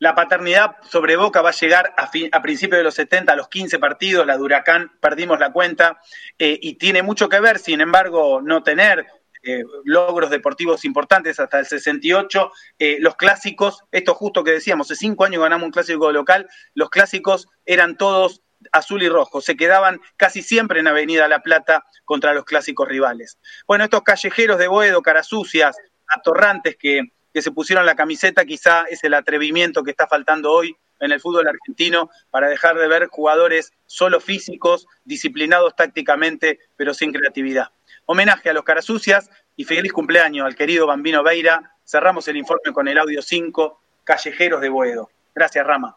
[0.00, 3.36] La paternidad sobre Boca va a llegar a, fin, a principios de los 70, a
[3.36, 6.00] los 15 partidos, la de Huracán, perdimos la cuenta,
[6.38, 9.06] eh, y tiene mucho que ver, sin embargo, no tener
[9.48, 12.52] eh, logros deportivos importantes hasta el 68.
[12.78, 16.90] Eh, los clásicos, esto justo que decíamos, hace cinco años ganamos un clásico local, los
[16.90, 18.42] clásicos eran todos
[18.72, 23.38] azul y rojo, se quedaban casi siempre en Avenida La Plata contra los clásicos rivales.
[23.66, 25.76] Bueno, estos callejeros de Boedo, carasucias,
[26.08, 27.02] atorrantes que
[27.32, 31.20] que se pusieron la camiseta, quizá es el atrevimiento que está faltando hoy en el
[31.20, 37.68] fútbol argentino para dejar de ver jugadores solo físicos, disciplinados tácticamente, pero sin creatividad.
[38.10, 41.74] Homenaje a los carasucias y feliz cumpleaños al querido Bambino Veira.
[41.84, 45.10] Cerramos el informe con el audio 5, Callejeros de Boedo.
[45.34, 45.94] Gracias, Rama.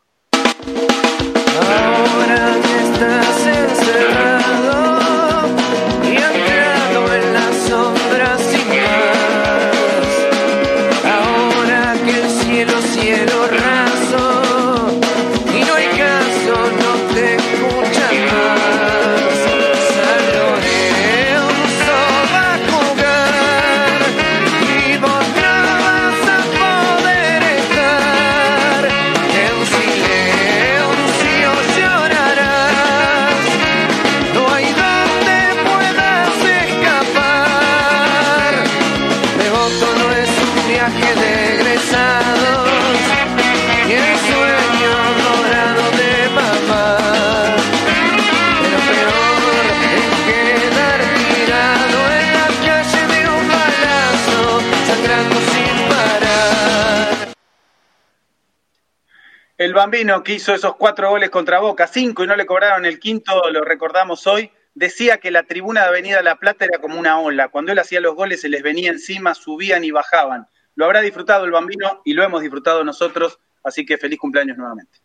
[1.56, 4.91] Ahora estás encerrado
[59.62, 63.00] El Bambino que hizo esos cuatro goles contra Boca, cinco y no le cobraron el
[63.00, 67.20] quinto, lo recordamos hoy, decía que la tribuna de Avenida La Plata era como una
[67.20, 67.50] ola.
[67.50, 70.48] Cuando él hacía los goles se les venía encima, subían y bajaban.
[70.74, 74.98] Lo habrá disfrutado el Bambino y lo hemos disfrutado nosotros, así que feliz cumpleaños nuevamente.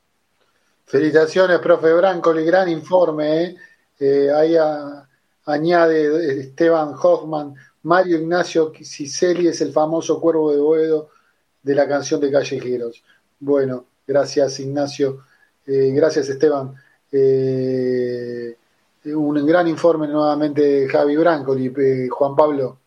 [0.87, 3.43] Felicitaciones, profe Brancoli, gran informe.
[3.43, 3.57] ¿eh?
[4.01, 4.57] Eh, ahí
[5.45, 11.11] añade Esteban Hoffman, Mario Ignacio Cicelli es el famoso cuervo de Boedo
[11.62, 13.05] de la canción de Callejeros.
[13.39, 15.24] Bueno, gracias Ignacio,
[15.66, 16.74] Eh, gracias Esteban.
[17.11, 18.57] Eh,
[19.07, 22.78] un gran informe nuevamente de Javi Brancoli, eh, Juan Pablo.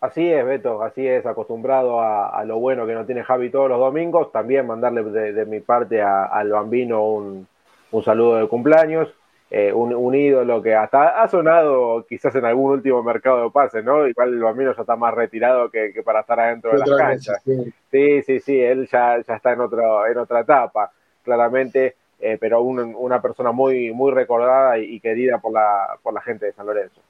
[0.00, 3.78] Así es, Beto, así es, acostumbrado a, lo bueno que no tiene Javi todos los
[3.78, 4.32] domingos.
[4.32, 7.46] También mandarle de, mi parte al bambino un,
[7.92, 9.08] un saludo de cumpleaños,
[9.50, 13.84] eh, un, un ídolo que hasta ha sonado quizás en algún último mercado de pases,
[13.84, 14.06] ¿no?
[14.06, 17.42] Igual el bambino ya está más retirado que, que para estar adentro de las canchas.
[17.44, 17.72] cancha, sí.
[17.90, 20.92] Sí, sí, sí, él ya, ya está en, otro, en otra etapa,
[21.24, 26.14] claramente, eh, pero un- una persona muy, muy recordada y, y querida por la, por
[26.14, 27.00] la gente de San Lorenzo.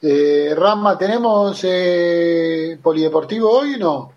[0.00, 4.12] Eh, Rama, ¿tenemos eh, polideportivo hoy o no?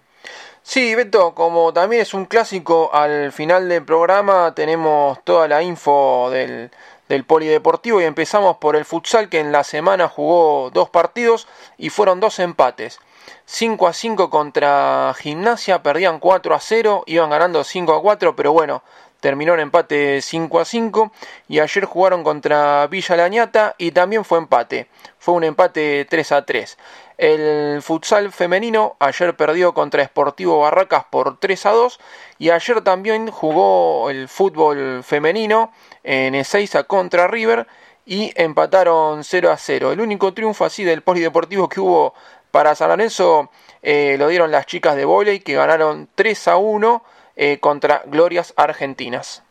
[0.64, 6.30] Sí, Beto, como también es un clásico, al final del programa tenemos toda la info
[6.30, 6.70] del,
[7.12, 11.46] del polideportivo y empezamos por el futsal que en la semana jugó dos partidos
[11.78, 13.00] y fueron dos empates.
[13.44, 18.54] 5 a 5 contra Gimnasia, perdían 4 a 0, iban ganando 5 a 4, pero
[18.54, 18.82] bueno,
[19.22, 21.12] terminó en empate 5 a 5
[21.48, 24.88] y ayer jugaron contra Villa Lañata y también fue empate,
[25.18, 26.78] fue un empate 3 a 3.
[27.18, 32.00] El futsal femenino ayer perdió contra Sportivo Barracas por 3 a 2
[32.40, 35.72] y ayer también jugó el fútbol femenino
[36.04, 37.68] en Ezeiza contra River
[38.08, 39.92] y empataron 0 a 0.
[39.92, 42.16] El único triunfo así del polideportivo que hubo
[42.50, 43.52] para San Lorenzo
[43.84, 47.04] eh, lo dieron las chicas de volei que ganaron 3 a 1
[47.36, 49.44] eh, contra Glorias Argentinas.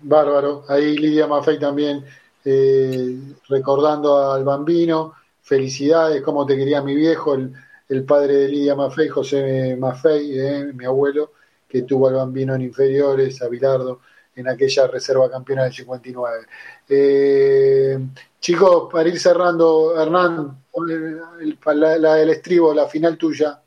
[0.00, 2.04] Bárbaro, ahí Lidia Maffei también
[2.44, 3.18] eh,
[3.48, 7.52] recordando al bambino, felicidades, como te quería mi viejo, el,
[7.88, 11.32] el padre de Lidia Maffei, José Maffei, eh, mi abuelo,
[11.68, 14.00] que tuvo al bambino en inferiores, a Bilardo,
[14.34, 16.46] en aquella reserva campeona del 59.
[16.88, 17.98] Eh,
[18.40, 23.61] chicos, para ir cerrando, Hernán, el, la, del estribo, la final tuya.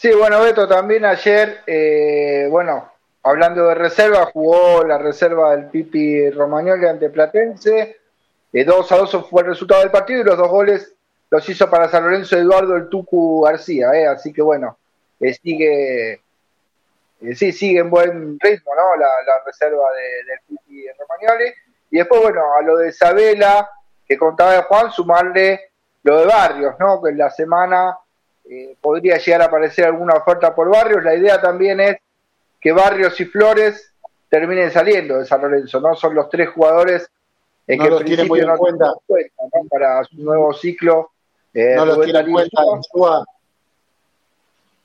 [0.00, 2.90] Sí, bueno, Beto, también ayer, eh, bueno,
[3.22, 7.98] hablando de reserva, jugó la reserva del Pipi Romagnoli ante Platense.
[8.50, 10.94] De 2 a 2 fue el resultado del partido y los dos goles
[11.28, 13.92] los hizo para San Lorenzo Eduardo el Tucu García.
[13.92, 14.78] Eh, así que bueno,
[15.20, 18.96] eh, sigue, eh, sí, sigue en buen ritmo, ¿no?
[18.96, 19.06] La,
[19.44, 21.52] reserva de, del Pipi Romagnoli.
[21.90, 23.68] Y después, bueno, a lo de Isabela,
[24.08, 25.72] que contaba de Juan, sumarle
[26.04, 27.02] lo de Barrios, ¿no?
[27.02, 27.98] Que en la semana
[28.48, 31.02] eh, podría llegar a aparecer alguna oferta por Barrios.
[31.04, 31.96] La idea también es
[32.60, 33.92] que Barrios y Flores
[34.28, 35.94] terminen saliendo de San Lorenzo, ¿no?
[35.94, 37.08] Son los tres jugadores
[37.66, 38.84] en No que los tiene muy principio en no cuenta.
[39.06, 39.68] tienen cuenta, ¿no?
[39.68, 41.10] para su nuevo ciclo.
[41.54, 43.24] eh, no los Rubén tiene en cuenta Insúa.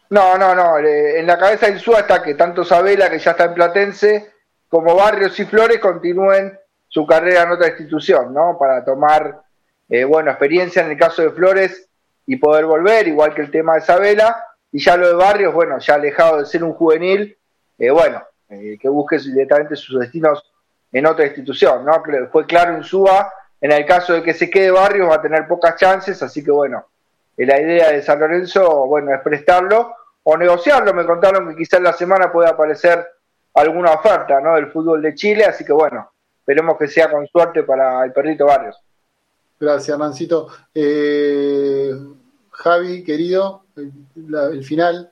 [0.10, 0.77] No, no, no.
[0.80, 4.32] eh, en la cabeza de Insúa está que tanto Sabela, que ya está en Platense,
[4.69, 6.57] como Barrios y Flores continúen
[6.88, 8.57] su carrera en otra institución, ¿no?
[8.57, 9.41] Para tomar,
[9.90, 11.88] eh, bueno, experiencia en el caso de Flores
[12.26, 14.43] y poder volver, igual que el tema de Sabela.
[14.72, 17.38] Y ya lo de Barrios, bueno, ya alejado de ser un juvenil,
[17.77, 20.43] eh, bueno, eh, que busque directamente sus destinos
[20.91, 22.03] en otra institución, ¿no?
[22.31, 23.31] Fue claro en Suba,
[23.61, 26.52] en el caso de que se quede Barrios va a tener pocas chances, así que
[26.52, 26.85] bueno,
[27.38, 29.93] eh, la idea de San Lorenzo, bueno, es prestarlo
[30.23, 30.93] o negociarlo.
[30.93, 33.06] Me contaron que quizás la semana pueda aparecer
[33.53, 34.56] alguna oferta, ¿no?
[34.56, 38.45] Del fútbol de Chile, así que bueno, esperemos que sea con suerte para el perrito
[38.45, 38.81] Barrios.
[39.60, 40.48] Gracias, Hernancito.
[40.73, 41.91] Eh,
[42.52, 43.91] Javi, querido, el,
[44.27, 45.11] la- el final.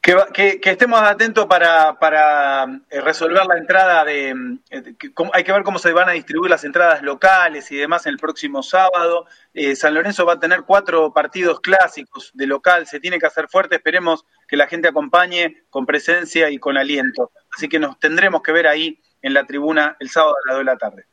[0.00, 4.34] Que, que- que estemos atentos para, para eh, resolver la entrada de...
[4.68, 8.04] eh, que hay que ver cómo se van a distribuir las entradas locales y demás
[8.04, 9.26] el próximo sábado.
[9.54, 13.48] Eh, San Lorenzo va a tener cuatro partidos clásicos de local, se tiene que hacer
[13.48, 17.32] fuerte, esperemos que la gente acompañe con presencia y con aliento.
[17.56, 20.66] Así que nos tendremos que ver ahí en la tribuna el sábado a las 2
[20.66, 21.06] de la tarde.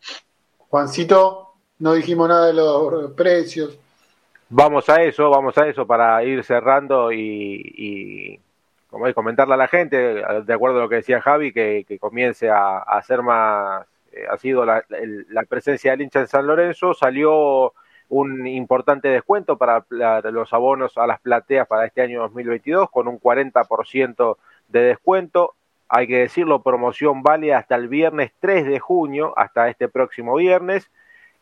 [0.71, 1.49] Juancito,
[1.79, 3.77] no dijimos nada de los precios.
[4.47, 8.39] Vamos a eso, vamos a eso para ir cerrando y, y
[8.89, 11.99] como es, comentarle a la gente, de acuerdo a lo que decía Javi, que, que
[11.99, 14.81] comience a, a hacer más, eh, ha sido la,
[15.29, 17.73] la presencia del hincha en San Lorenzo, salió
[18.07, 23.09] un importante descuento para la- los abonos a las plateas para este año 2022 con
[23.09, 24.37] un 40%
[24.69, 25.53] de descuento.
[25.93, 30.89] Hay que decirlo, promoción válida hasta el viernes 3 de junio, hasta este próximo viernes.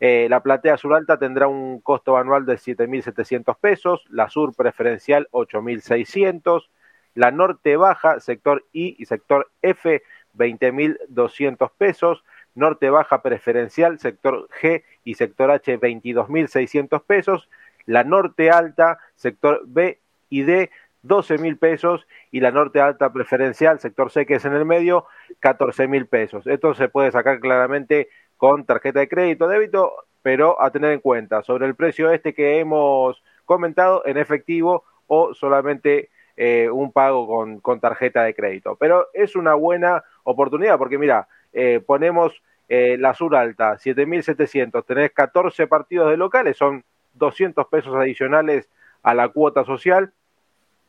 [0.00, 5.28] Eh, la platea sur alta tendrá un costo anual de 7.700 pesos, la sur preferencial
[5.30, 6.68] 8.600,
[7.14, 10.02] la norte baja, sector I y sector F
[10.36, 12.24] 20.200 pesos,
[12.56, 17.48] norte baja preferencial, sector G y sector H 22.600 pesos,
[17.86, 20.70] la norte alta, sector B y D
[21.02, 25.06] 12.000 pesos y la norte alta preferencial, sector C que es en el medio,
[25.40, 26.46] 14.000 pesos.
[26.46, 31.42] Esto se puede sacar claramente con tarjeta de crédito, débito, pero a tener en cuenta
[31.42, 37.80] sobre el precio este que hemos comentado en efectivo o solamente eh, un pago con,
[37.80, 38.76] tarjeta de crédito.
[38.76, 45.10] Pero es una buena oportunidad porque mira, eh, ponemos eh, la sur alta, 7.700, tenés
[45.10, 48.70] 14 partidos de locales, son 200 pesos adicionales
[49.02, 50.12] a la cuota social.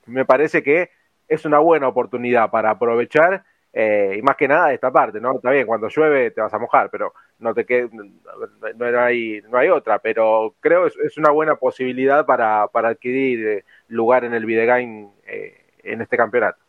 [0.05, 0.89] Me parece que
[1.27, 5.35] es una buena oportunidad para aprovechar eh, y más que nada esta parte, ¿no?
[5.35, 9.69] Está bien, cuando llueve te vas a mojar, pero no te no, hay, no hay
[9.69, 14.45] otra, pero creo es, es una buena posibilidad para, para adquirir eh, lugar en el
[14.45, 16.59] Videgain eh, en este campeonato.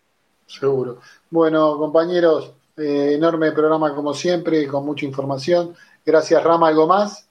[0.46, 0.98] Seguro.
[1.30, 5.74] Bueno, compañeros, eh, enorme programa como siempre, con mucha información.
[6.04, 6.68] Gracias, Rama.
[6.68, 7.28] ¿Algo más?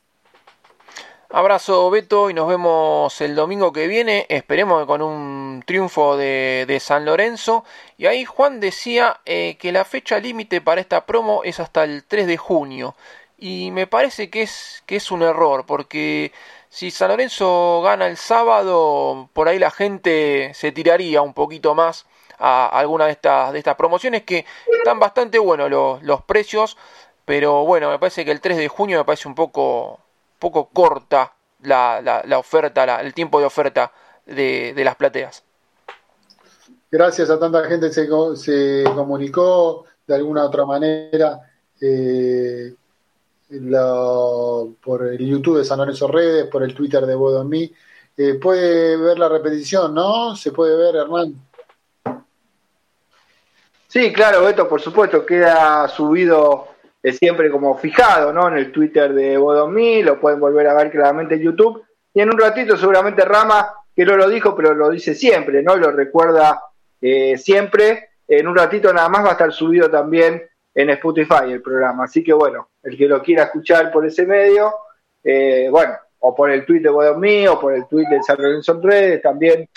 [1.34, 6.80] Abrazo Beto y nos vemos el domingo que viene, esperemos con un triunfo de, de
[6.82, 7.64] San Lorenzo.
[7.98, 12.04] Y ahí Juan decía eh, que la fecha límite para esta promo es hasta el
[12.04, 12.96] 3 de junio.
[13.38, 16.34] Y me parece que es, que es un error, porque
[16.70, 22.06] si San Lorenzo gana el sábado, por ahí la gente se tiraría un poquito más
[22.40, 24.46] a alguna de estas, de estas promociones que
[24.80, 26.78] están bastante buenos los, los precios.
[27.26, 30.00] Pero bueno, me parece que el 3 de junio me parece un poco,
[30.42, 33.94] poco corta la, la, la oferta, la, el tiempo de oferta
[34.26, 35.44] de, de, las plateas.
[36.90, 41.40] Gracias a tanta gente se, se comunicó de alguna otra manera
[41.80, 42.74] eh,
[43.50, 47.72] la, por el YouTube de San Lorenzo Redes, por el Twitter de Bodo en
[48.18, 50.36] Eh, puede ver la repetición, ¿no?
[50.36, 51.36] Se puede ver, Hernán.
[53.88, 56.71] Sí, claro, Beto, por supuesto, queda subido
[57.04, 58.48] es siempre como fijado, ¿no?
[58.48, 61.84] En el Twitter de Bodomí, lo pueden volver a ver claramente en YouTube.
[62.14, 65.76] Y en un ratito seguramente Rama, que no lo dijo, pero lo dice siempre, ¿no?
[65.76, 66.62] Lo recuerda
[67.02, 68.10] eh, siempre.
[68.28, 72.06] En un ratito nada más va a estar subido también en Spotify el programa.
[72.06, 74.74] Así que bueno, el que lo quiera escuchar por ese medio,
[75.24, 78.74] eh, bueno, o por el tweet de Bodomí, o por el tweet de San Lorenzo
[78.74, 79.68] en redes, también,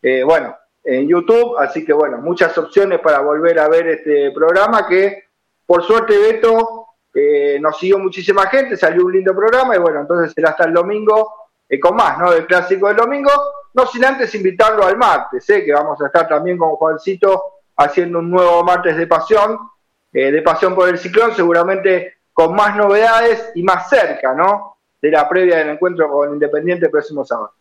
[0.00, 1.58] eh, bueno, en YouTube.
[1.58, 5.27] Así que bueno, muchas opciones para volver a ver este programa que
[5.68, 10.32] por suerte, Beto, eh, nos siguió muchísima gente, salió un lindo programa y bueno, entonces
[10.34, 12.30] será hasta el domingo eh, con más, ¿no?
[12.30, 13.30] Del clásico del domingo.
[13.74, 15.62] No sin antes invitarlo al martes, ¿eh?
[15.66, 17.42] que vamos a estar también con Juancito
[17.76, 19.58] haciendo un nuevo martes de pasión,
[20.10, 24.78] eh, de pasión por el ciclón, seguramente con más novedades y más cerca, ¿no?
[25.02, 27.52] De la previa del encuentro con Independiente el próximo sábado.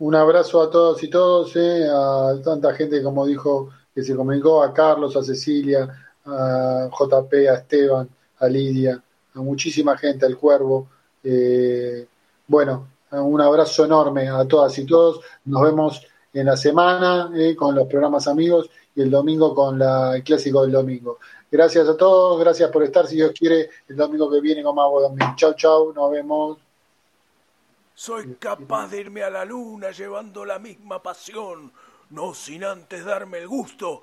[0.00, 4.74] Un abrazo a todos y todos, a tanta gente como dijo que se comunicó, a
[4.74, 5.88] Carlos, a Cecilia,
[6.26, 8.08] a JP, a Esteban,
[8.38, 9.02] a Lidia,
[9.34, 10.88] a muchísima gente, al Cuervo.
[11.22, 12.06] Eh,
[12.46, 15.20] bueno, un abrazo enorme a todas y todos.
[15.44, 20.16] Nos vemos en la semana eh, con los programas amigos y el domingo con la,
[20.16, 21.18] el clásico del domingo.
[21.50, 23.06] Gracias a todos, gracias por estar.
[23.06, 25.34] Si Dios quiere, el domingo que viene con más domingo.
[25.36, 26.58] Chau, chau, nos vemos.
[27.94, 31.72] Soy capaz de irme a la luna llevando la misma pasión,
[32.10, 34.02] no sin antes darme el gusto